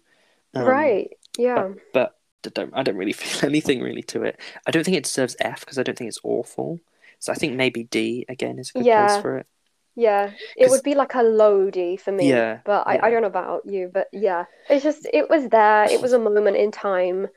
Um, 0.54 0.65
Right, 0.65 1.10
yeah. 1.38 1.70
but 1.94 2.15
I 2.46 2.50
don't 2.50 2.72
I 2.74 2.84
don't 2.84 2.96
really 2.98 3.12
feel 3.22 3.50
anything 3.50 3.82
really 3.82 4.04
to 4.04 4.24
it. 4.24 4.39
I 4.68 4.72
don't 4.72 4.84
think 4.84 4.96
it 4.98 5.04
deserves 5.04 5.36
F 5.39 5.60
because 5.62 5.78
I 5.80 5.84
don't 5.84 5.98
think 5.98 6.08
it's 6.08 6.20
awful. 6.24 6.80
So 7.20 7.34
I 7.34 7.36
think 7.36 7.56
maybe 7.56 7.84
D 7.84 8.26
again 8.30 8.60
is 8.60 8.70
a 8.70 8.74
good 8.74 8.86
Yeah. 8.86 9.08
place 9.08 9.22
for 9.22 9.38
it. 9.39 9.48
Yeah, 9.99 10.31
it 10.55 10.69
would 10.69 10.83
be 10.83 10.95
like 10.95 11.13
a 11.13 11.23
low 11.23 11.69
D 11.69 11.97
for 11.97 12.12
me. 12.12 12.29
Yeah, 12.29 12.59
But 12.65 12.88
I, 12.88 12.99
I 13.03 13.09
don't 13.09 13.21
know 13.21 13.27
about 13.27 13.65
you, 13.65 13.91
but 13.93 14.07
yeah, 14.13 14.45
it's 14.69 14.83
just 14.83 15.07
it 15.12 15.29
was 15.29 15.49
there. 15.49 15.91
It 15.91 16.01
was 16.01 16.13
a 16.13 16.19
moment 16.19 16.55
in 16.55 16.71
time, 16.71 17.27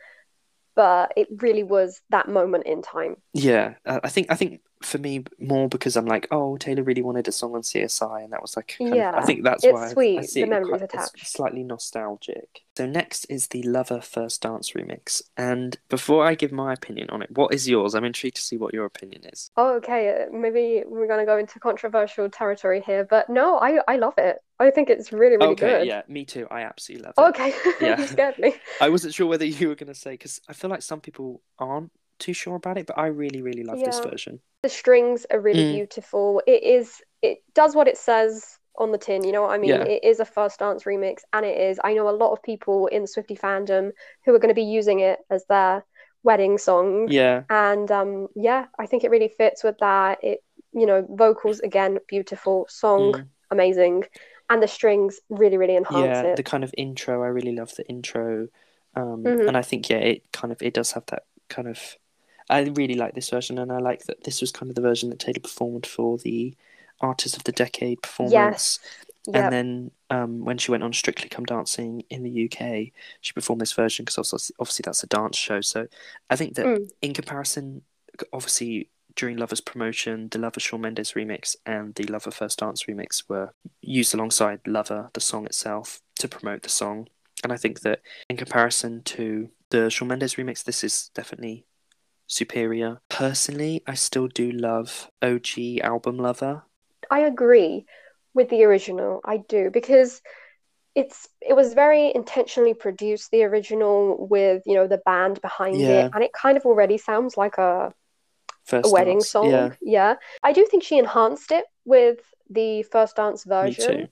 but 0.76 1.12
it 1.16 1.28
really 1.42 1.64
was 1.64 2.00
that 2.10 2.28
moment 2.28 2.66
in 2.66 2.82
time. 2.82 3.16
Yeah, 3.34 3.74
uh, 3.84 4.00
I 4.04 4.08
think 4.08 4.28
I 4.30 4.36
think 4.36 4.60
for 4.82 4.98
me 4.98 5.24
more 5.38 5.68
because 5.68 5.96
I'm 5.96 6.06
like, 6.06 6.28
oh, 6.30 6.56
Taylor 6.56 6.82
really 6.82 7.02
wanted 7.02 7.28
a 7.28 7.32
song 7.32 7.54
on 7.54 7.62
CSI, 7.62 8.24
and 8.24 8.32
that 8.32 8.42
was 8.42 8.56
like, 8.56 8.76
Yeah, 8.78 9.10
of, 9.10 9.22
I 9.22 9.26
think 9.26 9.44
that's 9.44 9.64
it's 9.64 9.72
why 9.72 9.82
I- 9.84 9.86
I 9.86 9.92
sweet, 9.92 10.24
see 10.24 10.40
the 10.42 10.46
memories 10.48 10.68
quite- 10.70 10.82
attached. 10.82 11.26
slightly 11.26 11.62
nostalgic. 11.64 12.62
So 12.76 12.86
next 12.86 13.26
is 13.26 13.48
the 13.48 13.62
Lover 13.64 14.00
First 14.00 14.42
Dance 14.42 14.72
remix, 14.72 15.22
and 15.36 15.76
before 15.88 16.24
I 16.26 16.34
give 16.34 16.52
my 16.52 16.72
opinion 16.72 17.10
on 17.10 17.20
it, 17.22 17.30
what 17.30 17.52
is 17.54 17.68
yours? 17.68 17.94
I'm 17.94 18.04
intrigued 18.04 18.36
to 18.36 18.42
see 18.42 18.56
what 18.56 18.72
your 18.72 18.86
opinion 18.86 19.22
is. 19.32 19.50
Oh, 19.56 19.74
okay. 19.76 20.26
Maybe 20.32 20.82
we're 20.86 21.06
gonna 21.06 21.26
go 21.26 21.36
into 21.36 21.58
controversial 21.60 22.30
territory 22.30 22.80
here, 22.80 23.04
but 23.04 23.28
no, 23.28 23.58
I 23.58 23.80
I 23.86 23.96
love 23.96 24.14
it. 24.18 24.38
I 24.58 24.70
think 24.70 24.88
it's 24.90 25.12
really 25.12 25.36
really 25.36 25.52
okay, 25.52 25.78
good. 25.80 25.86
yeah, 25.86 26.02
me 26.08 26.24
too. 26.24 26.46
I 26.50 26.62
absolutely 26.62 27.04
love 27.06 27.14
it. 27.18 27.40
Okay. 27.40 27.52
Yeah. 27.80 28.00
You 28.00 28.06
scared 28.06 28.38
me. 28.38 28.54
I 28.80 28.88
wasn't 28.88 29.12
sure 29.12 29.26
whether 29.26 29.44
you 29.44 29.68
were 29.68 29.74
going 29.74 29.92
to 29.92 29.94
say 29.94 30.12
because 30.12 30.40
I 30.48 30.52
feel 30.52 30.70
like 30.70 30.82
some 30.82 31.00
people 31.00 31.42
aren't 31.58 31.90
too 32.22 32.32
sure 32.32 32.56
about 32.56 32.78
it, 32.78 32.86
but 32.86 32.98
I 32.98 33.06
really, 33.08 33.42
really 33.42 33.64
love 33.64 33.78
this 33.84 34.00
version. 34.00 34.40
The 34.62 34.68
strings 34.68 35.26
are 35.30 35.40
really 35.40 35.64
Mm. 35.64 35.74
beautiful. 35.76 36.42
It 36.46 36.62
is. 36.62 37.02
It 37.20 37.42
does 37.54 37.74
what 37.74 37.88
it 37.88 37.98
says 37.98 38.58
on 38.76 38.92
the 38.92 38.98
tin. 38.98 39.24
You 39.24 39.32
know 39.32 39.42
what 39.42 39.50
I 39.52 39.58
mean? 39.58 39.70
Yeah. 39.70 39.84
It 39.84 40.02
is 40.04 40.20
a 40.20 40.24
first 40.24 40.60
dance 40.60 40.84
remix, 40.84 41.22
and 41.32 41.44
it 41.44 41.58
is. 41.58 41.80
I 41.82 41.94
know 41.94 42.08
a 42.08 42.20
lot 42.22 42.32
of 42.32 42.42
people 42.42 42.86
in 42.86 43.02
the 43.02 43.08
Swifty 43.08 43.36
fandom 43.36 43.92
who 44.24 44.34
are 44.34 44.38
going 44.38 44.54
to 44.56 44.62
be 44.64 44.78
using 44.80 45.00
it 45.00 45.18
as 45.30 45.44
their 45.46 45.84
wedding 46.22 46.58
song. 46.58 47.08
Yeah, 47.10 47.42
And 47.50 47.90
um, 47.90 48.28
yeah, 48.36 48.66
I 48.78 48.86
think 48.86 49.02
it 49.04 49.10
really 49.10 49.28
fits 49.28 49.64
with 49.64 49.78
that. 49.78 50.22
It, 50.22 50.42
you 50.72 50.86
know, 50.86 51.06
vocals 51.10 51.60
again 51.60 51.98
beautiful, 52.08 52.66
song 52.68 53.12
Mm. 53.14 53.28
amazing, 53.50 54.04
and 54.48 54.62
the 54.62 54.68
strings 54.68 55.20
really, 55.28 55.58
really 55.58 55.76
enhance 55.76 56.06
yeah. 56.06 56.22
it. 56.32 56.36
The 56.36 56.42
kind 56.42 56.64
of 56.64 56.72
intro, 56.78 57.22
I 57.22 57.28
really 57.28 57.54
love 57.54 57.74
the 57.74 57.86
intro, 57.88 58.48
um, 58.94 59.24
Mhm. 59.24 59.48
and 59.48 59.56
I 59.56 59.62
think 59.62 59.90
yeah, 59.90 59.98
it 59.98 60.32
kind 60.32 60.52
of 60.52 60.62
it 60.62 60.72
does 60.74 60.92
have 60.92 61.06
that 61.06 61.24
kind 61.48 61.68
of. 61.68 61.98
I 62.50 62.62
really 62.62 62.94
like 62.94 63.14
this 63.14 63.30
version, 63.30 63.58
and 63.58 63.72
I 63.72 63.78
like 63.78 64.04
that 64.04 64.24
this 64.24 64.40
was 64.40 64.52
kind 64.52 64.70
of 64.70 64.76
the 64.76 64.82
version 64.82 65.10
that 65.10 65.18
Taylor 65.18 65.40
performed 65.40 65.86
for 65.86 66.18
the 66.18 66.54
Artist 67.00 67.36
of 67.36 67.44
the 67.44 67.52
Decade 67.52 68.02
performance. 68.02 68.32
Yes. 68.32 68.78
Yep. 69.26 69.36
And 69.36 69.52
then 69.52 69.90
um, 70.10 70.44
when 70.44 70.58
she 70.58 70.70
went 70.72 70.82
on 70.82 70.92
Strictly 70.92 71.28
Come 71.28 71.44
Dancing 71.44 72.02
in 72.10 72.24
the 72.24 72.44
UK, 72.46 72.92
she 73.20 73.32
performed 73.32 73.60
this 73.60 73.72
version 73.72 74.04
because 74.04 74.18
obviously, 74.18 74.54
obviously 74.58 74.82
that's 74.84 75.04
a 75.04 75.06
dance 75.06 75.36
show. 75.36 75.60
So 75.60 75.86
I 76.28 76.36
think 76.36 76.54
that 76.56 76.66
Mm. 76.66 76.90
in 77.00 77.14
comparison, 77.14 77.82
obviously 78.32 78.90
during 79.14 79.36
Lover's 79.36 79.60
promotion, 79.60 80.28
the 80.30 80.38
Lover 80.38 80.58
Shawn 80.58 80.80
Mendes 80.80 81.12
remix 81.12 81.54
and 81.66 81.94
the 81.94 82.04
Lover 82.04 82.30
First 82.30 82.58
Dance 82.58 82.84
remix 82.84 83.28
were 83.28 83.52
used 83.80 84.12
alongside 84.14 84.60
Lover, 84.66 85.10
the 85.12 85.20
song 85.20 85.46
itself, 85.46 86.00
to 86.18 86.28
promote 86.28 86.62
the 86.62 86.68
song. 86.68 87.08
And 87.44 87.52
I 87.52 87.56
think 87.56 87.80
that 87.80 88.00
in 88.28 88.36
comparison 88.36 89.02
to 89.04 89.50
the 89.70 89.88
Shawn 89.90 90.08
Mendes 90.08 90.34
remix, 90.34 90.64
this 90.64 90.82
is 90.82 91.10
definitely 91.14 91.64
superior. 92.32 93.00
Personally, 93.10 93.82
I 93.86 93.94
still 93.94 94.26
do 94.28 94.50
love 94.52 95.10
OG 95.20 95.80
album 95.82 96.16
Lover. 96.18 96.62
I 97.10 97.20
agree 97.20 97.84
with 98.34 98.48
the 98.48 98.64
original. 98.64 99.20
I 99.24 99.36
do 99.36 99.70
because 99.70 100.22
it's 100.94 101.28
it 101.40 101.54
was 101.54 101.74
very 101.74 102.12
intentionally 102.14 102.74
produced 102.74 103.30
the 103.30 103.44
original 103.44 104.26
with 104.28 104.62
you 104.66 104.74
know 104.74 104.86
the 104.86 104.98
band 105.04 105.40
behind 105.40 105.78
Yeah. 105.78 106.06
it 106.06 106.12
and 106.14 106.24
it 106.24 106.32
kind 106.32 106.56
of 106.56 106.64
already 106.66 106.98
sounds 106.98 107.36
like 107.36 107.58
a, 107.58 107.92
First 108.64 108.88
a 108.88 108.92
wedding 108.92 109.18
Dance, 109.18 109.28
song. 109.30 109.76
Yeah, 109.82 110.14
I 110.42 110.52
do 110.52 110.66
think 110.70 110.82
she 110.84 110.98
enhanced 110.98 111.50
it 111.52 111.64
with 111.84 112.20
the 112.48 112.82
first 112.84 113.16
dance 113.16 113.44
me 113.46 113.50
version. 113.50 113.96
too. 113.98 114.08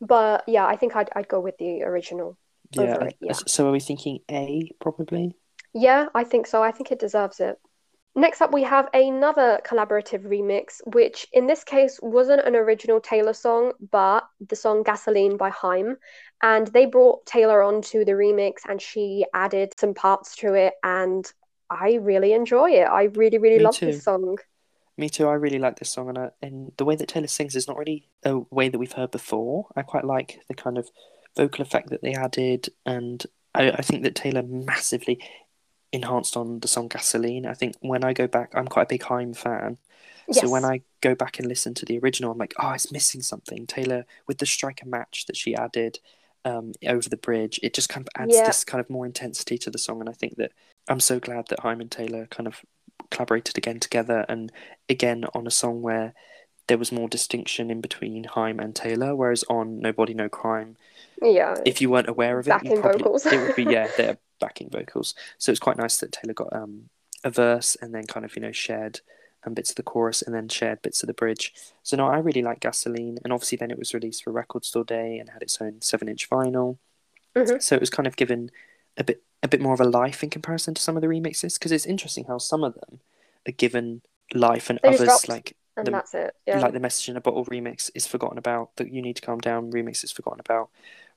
But 0.00 0.44
yeah, 0.46 0.66
I 0.66 0.76
think 0.76 0.96
I'd 0.96 1.10
I'd 1.14 1.28
go 1.28 1.40
with 1.40 1.58
the 1.58 1.82
original. 1.82 2.38
Yeah. 2.72 2.82
over 2.82 3.10
yeah. 3.20 3.32
So 3.46 3.68
are 3.68 3.72
we 3.72 3.80
thinking 3.80 4.20
A 4.30 4.70
probably? 4.80 5.36
Yeah, 5.74 6.08
I 6.14 6.24
think 6.24 6.46
so. 6.46 6.62
I 6.62 6.70
think 6.70 6.92
it 6.92 6.98
deserves 6.98 7.40
it. 7.40 7.58
Next 8.14 8.42
up, 8.42 8.52
we 8.52 8.62
have 8.64 8.90
another 8.92 9.60
collaborative 9.64 10.22
remix, 10.26 10.80
which 10.84 11.26
in 11.32 11.46
this 11.46 11.64
case 11.64 11.98
wasn't 12.02 12.46
an 12.46 12.54
original 12.54 13.00
Taylor 13.00 13.32
song, 13.32 13.72
but 13.90 14.24
the 14.46 14.54
song 14.56 14.82
Gasoline 14.82 15.38
by 15.38 15.48
Haim. 15.48 15.96
And 16.42 16.66
they 16.66 16.84
brought 16.84 17.24
Taylor 17.24 17.62
onto 17.62 18.04
the 18.04 18.12
remix 18.12 18.56
and 18.68 18.82
she 18.82 19.24
added 19.32 19.72
some 19.78 19.94
parts 19.94 20.36
to 20.36 20.52
it. 20.52 20.74
And 20.82 21.30
I 21.70 21.94
really 21.94 22.34
enjoy 22.34 22.72
it. 22.72 22.84
I 22.84 23.04
really, 23.04 23.38
really 23.38 23.58
Me 23.58 23.64
love 23.64 23.76
too. 23.76 23.86
this 23.86 24.02
song. 24.02 24.36
Me 24.98 25.08
too. 25.08 25.26
I 25.26 25.34
really 25.34 25.58
like 25.58 25.78
this 25.78 25.90
song, 25.90 26.10
and 26.10 26.18
I, 26.18 26.30
and 26.42 26.70
the 26.76 26.84
way 26.84 26.96
that 26.96 27.08
Taylor 27.08 27.26
sings 27.26 27.56
is 27.56 27.66
not 27.66 27.78
really 27.78 28.10
a 28.24 28.38
way 28.50 28.68
that 28.68 28.78
we've 28.78 28.92
heard 28.92 29.10
before. 29.10 29.68
I 29.74 29.82
quite 29.82 30.04
like 30.04 30.40
the 30.48 30.54
kind 30.54 30.76
of 30.76 30.90
vocal 31.34 31.62
effect 31.62 31.88
that 31.90 32.02
they 32.02 32.12
added, 32.14 32.68
and 32.84 33.24
I, 33.54 33.70
I 33.70 33.80
think 33.80 34.02
that 34.02 34.14
Taylor 34.14 34.42
massively 34.42 35.18
enhanced 35.92 36.36
on 36.36 36.60
the 36.60 36.68
song 36.68 36.88
Gasoline. 36.88 37.46
I 37.46 37.54
think 37.54 37.76
when 37.80 38.02
I 38.04 38.12
go 38.12 38.26
back, 38.26 38.52
I'm 38.54 38.66
quite 38.68 38.84
a 38.84 38.88
big 38.88 39.02
Haim 39.04 39.34
fan, 39.34 39.78
so 40.30 40.48
when 40.48 40.64
I 40.64 40.82
go 41.00 41.14
back 41.14 41.38
and 41.38 41.48
listen 41.48 41.74
to 41.74 41.84
the 41.84 41.98
original, 41.98 42.30
I'm 42.32 42.38
like, 42.38 42.54
oh, 42.58 42.70
it's 42.70 42.92
missing 42.92 43.20
something. 43.22 43.66
Taylor 43.66 44.06
with 44.26 44.38
the 44.38 44.46
striker 44.46 44.86
match 44.86 45.26
that 45.26 45.36
she 45.36 45.54
added 45.54 45.98
um, 46.44 46.72
over 46.86 47.08
the 47.08 47.16
bridge, 47.16 47.60
it 47.62 47.74
just 47.74 47.88
kind 47.88 48.06
of 48.06 48.20
adds 48.20 48.34
Yeah. 48.34 48.46
this 48.46 48.64
kind 48.64 48.80
of 48.80 48.88
more 48.90 49.04
intensity 49.06 49.58
to 49.58 49.70
the 49.70 49.78
song, 49.78 50.00
and 50.00 50.08
I 50.08 50.12
think 50.12 50.36
that 50.36 50.52
I'm 50.88 51.00
so 51.00 51.20
glad 51.20 51.48
that 51.48 51.60
Haim 51.60 51.80
and 51.80 51.90
Taylor 51.90 52.26
kind 52.26 52.46
of 52.46 52.62
collaborated 53.10 53.58
again 53.58 53.78
together, 53.80 54.24
and 54.28 54.50
again 54.88 55.24
on 55.34 55.46
a 55.46 55.50
song 55.50 55.82
where 55.82 56.14
there 56.68 56.78
was 56.78 56.92
more 56.92 57.08
distinction 57.08 57.70
in 57.70 57.80
between 57.80 58.24
Haim 58.24 58.58
and 58.60 58.74
Taylor, 58.74 59.14
whereas 59.14 59.44
on 59.50 59.80
Nobody 59.80 60.14
No 60.14 60.28
Crime, 60.28 60.76
Yeah. 61.20 61.56
if 61.66 61.80
you 61.82 61.90
weren't 61.90 62.08
aware 62.08 62.38
of 62.38 62.46
it, 62.48 62.50
probably 62.50 62.76
vocals. 62.76 63.26
it 63.26 63.38
would 63.40 63.56
be 63.56 63.64
yeah, 63.64 63.88
they're 63.96 64.16
backing 64.42 64.68
vocals. 64.70 65.14
So 65.38 65.50
it's 65.52 65.60
quite 65.66 65.78
nice 65.84 65.96
that 65.98 66.12
Taylor 66.12 66.34
got 66.34 66.52
um 66.60 66.88
a 67.24 67.30
verse 67.30 67.76
and 67.80 67.94
then 67.94 68.04
kind 68.06 68.24
of 68.26 68.34
you 68.36 68.42
know 68.42 68.52
shared 68.52 69.00
um, 69.44 69.54
bits 69.54 69.70
of 69.70 69.76
the 69.76 69.82
chorus 69.92 70.22
and 70.22 70.34
then 70.34 70.48
shared 70.48 70.82
bits 70.82 71.02
of 71.02 71.06
the 71.06 71.14
bridge. 71.22 71.52
So 71.82 71.96
no, 71.96 72.06
I 72.06 72.18
really 72.18 72.42
like 72.42 72.60
Gasoline, 72.60 73.18
and 73.24 73.32
obviously 73.32 73.58
then 73.58 73.70
it 73.70 73.78
was 73.78 73.94
released 73.94 74.22
for 74.24 74.32
Record 74.32 74.64
Store 74.64 74.84
Day 74.84 75.18
and 75.18 75.30
had 75.30 75.42
its 75.42 75.60
own 75.60 75.80
seven 75.80 76.08
inch 76.08 76.28
vinyl. 76.30 76.78
Mhm. 77.34 77.62
So 77.62 77.74
it 77.76 77.80
was 77.80 77.90
kind 77.90 78.06
of 78.06 78.16
given 78.16 78.50
a 78.96 79.04
bit 79.04 79.22
a 79.42 79.48
bit 79.48 79.60
more 79.60 79.74
of 79.74 79.80
a 79.80 79.84
life 80.02 80.22
in 80.22 80.30
comparison 80.30 80.74
to 80.74 80.82
some 80.82 80.96
of 80.96 81.00
the 81.02 81.08
remixes 81.08 81.54
because 81.58 81.72
it's 81.72 81.86
interesting 81.86 82.24
how 82.26 82.38
some 82.38 82.62
of 82.62 82.74
them 82.74 83.00
are 83.48 83.52
given 83.64 84.02
life 84.34 84.70
and 84.70 84.78
They 84.82 84.90
others 84.94 85.28
like 85.28 85.56
And 85.76 85.86
the- 85.86 85.90
that's 85.90 86.14
it. 86.14 86.36
Yeah. 86.46 86.60
like 86.60 86.74
the 86.74 86.80
message 86.86 87.08
in 87.08 87.16
a 87.16 87.20
bottle 87.20 87.44
remix 87.46 87.90
is 87.94 88.06
forgotten 88.06 88.38
about 88.38 88.76
That 88.76 88.92
you 88.92 89.00
need 89.02 89.16
to 89.16 89.22
calm 89.22 89.40
down 89.40 89.72
remix 89.72 90.04
is 90.04 90.12
forgotten 90.12 90.38
about 90.40 90.68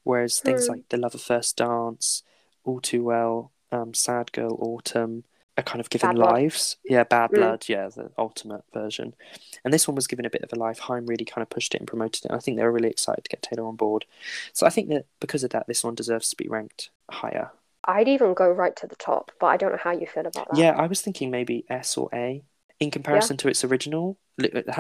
whereas 0.04 0.40
things 0.40 0.66
Hmm. 0.66 0.72
like 0.74 0.90
the 0.90 0.98
love 0.98 1.14
of 1.14 1.22
first 1.22 1.58
dance 1.58 2.24
all 2.66 2.82
too 2.82 3.04
well 3.04 3.52
um 3.72 3.94
sad 3.94 4.32
girl 4.32 4.58
autumn 4.62 5.24
are 5.58 5.64
kind 5.64 5.80
of 5.80 5.90
given 5.90 6.10
Bad 6.10 6.16
Blood. 6.18 6.32
lives 6.34 6.78
yeah 6.84 7.04
bad 7.06 7.32
Mm. 7.32 7.36
blood 7.36 7.66
yeah 7.70 7.88
the 7.88 8.12
ultimate 8.18 8.64
version 8.74 9.16
and 9.64 9.74
this 9.74 9.88
one 9.88 9.96
was 9.96 10.08
given 10.08 10.26
a 10.26 10.30
bit 10.30 10.44
of 10.44 10.52
a 10.52 10.56
life 10.60 10.80
Haim 10.80 11.06
really 11.06 11.26
kind 11.26 11.42
of 11.42 11.50
pushed 11.50 11.74
it 11.74 11.80
and 11.80 11.88
promoted 11.88 12.26
it 12.26 12.30
and 12.30 12.36
i 12.36 12.40
think 12.40 12.58
they 12.58 12.64
were 12.64 12.72
really 12.72 12.90
excited 12.90 13.24
to 13.24 13.30
get 13.30 13.42
taylor 13.42 13.66
on 13.68 13.76
board 13.76 14.06
so 14.54 14.66
i 14.66 14.70
think 14.70 14.90
that 14.90 15.06
because 15.22 15.44
of 15.44 15.52
that 15.52 15.66
this 15.68 15.84
one 15.84 15.96
deserves 15.96 16.30
to 16.30 16.36
be 16.36 16.48
ranked 16.48 16.90
higher 17.10 17.52
I'd 17.88 18.08
even 18.08 18.34
go 18.34 18.50
right 18.50 18.76
to 18.78 18.88
the 18.88 18.96
top, 18.96 19.32
but 19.40 19.46
I 19.46 19.58
don't 19.58 19.72
know 19.72 19.78
how 19.80 19.92
you 19.92 20.08
feel 20.08 20.26
about 20.26 20.50
that. 20.50 20.58
yeah 20.58 20.72
i 20.72 20.88
was 20.88 21.02
thinking 21.02 21.30
maybe 21.30 21.66
s 21.70 21.96
or 21.98 22.10
a 22.14 22.44
in 22.80 22.90
comparison 22.90 23.38
to 23.38 23.48
its 23.48 23.64
original 23.64 24.18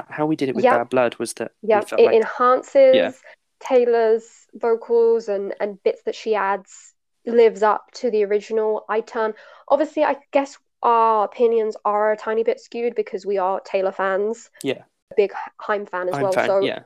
how 0.10 0.26
we 0.26 0.36
did 0.36 0.50
it 0.50 0.56
with 0.56 0.66
Yeah. 0.66 0.80
bad 0.80 0.90
blood 0.90 1.16
was 1.20 1.34
that 1.34 1.52
Yeah, 1.62 1.82
it 1.82 2.00
like 2.00 2.16
enhances 2.16 2.96
Yeah. 2.96 3.12
Taylor's 3.60 4.48
vocals 4.56 5.30
and 5.30 5.54
and 5.60 5.82
bits 5.84 6.02
that 6.04 6.16
she 6.16 6.34
adds 6.34 6.95
lives 7.26 7.64
up 7.64 7.92
to 7.96 8.12
the 8.12 8.24
original. 8.24 8.86
I 8.90 9.02
turn 9.02 9.34
obviously 9.70 10.04
I 10.04 10.18
guess 10.32 10.58
our 10.84 11.26
opinions 11.26 11.76
are 11.86 12.12
a 12.12 12.18
tiny 12.18 12.44
bit 12.44 12.60
skewed 12.60 12.96
because 12.96 13.26
we 13.26 13.38
are 13.38 13.60
Taylor 13.62 13.92
fans. 13.92 14.50
Yeah. 14.64 14.84
Big 15.18 15.32
Haim 15.62 15.86
fan 15.86 16.10
as 16.10 16.16
I'm 16.16 16.24
well. 16.24 16.32
fan, 16.34 16.48
so 16.48 16.60
yeah 16.62 16.84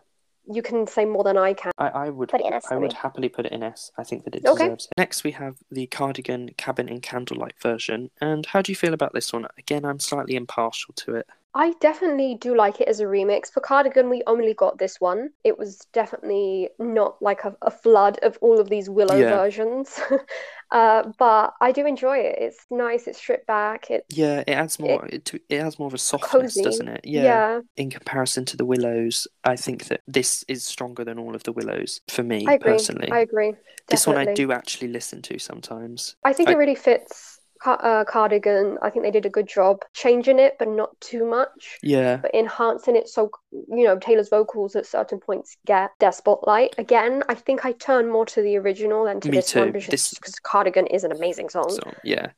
you 0.52 0.64
can 0.64 0.88
say 0.88 1.06
more 1.06 1.24
than 1.24 1.38
I 1.38 1.54
can. 1.54 1.72
I, 1.78 1.90
I 1.90 2.10
would 2.10 2.30
Put 2.30 2.42
it 2.42 2.48
in 2.48 2.54
S, 2.54 2.66
I 2.72 2.78
would 2.78 2.94
happily 2.94 3.30
put 3.30 3.46
it 3.46 3.52
in 3.52 3.62
S. 3.62 3.92
I 3.98 4.04
think 4.04 4.24
that 4.24 4.36
it 4.36 4.46
Okay. 4.46 4.64
deserves 4.64 4.86
it. 4.86 4.92
Next 4.98 5.24
we 5.24 5.32
have 5.32 5.58
the 5.70 5.86
cardigan 5.88 6.50
cabin 6.58 6.90
in 6.90 7.02
candlelight 7.02 7.54
version. 7.62 8.10
And 8.20 8.48
how 8.48 8.64
do 8.64 8.72
you 8.72 8.76
feel 8.76 8.96
about 8.96 9.14
this 9.14 9.32
one? 9.32 9.46
Again, 9.60 9.86
I'm 9.86 10.00
slightly 10.00 10.36
impartial 10.36 10.94
to 10.96 11.16
it. 11.16 11.28
I 11.56 11.74
definitely 11.82 12.36
do 12.40 12.56
like 12.56 12.80
it 12.80 12.88
as 12.88 13.00
a 13.00 13.06
remix. 13.06 13.52
For 13.52 13.60
Cardigan, 13.60 14.10
we 14.10 14.22
only 14.28 14.54
got 14.54 14.78
this 14.78 15.02
one. 15.02 15.30
It 15.44 15.58
was 15.58 15.80
definitely 15.94 16.70
not 16.78 17.20
like 17.22 17.44
a, 17.44 17.56
a 17.64 17.72
flood 17.72 18.20
of 18.22 18.38
all 18.42 18.60
of 18.60 18.70
these 18.70 18.90
Willow 18.90 19.16
Yeah. 19.18 19.30
versions. 19.30 20.00
uh, 20.72 21.04
but 21.18 21.54
I 21.60 21.72
do 21.72 21.88
enjoy 21.88 22.18
it. 22.20 22.38
It's 22.40 22.66
nice, 22.70 23.08
it's 23.08 23.18
stripped 23.18 23.48
back, 23.48 23.90
it's 23.90 24.06
Yeah, 24.16 24.42
it 24.46 24.52
adds 24.52 24.80
more 24.80 25.08
it, 25.08 25.26
to- 25.26 25.40
it 25.50 25.62
has 25.62 25.80
more 25.80 25.88
of 25.88 25.94
a 25.96 25.98
softness, 25.98 26.54
cozy. 26.54 26.64
doesn't 26.64 26.88
it? 26.88 27.02
Yeah, 27.04 27.24
yeah. 27.24 27.60
In 27.78 27.90
comparison 27.90 28.46
to 28.46 28.58
the 28.58 28.66
Willows, 28.66 29.28
I 29.44 29.56
think 29.56 29.86
that 29.86 30.02
this 30.08 30.46
is 30.48 30.64
stronger 30.64 31.04
than 31.04 31.18
all 31.18 31.34
of 31.34 31.44
the 31.44 31.52
Willows 31.52 32.02
for 32.10 32.22
me 32.24 32.46
I 32.48 32.58
personally. 32.58 33.12
I 33.12 33.20
agree. 33.22 33.54
This 33.88 34.06
one 34.06 34.18
I 34.18 34.26
do 34.34 34.52
actually 34.52 34.90
listen 34.90 35.24
to 35.24 35.40
sometimes. 35.40 36.16
I 36.24 36.34
think 36.34 36.50
I- 36.50 36.54
it 36.54 36.58
really 36.58 36.76
fits 36.76 37.39
Uh, 37.66 38.06
Cardigan. 38.06 38.78
I 38.82 38.90
think 38.90 39.04
they 39.04 39.12
did 39.12 39.26
a 39.26 39.30
good 39.30 39.48
job 39.48 39.84
changing 39.94 40.40
it, 40.40 40.56
but 40.60 40.70
not 40.70 41.00
too 41.02 41.26
much. 41.26 41.78
Yeah. 41.84 42.18
But 42.18 42.34
enhancing 42.34 42.96
it 42.96 43.08
so 43.10 43.32
you 43.52 43.84
know 43.84 43.98
Taylor's 43.98 44.30
vocals 44.30 44.76
at 44.76 44.86
certain 44.86 45.20
points 45.20 45.58
get 45.66 45.92
their 46.00 46.12
spotlight. 46.12 46.76
Again, 46.78 47.24
I 47.28 47.36
think 47.36 47.66
I 47.66 47.74
turn 47.74 48.10
more 48.10 48.26
to 48.28 48.42
the 48.42 48.58
original 48.58 49.06
than 49.06 49.20
to 49.22 49.30
Me 49.30 49.38
this 49.38 49.54
one 49.56 49.72
because 49.72 50.12
This- 50.12 50.40
Cardigan 50.44 50.88
is 50.88 51.04
an 51.04 51.12
amazing 51.12 51.50
song. 51.50 51.70
So 51.70 51.94
yeah. 52.04 52.32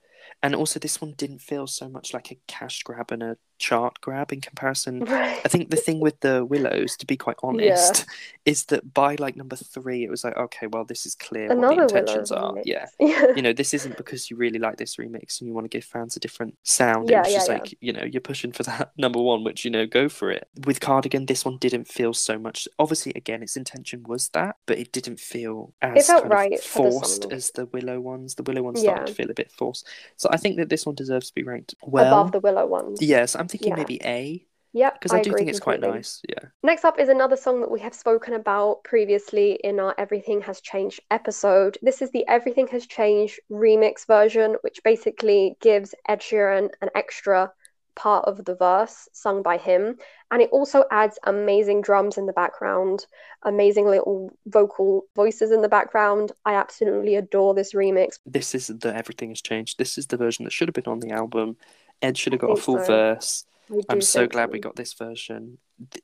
And 0.44 0.56
also 0.56 0.80
this 0.80 1.00
one 1.00 1.14
didn't 1.18 1.40
feel 1.40 1.68
so 1.68 1.88
much 1.88 2.14
like 2.14 2.32
a 2.32 2.40
cash 2.48 2.82
grab 2.84 3.12
and 3.12 3.22
a 3.22 3.38
chart 3.62 4.02
grab 4.02 4.34
in 4.34 4.42
comparison. 4.42 5.06
Right. 5.06 5.40
I 5.46 5.48
think 5.48 5.70
the 5.70 5.78
thing 5.78 6.00
with 6.00 6.20
the 6.22 6.44
Willows, 6.44 6.98
to 6.98 7.06
be 7.06 7.16
quite 7.16 7.38
honest, 7.44 8.06
is 8.46 8.66
that 8.66 8.94
by 8.94 9.16
like 9.16 9.36
number 9.36 9.56
three, 9.56 10.04
it 10.04 10.10
was 10.10 10.24
like, 10.24 10.36
okay, 10.36 10.68
well, 10.68 10.84
this 10.84 11.06
is 11.06 11.16
clear 11.16 11.52
Another 11.52 11.76
what 11.76 11.90
the 11.90 11.98
intentions 12.00 12.32
Willow 12.32 12.42
are. 12.44 12.54
remix. 12.54 12.64
Yeah. 12.66 12.86
Yeah. 13.12 13.28
You 13.36 13.42
know, 13.42 13.52
this 13.52 13.74
isn't 13.74 13.98
because 13.98 14.30
you 14.30 14.38
really 14.38 14.58
like 14.60 14.78
this 14.78 14.96
remix 14.96 15.40
and 15.40 15.48
you 15.48 15.54
want 15.54 15.66
to 15.66 15.70
give 15.70 15.84
fans 15.84 16.16
a 16.16 16.20
different 16.20 16.56
sound. 16.64 17.10
Yeah, 17.10 17.20
it 17.20 17.26
was 17.26 17.34
just 17.34 17.48
yeah, 17.50 17.56
yeah. 17.56 17.60
like, 17.60 17.78
you 17.82 17.92
know, 17.92 18.04
you're 18.04 18.22
pushing 18.22 18.52
for 18.52 18.64
that 18.64 18.92
number 18.98 19.20
one, 19.20 19.44
which, 19.44 19.66
you 19.66 19.72
know, 19.72 19.86
go 19.86 20.08
for 20.08 20.32
it. 20.32 20.48
With 20.66 20.80
Cardigan, 20.80 21.26
this 21.26 21.44
one 21.44 21.58
didn't 21.58 21.88
feel 21.88 22.14
so 22.14 22.40
much. 22.40 22.68
Obviously, 22.80 23.12
again, 23.16 23.44
its 23.44 23.58
intention 23.58 24.04
was 24.04 24.30
that, 24.30 24.56
but 24.66 24.78
it 24.78 24.92
didn't 24.92 25.20
feel 25.20 25.74
as 25.82 26.08
felt 26.08 26.26
right 26.28 26.60
for 26.62 26.86
the 26.86 26.92
forced 26.92 27.32
as 27.32 27.52
the 27.52 27.66
Willow 27.68 28.00
ones. 28.00 28.36
The 28.36 28.44
Willow 28.44 28.64
ones 28.64 28.80
started 28.80 29.08
to 29.08 29.14
feel 29.14 29.30
a 29.30 29.34
bit 29.34 29.52
forced. 29.52 29.88
So 30.16 30.30
I 30.32 30.38
think 30.38 30.58
that 30.58 30.70
this 30.70 30.86
one 30.86 30.96
deserves 30.96 31.28
to 31.28 31.36
be 31.36 31.44
ranked 31.44 31.76
well. 31.84 32.08
Above 32.08 32.32
the 32.32 32.40
Willow 32.40 32.66
ones. 32.66 33.00
Yes, 33.02 33.36
I'm 33.36 33.48
thinking 33.52 33.70
Yeah. 33.70 33.76
maybe 33.76 34.00
A 34.04 34.46
Yep. 34.74 35.02
because 35.02 35.14
I, 35.14 35.22
do 35.22 35.34
think 35.34 35.50
it's 35.50 35.60
quite 35.60 35.82
nice. 35.82 36.22
Yeah. 36.30 36.48
Next 36.64 36.86
up 36.86 36.98
is 36.98 37.10
another 37.10 37.36
song 37.36 37.60
that 37.60 37.70
we 37.70 37.82
have 37.82 37.94
spoken 37.94 38.34
about 38.36 38.84
previously 38.86 39.60
in 39.64 39.82
our 39.82 39.94
Everything 39.98 40.40
Has 40.42 40.62
Changed 40.62 41.02
episode. 41.12 41.78
This 41.82 42.02
is 42.02 42.10
the 42.12 42.26
Everything 42.28 42.68
Has 42.68 42.88
Changed 42.88 43.40
remix 43.52 44.08
version, 44.08 44.56
which 44.62 44.80
basically 44.84 45.58
gives 45.60 45.94
Ed 46.08 46.22
Sheeran 46.22 46.70
an 46.82 46.90
extra 46.96 47.52
part 47.96 48.26
of 48.26 48.46
the 48.46 48.56
verse 48.56 49.08
sung 49.14 49.42
by 49.42 49.58
him. 49.58 49.98
And 50.32 50.42
it 50.42 50.50
also 50.52 50.86
adds 50.92 51.20
amazing 51.26 51.82
drums 51.82 52.18
in 52.18 52.26
the 52.26 52.34
background, 52.34 53.06
amazing 53.44 53.86
little 53.86 54.32
vocal 54.48 55.06
voices 55.16 55.52
in 55.52 55.62
the 55.62 55.70
background. 55.70 56.32
I 56.46 56.54
absolutely 56.56 57.16
adore 57.16 57.54
this 57.54 57.74
remix. 57.74 58.20
This 58.26 58.56
is 58.56 58.68
the 58.68 58.96
Everything 58.96 59.30
Has 59.30 59.42
Changed. 59.42 59.78
This 59.78 59.98
is 59.98 60.08
the 60.08 60.18
version 60.18 60.46
that 60.46 60.52
should 60.52 60.68
have 60.68 60.76
been 60.76 60.92
on 60.92 61.00
the 61.00 61.12
album. 61.12 61.58
Ed 62.02 62.18
should 62.18 62.34
have 62.34 62.42
got 62.42 62.58
a 62.58 62.62
full 62.62 62.80
so. 62.80 62.86
verse. 62.86 63.46
I'm 63.90 64.02
so 64.02 64.28
glad 64.28 64.52
we 64.52 64.60
got 64.60 64.76
this 64.76 64.94
version. 64.94 65.58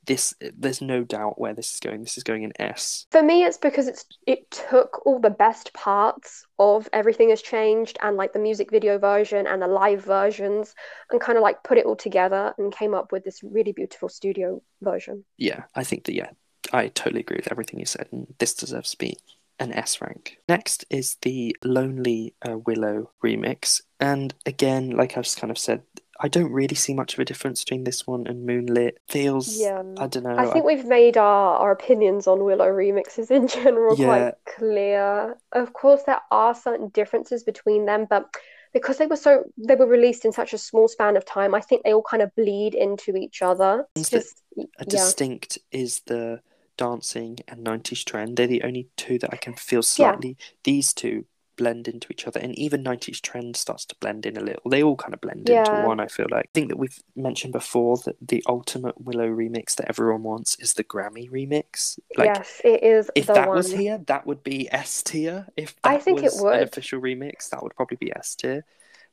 This, 0.06 0.34
there's 0.58 0.82
no 0.82 1.04
doubt 1.04 1.40
where 1.40 1.54
this 1.54 1.74
is 1.74 1.80
going. 1.80 2.02
This 2.02 2.18
is 2.18 2.24
going 2.24 2.44
in 2.44 2.52
S. 2.60 3.06
For 3.12 3.22
me, 3.22 3.44
it's 3.44 3.58
because 3.58 3.88
it's 3.88 4.06
it 4.26 4.50
took 4.50 5.06
all 5.06 5.20
the 5.20 5.30
best 5.30 5.74
parts 5.74 6.46
of 6.58 6.90
Everything 6.94 7.30
Has 7.30 7.42
Changed 7.42 7.98
and 8.02 8.18
like 8.18 8.34
the 8.34 8.40
music 8.40 8.72
video 8.72 8.98
version 8.98 9.46
and 9.46 9.62
the 9.62 9.68
live 9.68 10.04
versions 10.04 10.74
and 11.12 11.22
kind 11.22 11.38
of 11.38 11.44
like 11.44 11.64
put 11.64 11.78
it 11.78 11.86
all 11.86 11.96
together 11.96 12.54
and 12.58 12.74
came 12.74 12.94
up 12.94 13.12
with 13.12 13.24
this 13.24 13.44
really 13.44 13.72
beautiful 13.72 14.10
studio 14.10 14.62
version. 14.82 15.24
Yeah, 15.38 15.64
I 15.76 15.84
think 15.84 16.06
that 16.06 16.16
yeah, 16.16 16.32
I 16.74 16.88
totally 16.88 17.22
agree 17.22 17.38
with 17.38 17.52
everything 17.52 17.80
you 17.80 17.86
said, 17.86 18.08
and 18.12 18.34
this 18.40 18.54
deserves 18.54 18.92
to 18.92 18.98
be 18.98 19.18
an 19.60 19.74
S 19.74 20.02
rank. 20.02 20.38
Next 20.48 20.86
is 20.90 21.18
the 21.22 21.56
Lonely 21.64 22.34
uh, 22.48 22.58
Willow 22.58 23.12
remix, 23.24 23.82
and 24.00 24.34
again, 24.46 24.92
like 24.92 25.18
I've 25.18 25.24
just 25.24 25.40
kind 25.40 25.52
of 25.52 25.58
said, 25.58 25.84
I 26.20 26.28
don't 26.28 26.52
really 26.52 26.76
see 26.76 26.94
much 26.94 27.14
of 27.14 27.20
a 27.20 27.26
difference 27.26 27.64
between 27.64 27.84
this 27.84 28.08
one 28.08 28.28
and 28.28 28.46
Moonlit. 28.46 29.00
Feels, 29.08 29.60
Yeah. 29.60 29.84
I 29.98 30.08
don't 30.08 30.24
know. 30.24 30.38
I 30.38 30.48
think 30.52 30.66
we've 30.66 30.86
made 30.86 31.18
our, 31.18 31.58
our 31.58 31.72
opinions 31.72 32.28
on 32.28 32.44
Willow 32.44 32.68
remixes 32.68 33.32
in 33.32 33.48
general 33.60 33.96
Yeah. 33.98 34.06
quite 34.06 34.56
clear. 34.58 35.38
Of 35.52 35.74
course, 35.74 36.04
there 36.04 36.22
are 36.32 36.56
certain 36.56 36.90
differences 36.90 37.44
between 37.44 37.86
them, 37.86 38.08
but 38.10 38.30
because 38.74 38.98
they 38.98 39.08
were 39.08 39.16
so 39.16 39.44
they 39.58 39.76
were 39.76 39.88
released 39.88 40.26
in 40.26 40.32
such 40.32 40.54
a 40.54 40.58
small 40.58 40.88
span 40.88 41.18
of 41.18 41.26
time, 41.26 41.56
I 41.56 41.62
think 41.62 41.84
they 41.84 41.94
all 41.94 42.04
kind 42.04 42.22
of 42.22 42.36
bleed 42.36 42.76
into 42.76 43.16
each 43.16 43.42
other. 43.42 43.86
It's 43.96 44.10
just 44.10 44.44
a 44.58 44.64
yeah. 44.66 44.84
distinct 44.88 45.58
is 45.72 46.02
the 46.02 46.42
dancing 46.78 47.40
and 47.48 47.66
90s 47.66 48.04
trend. 48.06 48.38
They're 48.38 48.48
the 48.48 48.64
only 48.64 48.88
two 48.98 49.18
that 49.20 49.34
I 49.34 49.38
can 49.38 49.54
feel 49.56 49.82
slightly. 49.84 50.38
These 50.64 50.94
two 50.94 51.26
blend 51.58 51.88
into 51.88 52.08
each 52.12 52.28
other, 52.28 52.40
and 52.40 52.58
even 52.58 52.84
90s 52.84 53.20
trend 53.22 53.56
starts 53.58 53.86
to 53.88 53.96
blend 54.00 54.26
in 54.26 54.38
a 54.38 54.42
little. 54.42 54.70
They 54.70 54.84
all 54.84 54.96
kind 54.96 55.14
of 55.14 55.22
blend 55.22 55.50
Yeah. 55.50 55.64
into 55.64 55.76
one, 55.76 56.00
I 56.00 56.08
feel 56.08 56.28
like. 56.32 56.46
I 56.48 56.50
think 56.54 56.70
that 56.70 56.78
we've 56.78 57.02
mentioned 57.16 57.54
before 57.54 57.98
that 58.06 58.16
the 58.22 58.44
ultimate 58.48 59.02
Willow 59.02 59.28
remix 59.30 59.76
that 59.76 59.90
everyone 59.90 60.24
wants 60.24 60.56
is 60.60 60.74
the 60.74 60.84
Grammy 60.84 61.30
remix. 61.30 62.00
Like, 62.18 62.40
yes, 62.40 62.62
it 62.64 62.84
is 62.84 63.10
if 63.16 63.32
the 63.32 63.34
that 63.34 63.54
one. 63.54 63.56
was 63.56 63.72
here, 63.72 64.00
that 64.08 64.26
would 64.28 64.44
be 64.44 64.72
S 64.72 65.04
tier. 65.04 65.48
If 65.58 65.82
that 65.84 65.92
I 65.92 65.98
think 65.98 66.24
it 66.24 66.34
was 66.34 66.36
would. 66.36 66.54
an 66.54 66.64
official 66.64 67.02
remix, 67.02 67.50
that 67.50 67.64
would 67.64 67.76
probably 67.76 67.98
be 67.98 68.16
S 68.16 68.36
tier. 68.36 68.66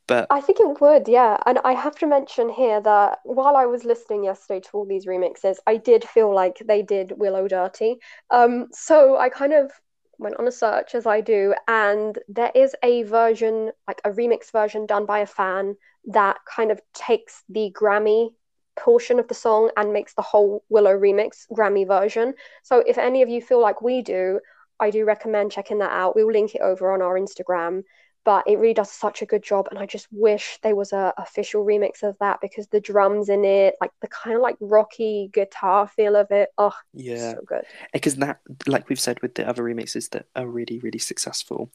But 0.07 0.31
I 0.31 0.41
think 0.41 0.59
it 0.61 0.81
would, 0.81 1.07
yeah. 1.09 1.37
And 1.47 1.59
I 1.65 1.73
have 1.75 1.97
to 1.97 2.07
mention 2.07 2.49
here 2.49 2.81
that 2.81 3.21
while 3.25 3.57
I 3.57 3.67
was 3.67 3.85
listening 3.85 4.25
yesterday 4.25 4.61
to 4.61 4.71
all 4.73 4.87
these 4.87 5.07
remixes, 5.07 5.59
I 5.67 5.77
did 5.77 6.05
feel 6.09 6.35
like 6.35 6.59
they 6.67 6.83
did 6.83 7.13
Willow 7.19 7.47
dirty. 7.47 7.99
Um, 8.31 8.69
so 8.73 9.17
I 9.19 9.29
kind 9.29 9.53
of 9.53 9.71
went 10.19 10.37
on 10.37 10.49
a 10.49 10.53
search 10.53 10.95
as 10.95 11.07
I 11.07 11.21
do, 11.21 11.55
and 11.69 12.19
there 12.29 12.53
is 12.55 12.75
a 12.83 13.03
version, 13.05 13.73
like 13.87 14.01
a 14.05 14.11
remix 14.11 14.51
version 14.53 14.87
done 14.87 15.07
by 15.07 15.21
a 15.21 15.27
fan 15.27 15.77
that 16.07 16.39
kind 16.45 16.71
of 16.71 16.81
takes 16.93 17.43
the 17.49 17.73
Grammy 17.75 18.31
portion 18.77 19.19
of 19.19 19.29
the 19.29 19.35
song 19.35 19.71
and 19.77 19.93
makes 19.93 20.15
the 20.15 20.23
whole 20.23 20.65
Willow 20.69 20.99
remix 20.99 21.47
Grammy 21.53 21.87
version. 21.87 22.35
So 22.63 22.79
if 22.87 22.99
any 22.99 23.23
of 23.23 23.29
you 23.29 23.41
feel 23.41 23.61
like 23.61 23.83
we 23.83 24.03
do, 24.03 24.41
I 24.81 24.91
do 24.91 25.05
recommend 25.05 25.53
checking 25.53 25.79
that 25.79 25.93
out. 25.93 26.17
We'll 26.17 26.33
link 26.33 26.55
it 26.55 26.61
over 26.61 26.93
on 26.93 27.01
our 27.01 27.19
Instagram 27.19 27.85
but 28.25 28.47
it 28.47 28.59
really 28.59 28.75
does 28.75 28.91
such 28.91 29.23
a 29.23 29.27
good 29.27 29.43
job 29.43 29.69
and 29.71 29.79
i 29.79 29.87
just 29.87 30.09
wish 30.11 30.59
there 30.63 30.75
was 30.75 30.93
a 30.93 31.13
official 31.19 31.65
remix 31.65 32.03
of 32.03 32.17
that 32.19 32.41
because 32.41 32.67
the 32.69 32.81
drums 32.81 33.29
in 33.29 33.45
it 33.45 33.75
like 33.81 33.91
the 34.01 34.09
kind 34.09 34.37
of 34.37 34.43
like 34.43 34.57
rocky 34.61 35.31
guitar 35.33 35.87
feel 35.87 36.17
of 36.17 36.31
it 36.31 36.49
oh 36.59 36.73
yeah, 36.95 37.33
so 37.33 37.41
good. 37.47 37.65
Because 37.93 38.17
that 38.17 38.41
like 38.67 38.89
we've 38.89 39.01
said 39.01 39.21
with 39.23 39.35
the 39.35 39.47
other 39.47 39.63
remixes 39.63 40.11
that 40.11 40.27
are 40.37 40.47
really 40.47 40.79
really 40.81 40.99
successful 40.99 41.71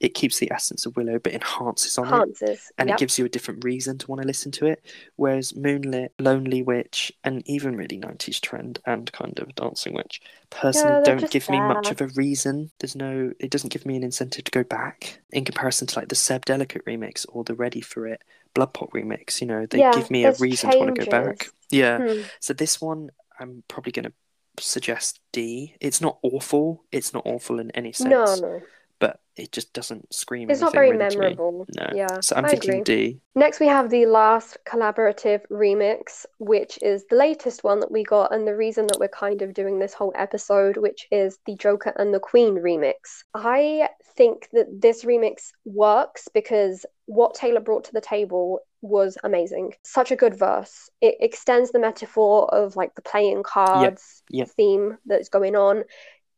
it 0.00 0.14
keeps 0.14 0.38
the 0.38 0.50
essence 0.52 0.86
of 0.86 0.96
willow 0.96 1.18
but 1.18 1.32
enhances 1.32 1.98
on 1.98 2.28
it 2.40 2.60
and 2.78 2.88
yep. 2.88 2.96
it 2.96 2.98
gives 2.98 3.18
you 3.18 3.24
a 3.24 3.28
different 3.28 3.64
reason 3.64 3.98
to 3.98 4.06
want 4.06 4.20
to 4.20 4.26
listen 4.26 4.52
to 4.52 4.66
it 4.66 4.84
whereas 5.16 5.56
moonlit 5.56 6.12
lonely 6.18 6.62
witch 6.62 7.12
and 7.24 7.42
even 7.48 7.76
really 7.76 7.98
90s 7.98 8.40
trend 8.40 8.80
and 8.86 9.10
kind 9.12 9.38
of 9.38 9.54
dancing 9.54 9.94
witch 9.94 10.20
personally 10.50 11.02
don't 11.04 11.30
give 11.30 11.48
me 11.50 11.58
much 11.58 11.90
of 11.90 12.00
a 12.00 12.06
reason. 12.08 12.70
There's 12.78 12.96
no 12.96 13.32
it 13.38 13.50
doesn't 13.50 13.72
give 13.72 13.84
me 13.84 13.96
an 13.96 14.02
incentive 14.02 14.44
to 14.44 14.50
go 14.50 14.64
back 14.64 15.20
in 15.32 15.44
comparison 15.44 15.86
to 15.88 15.93
like 15.96 16.08
the 16.08 16.14
Seeb 16.14 16.44
delicate 16.44 16.84
remix 16.86 17.26
or 17.28 17.44
the 17.44 17.54
ready 17.54 17.80
for 17.80 18.06
it 18.06 18.22
BloodPop 18.54 18.90
remix 18.92 19.40
you 19.40 19.46
know 19.46 19.66
they 19.66 19.78
Yeah, 19.80 19.92
give 19.94 20.10
me 20.10 20.24
a 20.24 20.32
reason 20.32 20.70
to 20.70 20.78
want 20.78 20.94
to 20.94 21.04
go 21.04 21.10
back 21.10 21.48
yeah 21.70 21.98
Hmm. 21.98 22.22
so 22.40 22.52
this 22.52 22.80
one, 22.80 23.10
I'm 23.40 23.64
probably 23.68 23.92
going 23.92 24.04
to 24.06 24.12
suggest 24.60 25.20
D. 25.32 25.74
It's 25.80 26.00
not 26.00 26.18
awful. 26.22 26.84
It's 26.92 27.12
not 27.12 27.26
awful 27.26 27.58
in 27.58 27.70
any 27.72 27.92
sense, 27.92 28.10
no 28.10 28.34
no 28.36 28.60
but 29.00 29.20
it 29.36 29.50
just 29.50 29.72
doesn't 29.72 30.14
scream. 30.14 30.48
it's 30.48 30.60
not 30.60 30.72
very 30.72 30.90
really 30.90 31.04
me. 31.04 31.06
memorable 31.10 31.66
No. 31.74 31.86
yeah 31.92 32.20
So 32.20 32.36
I'm 32.36 32.44
I 32.44 32.50
thinking 32.50 32.70
agree. 32.70 32.84
D. 32.84 33.20
Next, 33.34 33.58
we 33.58 33.66
have 33.66 33.90
the 33.90 34.06
last 34.06 34.58
collaborative 34.64 35.40
remix, 35.50 36.24
which 36.38 36.78
is 36.80 37.04
the 37.10 37.16
latest 37.16 37.64
one 37.64 37.80
that 37.80 37.90
we 37.90 38.04
got, 38.04 38.32
and 38.32 38.46
the 38.46 38.54
reason 38.54 38.86
that 38.86 39.00
we're 39.00 39.08
kind 39.08 39.42
of 39.42 39.52
doing 39.54 39.80
this 39.80 39.92
whole 39.92 40.12
episode, 40.14 40.76
which 40.76 41.08
is 41.10 41.38
the 41.44 41.56
Joker 41.56 41.92
and 41.96 42.14
the 42.14 42.20
Queen 42.20 42.54
remix. 42.54 43.24
I 43.34 43.88
think 44.16 44.48
that 44.52 44.66
this 44.80 45.04
remix 45.04 45.50
works 45.64 46.28
because 46.32 46.86
what 47.06 47.34
Taylor 47.34 47.60
brought 47.60 47.84
to 47.84 47.92
the 47.92 48.00
table 48.00 48.60
was 48.82 49.16
amazing. 49.24 49.74
Such 49.82 50.10
a 50.10 50.16
good 50.16 50.34
verse. 50.34 50.90
It 51.00 51.16
extends 51.20 51.72
the 51.72 51.78
metaphor 51.78 52.52
of 52.54 52.76
like 52.76 52.94
the 52.94 53.02
playing 53.02 53.42
cards 53.42 54.22
yep. 54.30 54.48
theme 54.50 54.98
that's 55.06 55.28
going 55.28 55.56
on. 55.56 55.84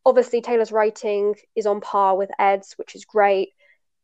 Obviously, 0.04 0.40
Taylor's 0.40 0.72
writing 0.72 1.34
is 1.56 1.66
on 1.66 1.80
par 1.80 2.16
with 2.16 2.30
Ed's, 2.38 2.74
which 2.78 2.94
is 2.94 3.04
great 3.04 3.50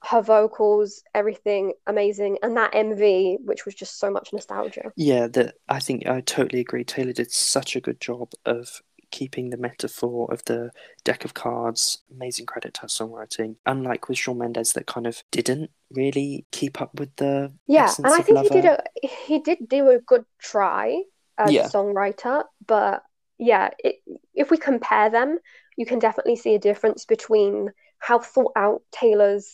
her 0.04 0.20
vocals, 0.20 1.02
everything 1.14 1.72
amazing, 1.86 2.38
and 2.42 2.56
that 2.56 2.72
MV, 2.72 3.38
which 3.44 3.64
was 3.64 3.74
just 3.74 3.98
so 3.98 4.10
much 4.10 4.32
nostalgia. 4.32 4.92
Yeah, 4.96 5.28
that 5.28 5.54
I 5.68 5.78
think 5.78 6.06
I 6.06 6.20
totally 6.20 6.60
agree. 6.60 6.84
Taylor 6.84 7.12
did 7.12 7.30
such 7.30 7.76
a 7.76 7.80
good 7.80 8.00
job 8.00 8.32
of 8.44 8.82
keeping 9.12 9.50
the 9.50 9.56
metaphor 9.56 10.32
of 10.32 10.44
the 10.46 10.70
deck 11.04 11.24
of 11.24 11.34
cards. 11.34 12.02
Amazing 12.10 12.46
credit 12.46 12.74
to 12.74 12.80
her 12.82 12.88
songwriting. 12.88 13.56
Unlike 13.66 14.08
with 14.08 14.18
Shawn 14.18 14.38
Mendes, 14.38 14.72
that 14.72 14.86
kind 14.86 15.06
of 15.06 15.22
didn't 15.30 15.70
really 15.90 16.46
keep 16.50 16.80
up 16.80 16.98
with 16.98 17.14
the 17.16 17.52
Yeah, 17.68 17.94
and 18.02 18.12
I 18.12 18.22
think 18.22 18.40
he 18.40 18.48
did 18.48 18.64
a 18.64 18.82
he 19.26 19.38
did 19.38 19.68
do 19.68 19.90
a 19.90 20.00
good 20.00 20.24
try 20.40 21.02
as 21.38 21.52
Yeah. 21.52 21.66
a 21.66 21.70
songwriter, 21.70 22.44
but 22.66 23.04
yeah, 23.38 23.70
it, 23.78 23.96
if 24.34 24.50
we 24.50 24.56
compare 24.56 25.10
them, 25.10 25.38
you 25.76 25.86
can 25.86 25.98
definitely 25.98 26.36
see 26.36 26.54
a 26.54 26.58
difference 26.58 27.04
between 27.04 27.70
how 27.98 28.18
thought 28.18 28.52
out 28.56 28.82
Taylor's 28.92 29.48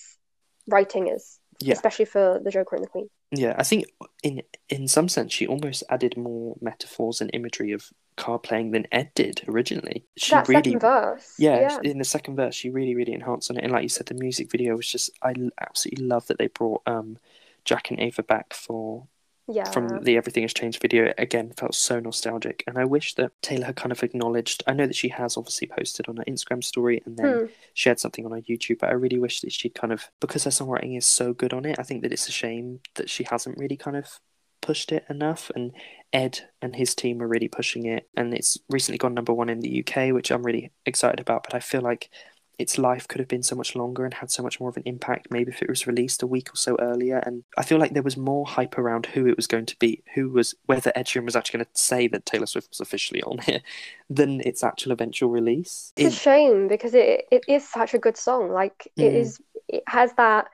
writing 0.67 1.09
is, 1.09 1.38
Yeah. 1.61 1.75
especially 1.75 2.05
for 2.05 2.41
the 2.43 2.51
Joker 2.51 2.77
and 2.77 2.85
the 2.85 2.89
Queen. 2.89 3.09
Yeah, 3.31 3.55
I 3.59 3.63
think 3.63 3.87
in 4.23 4.43
in 4.69 4.89
some 4.89 5.09
sense 5.09 5.33
she 5.33 5.47
almost 5.47 5.83
added 5.91 6.17
more 6.17 6.57
metaphors 6.61 7.21
and 7.21 7.31
imagery 7.35 7.73
of 7.73 7.91
card 8.17 8.43
playing 8.43 8.71
than 8.73 8.87
Ed 8.93 9.11
did 9.15 9.43
originally. 9.49 10.05
She 10.17 10.31
that 10.31 10.49
really, 10.49 10.73
second 10.73 10.81
verse, 10.81 11.35
yeah, 11.39 11.79
in 11.83 11.99
the 11.99 12.05
second 12.05 12.37
verse, 12.37 12.55
she 12.55 12.71
really, 12.71 12.95
really 12.95 13.13
enhanced 13.13 13.51
on 13.51 13.59
it. 13.59 13.65
And 13.65 13.73
like 13.73 13.83
you 13.83 13.89
said, 13.89 14.07
the 14.07 14.15
music 14.15 14.51
video 14.51 14.77
was 14.77 14.89
just 14.89 15.11
I 15.23 15.35
absolutely 15.61 16.07
love 16.07 16.27
that 16.29 16.39
they 16.39 16.49
brought 16.49 16.83
um 16.87 17.19
Jack 17.65 17.91
and 17.91 18.01
Ava 18.01 18.23
back 18.23 18.55
for 18.55 19.07
yeah, 19.49 19.73
from 19.73 20.01
the 20.03 20.17
Everything 20.17 20.43
Has 20.45 20.55
Changed 20.55 20.81
video. 20.81 21.13
Again 21.19 21.53
felt 21.57 21.75
so 21.75 22.01
nostalgic, 22.01 22.65
and 22.67 22.79
I 22.79 22.85
wish 22.85 23.15
that 23.17 23.33
Taylor 23.43 23.67
had 23.67 23.77
kind 23.77 23.93
of 23.93 24.03
acknowledged. 24.03 24.63
I 24.67 24.73
know 24.73 24.87
that 24.87 24.97
she 24.97 25.09
has 25.11 25.37
obviously 25.37 25.69
posted 25.69 26.09
on 26.09 26.17
her 26.17 26.25
Instagram 26.25 26.65
story 26.65 27.03
and 27.05 27.17
then 27.17 27.41
Hmm. 27.41 27.47
shared 27.75 28.01
something 28.01 28.25
on 28.25 28.33
her 28.33 28.41
YouTube, 28.43 28.79
but 28.81 28.91
I 28.91 28.93
really 28.95 29.19
wish 29.19 29.41
that 29.43 29.53
she'd 29.53 29.75
kind 29.75 29.93
of 29.93 30.11
because 30.21 30.45
her 30.45 30.51
songwriting 30.51 30.97
is 30.97 31.07
so 31.07 31.33
good 31.35 31.53
on 31.53 31.65
it. 31.67 31.79
I 31.79 31.83
think 31.83 32.03
that 32.03 32.13
it's 32.13 32.29
a 32.29 32.33
shame 32.33 32.81
that 32.95 33.11
she 33.11 33.25
hasn't 33.25 33.59
really 33.59 33.77
kind 33.77 33.97
of 33.97 34.21
pushed 34.61 34.91
it 34.93 35.05
enough, 35.11 35.51
and 35.55 35.73
Ed 36.13 36.41
and 36.63 36.75
his 36.77 36.95
team 36.95 37.23
are 37.23 37.29
really 37.29 37.49
pushing 37.49 37.87
it, 37.87 38.09
and 38.17 38.33
it's 38.35 38.59
recently 38.71 38.99
gone 38.99 39.15
number 39.15 39.33
one 39.35 39.49
in 39.51 39.61
the 39.61 39.69
UK, 39.71 40.13
which 40.13 40.31
I'm 40.31 40.43
really 40.45 40.73
excited 40.87 41.21
about. 41.21 41.43
But 41.45 41.55
I 41.55 41.61
feel 41.61 41.81
like 41.83 42.11
its 42.59 42.77
life 42.77 43.07
could 43.07 43.21
have 43.21 43.29
been 43.29 43.43
so 43.43 43.55
much 43.55 43.77
longer 43.77 44.05
and 44.05 44.15
had 44.15 44.31
so 44.31 44.43
much 44.43 44.59
more 44.59 44.69
of 44.69 44.77
an 44.77 44.83
impact 44.85 45.29
maybe 45.31 45.53
if 45.53 45.63
it 45.63 45.69
was 45.69 45.87
released 45.87 46.23
a 46.23 46.27
week 46.27 46.53
or 46.53 46.57
so 46.57 46.77
earlier. 46.81 47.19
And 47.19 47.45
i 47.57 47.63
feel 47.63 47.79
like 47.79 47.95
there 47.95 48.03
was 48.03 48.17
more 48.17 48.47
hype 48.47 48.77
around 48.79 49.07
who 49.07 49.27
it 49.27 49.37
was 49.37 49.47
going 49.47 49.67
to 49.67 49.77
be 49.79 50.03
who 50.15 50.31
was 50.31 50.55
whether 50.67 50.93
ed 50.95 51.07
sheeran 51.07 51.25
was 51.25 51.37
actually 51.37 51.59
going 51.59 51.67
to 51.67 51.81
say 51.81 52.09
that 52.09 52.27
taylor 52.27 52.47
swift 52.47 52.71
was 52.71 52.81
officially 52.81 53.23
on 53.23 53.39
here 53.39 53.61
than 54.11 54.41
its 54.41 54.65
actual 54.65 54.93
eventual 54.93 55.31
release. 55.31 55.93
It's 55.97 56.15
it, 56.15 56.19
a 56.19 56.21
shame 56.21 56.69
because 56.69 56.95
it, 56.95 57.27
it 57.31 57.45
is 57.47 57.69
such 57.69 57.95
a 57.95 57.99
good 57.99 58.17
song. 58.17 58.51
Like 58.51 58.91
mm. 58.99 59.05
it 59.05 59.15
is 59.15 59.41
it 59.69 59.83
has 59.87 60.13
that 60.15 60.49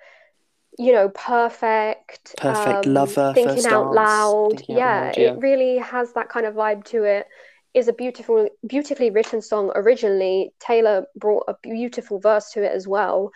you 0.79 0.93
know 0.93 1.09
perfect 1.11 2.35
perfect 2.37 2.87
um, 2.87 2.95
lover 2.95 3.33
thinking 3.35 3.65
out 3.67 3.85
dance, 3.85 3.97
loud. 3.97 4.49
thinking 4.51 4.77
yeah, 4.77 4.87
out 4.87 5.05
loud, 5.05 5.17
yeah. 5.17 5.33
it 5.33 5.39
really 5.39 5.79
has 5.79 6.13
that 6.15 6.29
kind 6.29 6.47
of 6.47 6.55
vibe 6.55 6.85
to 6.85 7.05
it 7.05 7.29
is 7.75 7.89
a 7.89 7.93
beautiful, 7.93 8.49
beautifully 8.66 9.11
written 9.11 9.43
song 9.43 9.72
originally. 9.75 10.53
Taylor 10.61 11.07
brought 11.16 11.45
a 11.49 11.57
beautiful 11.62 12.20
verse 12.20 12.51
to 12.53 12.62
it 12.62 12.72
as 12.72 12.87
well. 12.87 13.31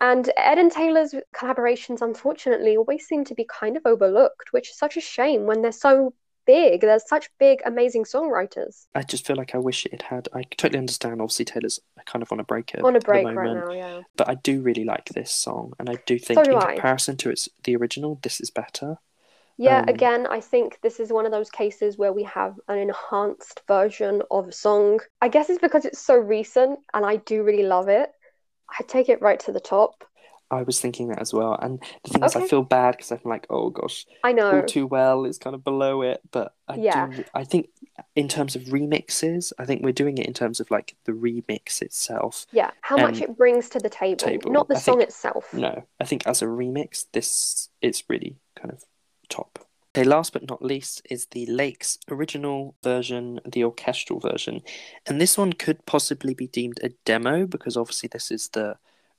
And 0.00 0.30
Ed 0.36 0.58
and 0.58 0.72
Taylor's 0.72 1.14
collaborations, 1.34 2.00
unfortunately, 2.00 2.76
always 2.76 3.06
seem 3.06 3.24
to 3.26 3.34
be 3.34 3.44
kind 3.44 3.76
of 3.76 3.82
overlooked, 3.84 4.52
which 4.52 4.70
is 4.70 4.78
such 4.78 4.96
a 4.96 5.00
shame 5.00 5.44
when 5.44 5.60
they're 5.60 5.72
so 5.72 6.14
big. 6.46 6.80
They're 6.80 6.98
such 6.98 7.28
big, 7.38 7.60
amazing 7.66 8.04
songwriters. 8.04 8.86
I 8.94 9.02
just 9.02 9.26
feel 9.26 9.36
like 9.36 9.54
I 9.54 9.58
wish 9.58 9.84
it 9.86 10.02
had. 10.02 10.28
I 10.32 10.44
totally 10.56 10.78
understand. 10.78 11.20
Obviously, 11.20 11.44
Taylor's 11.44 11.80
kind 12.06 12.22
of 12.22 12.32
on 12.32 12.40
a 12.40 12.44
break 12.44 12.74
on 12.82 12.96
a 12.96 13.00
break 13.00 13.26
right 13.26 13.54
now, 13.54 13.72
yeah. 13.72 14.00
But 14.16 14.28
I 14.28 14.34
do 14.36 14.62
really 14.62 14.84
like 14.84 15.10
this 15.10 15.32
song, 15.32 15.74
and 15.78 15.90
I 15.90 15.96
do 16.06 16.18
think, 16.18 16.38
so 16.38 16.44
do 16.44 16.52
in 16.52 16.56
I. 16.56 16.74
comparison 16.74 17.16
to 17.18 17.30
its 17.30 17.48
the 17.64 17.76
original, 17.76 18.18
this 18.22 18.40
is 18.40 18.50
better. 18.50 18.96
Yeah, 19.60 19.80
um, 19.80 19.88
again, 19.88 20.26
I 20.26 20.40
think 20.40 20.78
this 20.82 20.98
is 20.98 21.12
one 21.12 21.26
of 21.26 21.32
those 21.32 21.50
cases 21.50 21.98
where 21.98 22.14
we 22.14 22.22
have 22.22 22.58
an 22.68 22.78
enhanced 22.78 23.60
version 23.68 24.22
of 24.30 24.48
a 24.48 24.52
song. 24.52 25.00
I 25.20 25.28
guess 25.28 25.50
it's 25.50 25.60
because 25.60 25.84
it's 25.84 25.98
so 25.98 26.14
recent 26.16 26.78
and 26.94 27.04
I 27.04 27.16
do 27.16 27.42
really 27.42 27.64
love 27.64 27.88
it. 27.88 28.10
I 28.70 28.82
take 28.84 29.10
it 29.10 29.20
right 29.20 29.38
to 29.40 29.52
the 29.52 29.60
top. 29.60 30.02
I 30.50 30.62
was 30.62 30.80
thinking 30.80 31.08
that 31.08 31.20
as 31.20 31.34
well. 31.34 31.58
And 31.60 31.78
the 32.04 32.10
thing 32.10 32.24
okay. 32.24 32.26
is, 32.26 32.36
I 32.36 32.48
feel 32.48 32.62
bad 32.62 32.92
because 32.92 33.12
I'm 33.12 33.20
like, 33.24 33.46
oh 33.50 33.68
gosh, 33.68 34.06
I 34.24 34.32
know. 34.32 34.50
All 34.50 34.62
Too 34.62 34.86
Well 34.86 35.26
is 35.26 35.36
kind 35.36 35.54
of 35.54 35.62
below 35.62 36.00
it. 36.00 36.22
But 36.30 36.54
I 36.66 36.76
yeah. 36.76 37.08
do, 37.08 37.24
I 37.34 37.44
think 37.44 37.68
in 38.16 38.28
terms 38.28 38.56
of 38.56 38.62
remixes, 38.62 39.52
I 39.58 39.66
think 39.66 39.82
we're 39.82 39.92
doing 39.92 40.16
it 40.16 40.26
in 40.26 40.32
terms 40.32 40.60
of 40.60 40.70
like 40.70 40.96
the 41.04 41.12
remix 41.12 41.82
itself. 41.82 42.46
Yeah, 42.50 42.70
how 42.80 42.96
much 42.96 43.20
it 43.20 43.36
brings 43.36 43.68
to 43.68 43.78
the 43.78 43.90
table, 43.90 44.16
table. 44.16 44.52
not 44.52 44.68
the 44.68 44.76
I 44.76 44.78
song 44.78 44.98
think, 44.98 45.10
itself. 45.10 45.52
No, 45.52 45.84
I 46.00 46.04
think 46.04 46.26
as 46.26 46.40
a 46.40 46.46
remix, 46.46 47.04
this 47.12 47.68
is 47.82 48.02
really 48.08 48.36
kind 48.56 48.72
of 48.72 48.84
top. 49.30 49.58
Okay, 49.96 50.04
last 50.04 50.32
but 50.32 50.48
not 50.48 50.62
least 50.62 51.02
is 51.10 51.26
the 51.32 51.46
Lakes 51.46 51.98
original 52.08 52.76
version, 52.84 53.40
the 53.44 53.64
orchestral 53.64 54.20
version. 54.20 54.62
And 55.06 55.20
this 55.20 55.36
one 55.36 55.52
could 55.52 55.84
possibly 55.84 56.32
be 56.32 56.46
deemed 56.46 56.78
a 56.82 56.90
demo 57.04 57.46
because 57.46 57.76
obviously 57.76 58.08
this 58.12 58.30
is 58.30 58.50
the 58.50 58.76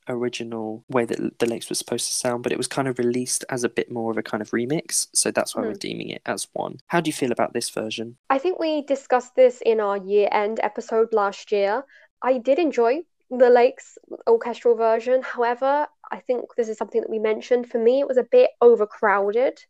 original 0.08 0.84
way 0.90 1.06
that 1.06 1.40
the 1.40 1.46
Lakes 1.46 1.68
was 1.68 1.78
supposed 1.78 2.08
to 2.08 2.14
sound, 2.14 2.44
but 2.44 2.54
it 2.54 2.58
was 2.58 2.68
kind 2.68 2.88
of 2.88 3.00
released 3.00 3.44
as 3.50 3.64
a 3.64 3.70
bit 3.70 3.92
more 3.92 4.12
of 4.12 4.18
a 4.18 4.24
kind 4.24 4.42
of 4.42 4.52
remix. 4.52 5.08
So 5.14 5.30
that's 5.30 5.56
why 5.56 5.64
mm. 5.64 5.68
we're 5.68 5.74
deeming 5.74 6.10
it 6.10 6.22
as 6.26 6.48
one. 6.54 6.78
How 6.88 7.02
do 7.02 7.10
you 7.10 7.14
feel 7.14 7.34
about 7.34 7.54
this 7.54 7.70
version? 7.70 8.18
I 8.30 8.38
think 8.38 8.58
we 8.58 8.82
discussed 8.84 9.36
this 9.36 9.62
in 9.66 9.80
our 9.80 9.98
year 9.98 10.30
end 10.32 10.60
episode 10.64 11.10
last 11.12 11.52
year. 11.52 11.84
I 12.22 12.38
did 12.38 12.60
enjoy 12.60 13.02
the 13.30 13.50
Lakes 13.50 13.98
orchestral 14.28 14.76
version. 14.76 15.22
However, 15.22 15.88
I 16.12 16.20
think 16.20 16.56
this 16.58 16.70
is 16.70 16.78
something 16.78 17.02
that 17.02 17.10
we 17.10 17.20
mentioned. 17.20 17.70
For 17.70 17.78
me, 17.78 18.00
it 18.00 18.08
was 18.08 18.18
a 18.18 18.24
bit 18.24 18.52
overcrowded. 18.62 19.64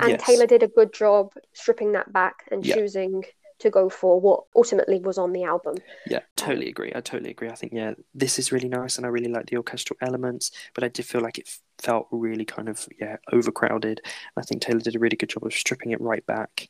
And 0.00 0.10
yes. 0.10 0.22
Taylor 0.24 0.46
did 0.46 0.62
a 0.62 0.68
good 0.68 0.92
job 0.92 1.32
stripping 1.52 1.92
that 1.92 2.12
back 2.12 2.44
and 2.50 2.64
yeah. 2.64 2.74
choosing 2.74 3.24
to 3.58 3.70
go 3.70 3.88
for 3.88 4.20
what 4.20 4.44
ultimately 4.54 4.98
was 4.98 5.16
on 5.16 5.32
the 5.32 5.44
album. 5.44 5.76
Yeah, 6.06 6.20
totally 6.36 6.68
agree. 6.68 6.92
I 6.94 7.00
totally 7.00 7.30
agree. 7.30 7.48
I 7.48 7.54
think 7.54 7.72
yeah, 7.72 7.94
this 8.14 8.38
is 8.38 8.52
really 8.52 8.68
nice, 8.68 8.96
and 8.96 9.06
I 9.06 9.08
really 9.08 9.30
like 9.30 9.46
the 9.46 9.56
orchestral 9.56 9.96
elements, 10.02 10.50
but 10.74 10.84
I 10.84 10.88
did 10.88 11.06
feel 11.06 11.22
like 11.22 11.38
it 11.38 11.48
felt 11.78 12.06
really 12.10 12.44
kind 12.44 12.68
of 12.68 12.86
yeah 13.00 13.16
overcrowded. 13.32 14.02
I 14.36 14.42
think 14.42 14.62
Taylor 14.62 14.80
did 14.80 14.96
a 14.96 14.98
really 14.98 15.16
good 15.16 15.30
job 15.30 15.44
of 15.44 15.54
stripping 15.54 15.92
it 15.92 16.00
right 16.00 16.24
back. 16.26 16.68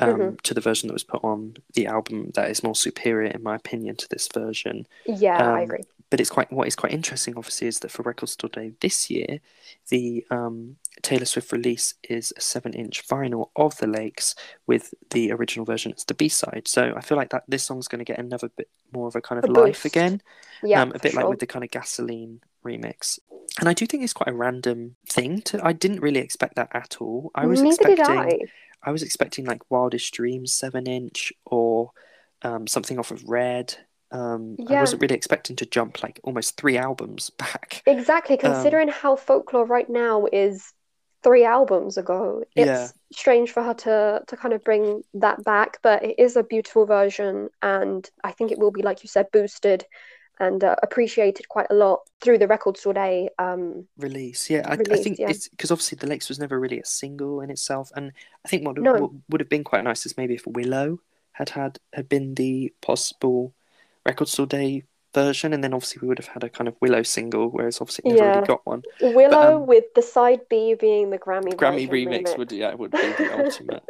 Um, 0.00 0.10
mm-hmm. 0.10 0.36
To 0.44 0.54
the 0.54 0.60
version 0.60 0.86
that 0.86 0.92
was 0.92 1.02
put 1.02 1.24
on 1.24 1.56
the 1.74 1.88
album, 1.88 2.30
that 2.34 2.48
is 2.52 2.62
more 2.62 2.76
superior, 2.76 3.32
in 3.32 3.42
my 3.42 3.56
opinion, 3.56 3.96
to 3.96 4.08
this 4.08 4.28
version. 4.32 4.86
Yeah, 5.06 5.38
um, 5.38 5.56
I 5.56 5.62
agree 5.62 5.82
but 6.10 6.20
it's 6.20 6.30
quite 6.30 6.50
what 6.52 6.66
is 6.66 6.76
quite 6.76 6.92
interesting, 6.92 7.34
obviously, 7.36 7.66
is 7.66 7.80
that 7.80 7.90
for 7.90 8.02
Record 8.02 8.28
Store 8.28 8.48
Day 8.50 8.72
this 8.80 9.10
year, 9.10 9.40
the 9.88 10.24
um, 10.30 10.76
Taylor 11.02 11.26
Swift 11.26 11.52
release 11.52 11.94
is 12.08 12.32
a 12.36 12.40
seven-inch 12.40 13.06
vinyl 13.06 13.50
of 13.56 13.76
the 13.76 13.86
Lakes 13.86 14.34
with 14.66 14.94
the 15.10 15.32
original 15.32 15.66
version 15.66 15.92
as 15.94 16.04
the 16.04 16.14
B-side. 16.14 16.66
So 16.66 16.94
I 16.96 17.02
feel 17.02 17.18
like 17.18 17.30
that 17.30 17.44
this 17.46 17.62
song's 17.62 17.88
going 17.88 17.98
to 17.98 18.04
get 18.04 18.18
another 18.18 18.48
bit 18.48 18.68
more 18.92 19.06
of 19.06 19.16
a 19.16 19.20
kind 19.20 19.42
of 19.42 19.50
a 19.50 19.52
life 19.52 19.82
boost. 19.82 19.96
again, 19.96 20.22
yeah, 20.62 20.80
um, 20.80 20.92
a 20.94 20.98
bit 20.98 21.12
sure. 21.12 21.20
like 21.20 21.30
with 21.30 21.40
the 21.40 21.46
kind 21.46 21.64
of 21.64 21.70
Gasoline 21.70 22.40
remix. 22.64 23.18
And 23.60 23.68
I 23.68 23.74
do 23.74 23.86
think 23.86 24.02
it's 24.02 24.12
quite 24.12 24.30
a 24.30 24.36
random 24.36 24.96
thing. 25.06 25.42
To 25.42 25.64
I 25.64 25.72
didn't 25.72 26.00
really 26.00 26.20
expect 26.20 26.56
that 26.56 26.70
at 26.72 26.96
all. 27.00 27.30
I 27.34 27.46
was 27.46 27.60
Neither 27.60 27.90
expecting, 27.90 28.16
I. 28.16 28.38
I. 28.82 28.92
was 28.92 29.02
expecting 29.02 29.44
like 29.44 29.70
Wildest 29.70 30.12
Dreams 30.14 30.52
seven-inch 30.52 31.32
or 31.44 31.90
um, 32.42 32.66
something 32.66 32.98
off 32.98 33.10
of 33.10 33.24
Red 33.28 33.76
um, 34.10 34.56
yeah. 34.58 34.78
I 34.78 34.80
wasn't 34.80 35.02
really 35.02 35.14
expecting 35.14 35.56
to 35.56 35.66
jump 35.66 36.02
like 36.02 36.20
almost 36.22 36.56
three 36.56 36.78
albums 36.78 37.30
back. 37.38 37.82
Exactly, 37.86 38.40
um, 38.40 38.52
considering 38.52 38.88
um, 38.88 38.94
how 38.94 39.16
folklore 39.16 39.66
right 39.66 39.88
now 39.88 40.26
is 40.32 40.72
three 41.22 41.44
albums 41.44 41.98
ago. 41.98 42.44
It's 42.54 42.66
yeah. 42.66 42.88
strange 43.12 43.50
for 43.50 43.62
her 43.62 43.74
to 43.74 44.22
to 44.26 44.36
kind 44.36 44.54
of 44.54 44.64
bring 44.64 45.02
that 45.14 45.44
back, 45.44 45.78
but 45.82 46.04
it 46.04 46.18
is 46.18 46.36
a 46.36 46.42
beautiful 46.42 46.86
version, 46.86 47.50
and 47.62 48.08
I 48.24 48.32
think 48.32 48.52
it 48.52 48.58
will 48.58 48.70
be, 48.70 48.82
like 48.82 49.02
you 49.02 49.08
said, 49.08 49.30
boosted 49.32 49.84
and 50.40 50.62
uh, 50.62 50.76
appreciated 50.84 51.48
quite 51.48 51.66
a 51.68 51.74
lot 51.74 52.00
through 52.20 52.38
the 52.38 52.46
Record 52.46 52.76
Store 52.76 52.94
Day 52.94 53.28
um, 53.38 53.86
release. 53.98 54.48
Yeah, 54.48 54.62
I, 54.64 54.76
release, 54.76 55.00
I 55.00 55.02
think 55.02 55.18
yeah. 55.18 55.30
it's 55.30 55.48
because 55.48 55.70
obviously 55.70 55.96
the 55.96 56.06
Lakes 56.06 56.28
was 56.28 56.38
never 56.38 56.58
really 56.58 56.78
a 56.78 56.84
single 56.84 57.40
in 57.40 57.50
itself, 57.50 57.90
and 57.94 58.12
I 58.44 58.48
think 58.48 58.64
what, 58.64 58.78
no. 58.78 58.92
what 58.94 59.10
would 59.28 59.40
have 59.40 59.50
been 59.50 59.64
quite 59.64 59.84
nice 59.84 60.06
is 60.06 60.16
maybe 60.16 60.34
if 60.34 60.46
Willow 60.46 61.00
had 61.32 61.50
had 61.50 61.78
had 61.92 62.08
been 62.08 62.34
the 62.34 62.72
possible 62.80 63.52
Record 64.06 64.28
Store 64.28 64.46
Day 64.46 64.84
version, 65.14 65.52
and 65.52 65.64
then 65.64 65.74
obviously 65.74 66.00
we 66.00 66.08
would 66.08 66.18
have 66.18 66.28
had 66.28 66.44
a 66.44 66.48
kind 66.48 66.68
of 66.68 66.76
Willow 66.80 67.02
single, 67.02 67.48
whereas 67.48 67.80
obviously 67.80 68.10
never 68.10 68.24
yeah. 68.24 68.34
really 68.34 68.46
got 68.46 68.66
one. 68.66 68.82
Willow 69.00 69.30
but, 69.30 69.54
um, 69.54 69.66
with 69.66 69.84
the 69.94 70.02
side 70.02 70.40
B 70.48 70.74
being 70.74 71.10
the 71.10 71.18
Grammy 71.18 71.54
Grammy 71.54 71.88
remix, 71.88 72.24
remix, 72.24 72.38
would 72.38 72.52
yeah 72.52 72.74
would 72.74 72.90
be 72.90 72.98
the 72.98 73.30
ultimate 73.44 73.84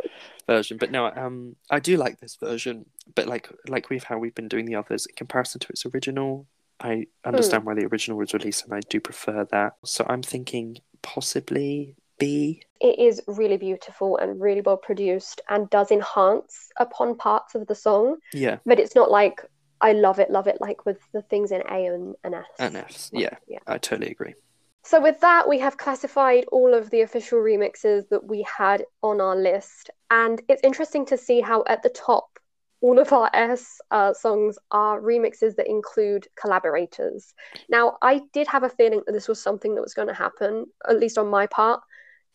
version. 0.47 0.77
But 0.79 0.91
no, 0.91 1.07
um, 1.07 1.57
I 1.71 1.81
do 1.81 1.97
like 1.97 2.21
this 2.21 2.37
version, 2.37 2.87
but 3.15 3.27
like 3.27 3.51
like 3.69 3.91
we've 3.91 4.05
how 4.05 4.19
we've 4.19 4.35
been 4.35 4.49
doing 4.49 4.67
the 4.67 4.77
others 4.77 5.07
in 5.07 5.15
comparison 5.15 5.61
to 5.61 5.69
its 5.71 5.87
original. 5.87 6.47
I 6.81 7.07
understand 7.25 7.65
hmm. 7.65 7.69
why 7.69 7.75
the 7.75 7.87
original 7.87 8.19
was 8.19 8.33
released, 8.33 8.65
and 8.65 8.73
I 8.73 8.81
do 8.89 9.01
prefer 9.01 9.45
that. 9.51 9.75
So 9.85 10.07
I'm 10.09 10.23
thinking 10.23 10.79
possibly 11.03 11.97
B. 12.19 12.63
It 12.81 12.99
is 12.99 13.21
really 13.27 13.57
beautiful 13.57 14.17
and 14.19 14.41
really 14.41 14.61
well 14.61 14.77
produced, 14.77 15.41
and 15.49 15.69
does 15.71 15.91
enhance 15.91 16.69
upon 16.77 17.17
parts 17.17 17.57
of 17.57 17.67
the 17.67 17.75
song. 17.75 18.19
Yeah, 18.33 18.59
but 18.65 18.79
it's 18.79 18.95
not 18.95 19.11
like 19.11 19.45
I 19.81 19.93
love 19.93 20.18
it, 20.18 20.31
love 20.31 20.47
it, 20.47 20.61
like 20.61 20.85
with 20.85 20.99
the 21.12 21.22
things 21.22 21.53
in 21.53 21.62
A 21.70 21.87
and, 21.87 22.14
and 22.24 22.35
S. 22.35 22.47
And 22.59 22.76
Fs, 22.76 23.11
yeah, 23.12 23.37
yeah. 23.47 23.59
I 23.66 23.79
totally 23.79 24.11
agree. 24.11 24.35
So, 24.83 25.01
with 25.01 25.20
that, 25.20 25.49
we 25.49 25.59
have 25.59 25.76
classified 25.76 26.47
all 26.51 26.72
of 26.72 26.91
the 26.91 27.03
official 27.03 27.39
remixes 27.39 28.09
that 28.09 28.24
we 28.24 28.43
had 28.43 28.85
on 29.03 29.20
our 29.20 29.37
list. 29.37 29.91
And 30.11 30.41
it's 30.49 30.62
interesting 30.64 31.05
to 31.07 31.18
see 31.18 31.41
how 31.41 31.64
at 31.66 31.83
the 31.83 31.91
top, 31.91 32.39
all 32.81 32.99
of 32.99 33.12
our 33.12 33.29
S 33.35 33.81
uh, 33.91 34.14
songs 34.14 34.57
are 34.70 35.01
remixes 35.01 35.57
that 35.57 35.68
include 35.68 36.29
collaborators. 36.41 37.35
Now, 37.68 37.99
I 38.03 38.22
did 38.33 38.47
have 38.47 38.62
a 38.62 38.68
feeling 38.68 39.03
that 39.05 39.12
this 39.12 39.29
was 39.29 39.43
something 39.43 39.74
that 39.74 39.83
was 39.83 39.95
going 39.95 40.09
to 40.09 40.14
happen, 40.14 40.66
at 40.89 40.99
least 40.99 41.18
on 41.18 41.29
my 41.29 41.47
part, 41.47 41.81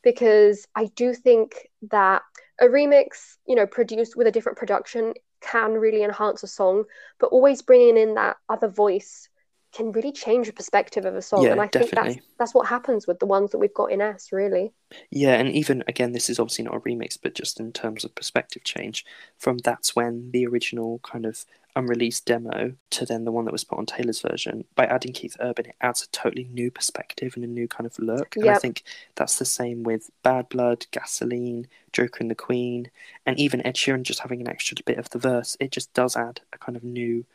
because 0.04 0.68
I 0.76 0.91
do 0.96 1.14
think 1.14 1.70
that 1.89 2.22
a 2.60 2.66
remix, 2.66 3.38
you 3.48 3.56
know, 3.56 3.66
produced 3.66 4.16
with 4.16 4.28
a 4.28 4.32
different 4.32 4.58
production 4.58 5.14
can 5.44 5.74
really 5.74 6.04
enhance 6.04 6.44
a 6.44 6.48
song, 6.48 6.86
but 7.20 7.28
always 7.28 7.62
bringing 7.62 7.98
in 7.98 8.16
that 8.16 8.38
other 8.50 8.68
voice 8.68 9.30
can 9.74 9.92
really 9.92 10.12
change 10.12 10.48
the 10.48 10.54
perspective 10.54 11.06
of 11.06 11.16
a 11.16 11.22
song. 11.22 11.44
Yeah, 11.44 11.52
and 11.52 11.62
I 11.62 11.68
definitely. 11.68 12.14
think 12.14 12.16
that's 12.18 12.38
that's 12.38 12.54
what 12.54 12.68
happens 12.68 13.08
with 13.08 13.20
the 13.20 13.26
ones 13.26 13.52
that 13.52 13.58
we've 13.58 13.74
got 13.74 13.92
in 13.92 14.02
S, 14.02 14.32
really. 14.32 14.74
Yeah, 15.10 15.34
and 15.34 15.50
even 15.50 15.84
again, 15.88 16.12
this 16.12 16.30
is 16.30 16.40
obviously 16.40 16.66
not 16.66 16.76
a 16.76 16.80
remix, 16.82 17.18
but 17.22 17.34
just 17.34 17.60
in 17.60 17.72
terms 17.72 18.04
of 18.04 18.14
perspective 18.16 18.64
change, 18.64 19.06
from 19.38 19.58
that's 19.58 19.96
when 19.96 20.32
the 20.32 20.46
original 20.46 21.00
kind 21.04 21.26
of 21.26 21.46
unreleased 21.76 22.26
demo 22.26 22.74
to 22.92 23.06
then 23.06 23.26
the 23.26 23.32
one 23.32 23.46
that 23.46 23.52
was 23.52 23.64
put 23.64 23.80
on 23.80 23.86
Taylor's 23.86 24.22
version, 24.22 24.64
by 24.76 24.86
adding 24.86 25.12
Keith 25.12 25.36
Urban, 25.40 25.66
it 25.66 25.76
adds 25.82 26.04
a 26.04 26.10
totally 26.10 26.48
new 26.52 26.70
perspective 26.70 27.34
and 27.36 27.44
a 27.44 27.48
new 27.48 27.68
kind 27.68 27.88
of 27.88 27.98
look. 27.98 28.36
And 28.36 28.46
yep. 28.46 28.58
I 28.58 28.60
think 28.60 28.84
that's 29.16 29.40
the 29.40 29.46
same 29.46 29.84
with 29.84 30.12
Bad 30.22 30.50
Blood, 30.50 30.86
Gasoline, 30.92 31.68
Joker 31.92 32.20
and 32.20 32.30
the 32.30 32.36
Queen, 32.36 32.92
and 33.26 33.40
even 33.40 33.66
Ed 33.66 33.76
Sheeran 33.76 34.04
just 34.04 34.20
having 34.20 34.42
an 34.42 34.48
extra 34.48 34.78
bit 34.86 35.00
of 35.00 35.10
the 35.10 35.20
verse. 35.20 35.58
It 35.60 35.72
just 35.72 35.92
does 35.94 36.16
add 36.16 36.42
a 36.54 36.58
kind 36.58 36.76
of 36.76 36.84
new 36.84 37.26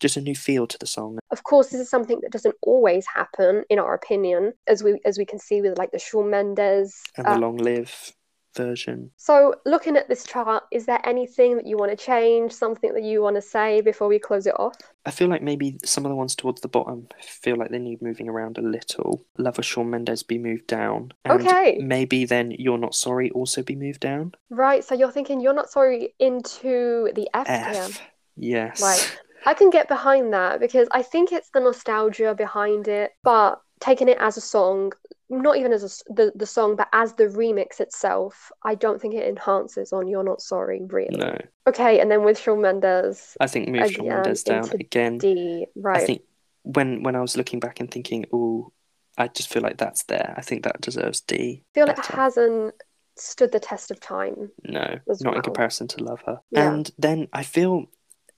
just 0.00 0.16
a 0.16 0.20
new 0.20 0.34
feel 0.34 0.66
to 0.66 0.78
the 0.78 0.86
song. 0.86 1.18
Of 1.30 1.42
course, 1.44 1.68
this 1.68 1.80
is 1.80 1.90
something 1.90 2.20
that 2.22 2.32
doesn't 2.32 2.54
always 2.62 3.06
happen, 3.06 3.64
in 3.68 3.78
our 3.78 3.94
opinion, 3.94 4.52
as 4.66 4.82
we 4.82 5.00
as 5.04 5.18
we 5.18 5.24
can 5.24 5.38
see 5.38 5.60
with 5.60 5.78
like 5.78 5.90
the 5.92 5.98
Shawn 5.98 6.30
Mendes 6.30 7.02
and 7.16 7.26
uh, 7.26 7.34
the 7.34 7.40
Long 7.40 7.56
Live 7.56 8.12
version. 8.58 9.10
So, 9.16 9.54
looking 9.64 9.96
at 9.96 10.08
this 10.08 10.24
chart, 10.24 10.64
is 10.72 10.86
there 10.86 11.00
anything 11.04 11.56
that 11.56 11.66
you 11.66 11.76
want 11.76 11.96
to 11.96 12.04
change, 12.04 12.52
something 12.52 12.92
that 12.92 13.02
you 13.02 13.22
want 13.22 13.36
to 13.36 13.42
say 13.42 13.80
before 13.80 14.08
we 14.08 14.18
close 14.18 14.46
it 14.46 14.58
off? 14.58 14.74
I 15.06 15.10
feel 15.10 15.28
like 15.28 15.42
maybe 15.42 15.78
some 15.84 16.04
of 16.04 16.10
the 16.10 16.16
ones 16.16 16.34
towards 16.34 16.60
the 16.60 16.68
bottom 16.68 17.08
feel 17.22 17.56
like 17.56 17.70
they 17.70 17.78
need 17.78 18.02
moving 18.02 18.28
around 18.28 18.58
a 18.58 18.62
little. 18.62 19.24
Love 19.38 19.58
of 19.58 19.64
Shawn 19.64 19.90
Mendes 19.90 20.22
be 20.22 20.38
moved 20.38 20.66
down. 20.66 21.12
And 21.24 21.40
Okay. 21.40 21.78
Maybe 21.80 22.24
then 22.24 22.50
You're 22.58 22.78
Not 22.78 22.94
Sorry 22.94 23.30
also 23.30 23.62
be 23.62 23.76
moved 23.76 24.00
down. 24.00 24.32
Right, 24.50 24.84
so 24.84 24.94
you're 24.94 25.12
thinking 25.12 25.40
you're 25.40 25.54
not 25.54 25.70
sorry 25.70 26.14
into 26.18 27.10
the 27.14 27.28
F. 27.32 27.46
F. 27.48 28.00
Yes. 28.36 28.82
Right. 28.82 29.18
I 29.46 29.54
can 29.54 29.70
get 29.70 29.88
behind 29.88 30.32
that 30.32 30.60
because 30.60 30.88
I 30.90 31.02
think 31.02 31.32
it's 31.32 31.50
the 31.50 31.60
nostalgia 31.60 32.34
behind 32.34 32.88
it, 32.88 33.12
but 33.22 33.60
taking 33.80 34.08
it 34.08 34.18
as 34.20 34.36
a 34.36 34.40
song, 34.40 34.92
not 35.30 35.56
even 35.56 35.72
as 35.72 35.84
a 35.84 36.12
the, 36.12 36.32
the 36.34 36.46
song, 36.46 36.76
but 36.76 36.88
as 36.92 37.14
the 37.14 37.24
remix 37.24 37.80
itself, 37.80 38.50
I 38.64 38.74
don't 38.74 39.00
think 39.00 39.14
it 39.14 39.28
enhances 39.28 39.92
on 39.92 40.08
You're 40.08 40.24
Not 40.24 40.40
Sorry, 40.40 40.80
really. 40.86 41.16
No. 41.16 41.36
Okay, 41.66 42.00
and 42.00 42.10
then 42.10 42.24
with 42.24 42.38
Shawn 42.38 42.62
Mendes, 42.62 43.36
I 43.40 43.46
think 43.46 43.68
move 43.68 43.90
Shawn 43.90 44.08
Mendes 44.08 44.42
down 44.42 44.68
again. 44.72 45.18
D, 45.18 45.66
right. 45.76 46.02
I 46.02 46.04
think 46.04 46.22
when 46.62 47.02
when 47.02 47.16
I 47.16 47.20
was 47.20 47.36
looking 47.36 47.60
back 47.60 47.80
and 47.80 47.90
thinking, 47.90 48.26
oh, 48.32 48.72
I 49.16 49.28
just 49.28 49.52
feel 49.52 49.62
like 49.62 49.78
that's 49.78 50.04
there. 50.04 50.34
I 50.36 50.42
think 50.42 50.64
that 50.64 50.80
deserves 50.80 51.20
D. 51.20 51.62
I 51.62 51.74
feel 51.74 51.88
it 51.88 52.04
hasn't 52.06 52.74
stood 53.16 53.52
the 53.52 53.60
test 53.60 53.90
of 53.90 54.00
time. 54.00 54.50
No, 54.64 54.98
not 55.20 55.36
in 55.36 55.42
comparison 55.42 55.88
to 55.88 56.02
Lover. 56.02 56.40
Yeah. 56.50 56.72
And 56.72 56.90
then 56.98 57.28
I 57.32 57.42
feel 57.42 57.86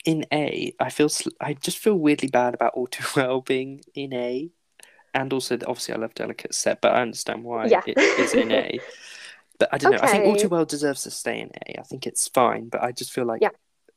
in 0.04 0.24
A, 0.32 0.74
I 0.80 0.90
feel 0.90 1.08
sl- 1.08 1.28
I 1.40 1.54
just 1.54 1.78
feel 1.78 1.94
weirdly 1.96 2.28
bad 2.28 2.54
about 2.54 2.74
All 2.74 2.86
Too 2.86 3.04
Well 3.16 3.40
being 3.40 3.82
in 3.94 4.12
A, 4.14 4.50
and 5.14 5.32
also 5.32 5.54
obviously 5.66 5.94
I 5.94 5.98
love 5.98 6.14
Delicate 6.14 6.54
Set, 6.54 6.80
but 6.80 6.92
I 6.94 7.02
understand 7.02 7.44
why 7.44 7.66
Yeah. 7.66 7.82
it 7.86 7.98
is 7.98 8.34
in 8.34 8.50
A. 8.52 8.78
But 9.58 9.68
I 9.72 9.76
don't 9.76 9.92
know. 9.92 9.98
I 10.00 10.06
think 10.06 10.24
All 10.24 10.36
Too 10.36 10.48
Well 10.48 10.64
deserves 10.64 11.02
to 11.02 11.10
stay 11.10 11.38
in 11.38 11.50
A. 11.66 11.78
I 11.80 11.82
think 11.82 12.06
it's 12.06 12.28
fine, 12.28 12.70
but 12.70 12.82
I 12.82 12.92
just 12.92 13.12
feel 13.12 13.26
like 13.26 13.42
Yeah. 13.42 13.50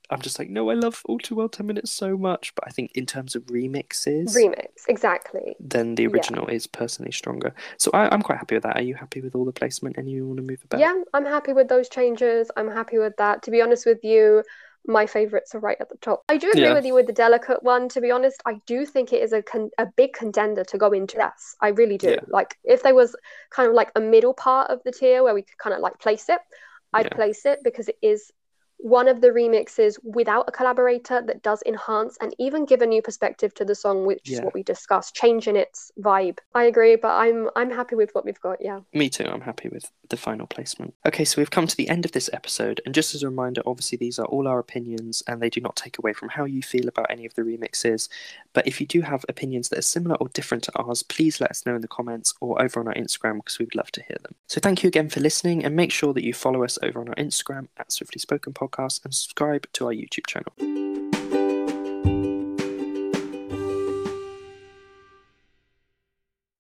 I'm 0.10 0.20
just 0.20 0.38
like 0.38 0.50
no, 0.50 0.70
I 0.70 0.74
love 0.74 1.02
All 1.06 1.18
Too 1.20 1.36
Well 1.36 1.48
Ten 1.48 1.68
Minutes 1.68 1.90
so 1.90 2.18
much, 2.18 2.54
but 2.54 2.66
I 2.68 2.72
think 2.72 2.92
in 2.96 3.06
terms 3.06 3.34
of 3.34 3.44
remixes. 3.46 4.36
Remix, 4.36 4.68
exactly. 4.90 5.56
then 5.62 5.96
the 5.96 6.04
Yeah. 6.04 6.10
original 6.10 6.48
is 6.48 6.68
personally 6.68 7.14
stronger. 7.14 7.56
So 7.78 7.92
I, 7.94 8.14
I'm 8.14 8.22
quite 8.22 8.40
happy 8.40 8.56
with 8.56 8.64
that. 8.64 8.76
Are 8.76 8.82
you 8.82 8.96
happy 8.96 9.22
with 9.22 9.36
all 9.36 9.46
the 9.46 9.54
placement 9.54 9.96
and 9.96 10.10
you 10.12 10.28
want 10.28 10.38
to 10.38 10.44
move 10.44 10.62
back? 10.68 10.82
Yeah, 10.82 11.02
I'm 11.14 11.26
happy 11.26 11.54
with 11.54 11.70
those 11.70 11.88
changes. 11.88 12.52
I'm 12.58 12.70
happy 12.70 12.98
with 12.98 13.16
that. 13.16 13.42
To 13.44 13.52
be 13.52 13.62
honest 13.62 13.86
with 13.86 14.04
you, 14.04 14.44
my 14.86 15.06
favorites 15.06 15.56
are 15.56 15.60
right 15.60 15.78
at 15.80 15.90
the 15.90 15.98
top. 15.98 16.24
I 16.28 16.38
do 16.38 16.50
agree 16.50 16.64
Yeah. 16.64 16.74
with 16.74 16.86
you 16.86 16.94
with 16.94 17.08
the 17.08 17.14
delicate 17.14 17.64
one. 17.64 17.88
To 17.90 18.02
be 18.02 18.12
honest, 18.12 18.42
I 18.46 18.60
do 18.66 18.86
think 18.86 19.14
it 19.14 19.22
is 19.24 19.32
a 19.34 19.42
con- 19.42 19.72
a 19.78 19.86
big 19.86 20.14
contender 20.14 20.64
to 20.66 20.78
go 20.78 20.92
into 20.92 21.18
yes. 21.18 21.56
I 21.62 21.70
really 21.70 21.98
do. 21.98 22.12
Yeah. 22.12 22.20
Like 22.28 22.58
if 22.64 22.84
there 22.84 22.96
was 22.96 23.16
kind 23.50 23.70
of 23.70 23.76
like 23.76 23.92
a 23.96 24.02
middle 24.02 24.34
part 24.34 24.70
of 24.70 24.82
the 24.84 24.92
tier 24.92 25.24
where 25.24 25.34
we 25.34 25.44
could 25.44 25.58
kind 25.58 25.74
of 25.74 25.80
like 25.82 26.00
place 26.00 26.28
it, 26.30 26.40
I'd 26.92 27.06
Yeah. 27.06 27.16
place 27.16 27.46
it 27.46 27.60
because 27.64 27.88
it 27.88 27.98
is 28.02 28.32
one 28.78 29.08
of 29.08 29.22
the 29.22 29.30
remixes 29.30 29.98
without 30.04 30.46
a 30.48 30.52
collaborator 30.52 31.22
that 31.22 31.42
does 31.42 31.64
enhance 31.66 32.18
and 32.20 32.36
even 32.38 32.66
give 32.66 32.82
a 32.82 32.86
new 32.86 33.02
perspective 33.02 33.54
to 33.54 33.66
the 33.66 33.76
song, 33.76 34.06
which 34.06 34.30
is 34.30 34.42
what 34.42 34.54
we 34.54 34.64
discussed, 34.64 35.16
changing 35.16 35.56
its 35.56 35.92
vibe. 36.02 36.40
I 36.54 36.64
agree, 36.66 36.96
but 36.96 37.12
I'm 37.12 37.50
I'm 37.56 37.72
happy 37.72 37.96
with 37.96 38.14
what 38.14 38.26
we've 38.26 38.40
got. 38.42 38.58
Yeah. 38.60 38.82
Me 38.94 39.10
too. 39.10 39.26
I'm 39.26 39.42
happy 39.42 39.70
with 39.70 39.90
the 40.10 40.18
final 40.18 40.48
placement. 40.48 40.94
Okay, 41.06 41.24
so 41.24 41.40
we've 41.40 41.50
come 41.50 41.68
to 41.68 41.78
the 41.78 41.90
end 41.90 42.06
of 42.06 42.12
this 42.12 42.30
episode, 42.34 42.82
and 42.86 42.94
just 42.94 43.16
as 43.16 43.24
a 43.24 43.30
reminder, 43.30 43.62
obviously 43.66 43.98
these 43.98 44.20
are 44.20 44.26
all 44.26 44.48
our 44.48 44.60
opinions, 44.60 45.24
and 45.28 45.42
they 45.42 45.50
do 45.50 45.62
not 45.62 45.76
take 45.76 45.98
away 45.98 46.14
from 46.14 46.30
how 46.30 46.46
you 46.46 46.62
feel 46.62 46.88
about 46.88 47.08
any 47.10 47.26
of 47.26 47.34
the 47.36 47.42
remixes. 47.42 48.10
But 48.52 48.68
if 48.68 48.82
you 48.82 48.88
do 48.88 49.02
have 49.02 49.26
opinions 49.30 49.70
that 49.70 49.80
are 49.80 49.84
similar 49.84 50.16
or 50.16 50.28
different 50.30 50.64
to 50.66 50.72
ours, 50.78 51.04
please 51.04 51.40
let 51.40 51.52
us 51.52 51.66
know 51.66 51.76
in 51.76 51.82
the 51.82 51.88
comments 51.88 52.34
or 52.42 52.62
over 52.62 52.80
on 52.80 52.88
our 52.88 52.94
Instagram 52.96 53.38
because 53.38 53.60
we'd 53.60 53.76
love 53.76 53.92
to 53.92 54.04
hear 54.04 54.18
them. 54.22 54.36
So 54.48 54.60
thank 54.60 54.84
you 54.84 54.88
again 54.88 55.10
for 55.10 55.20
listening, 55.20 55.64
and 55.64 55.76
make 55.76 55.92
sure 55.92 56.14
that 56.14 56.24
you 56.24 56.34
follow 56.34 56.64
us 56.64 56.78
over 56.84 57.00
on 57.00 57.08
our 57.08 57.16
Instagram 57.16 57.68
at 57.78 57.92
Swiftly 57.92 58.20
Spoken 58.20 58.54
Podcast 58.68 59.04
and 59.04 59.14
subscribe 59.14 59.68
to 59.74 59.88
our 59.88 59.94
YouTube 59.94 60.28
channel. 60.28 61.13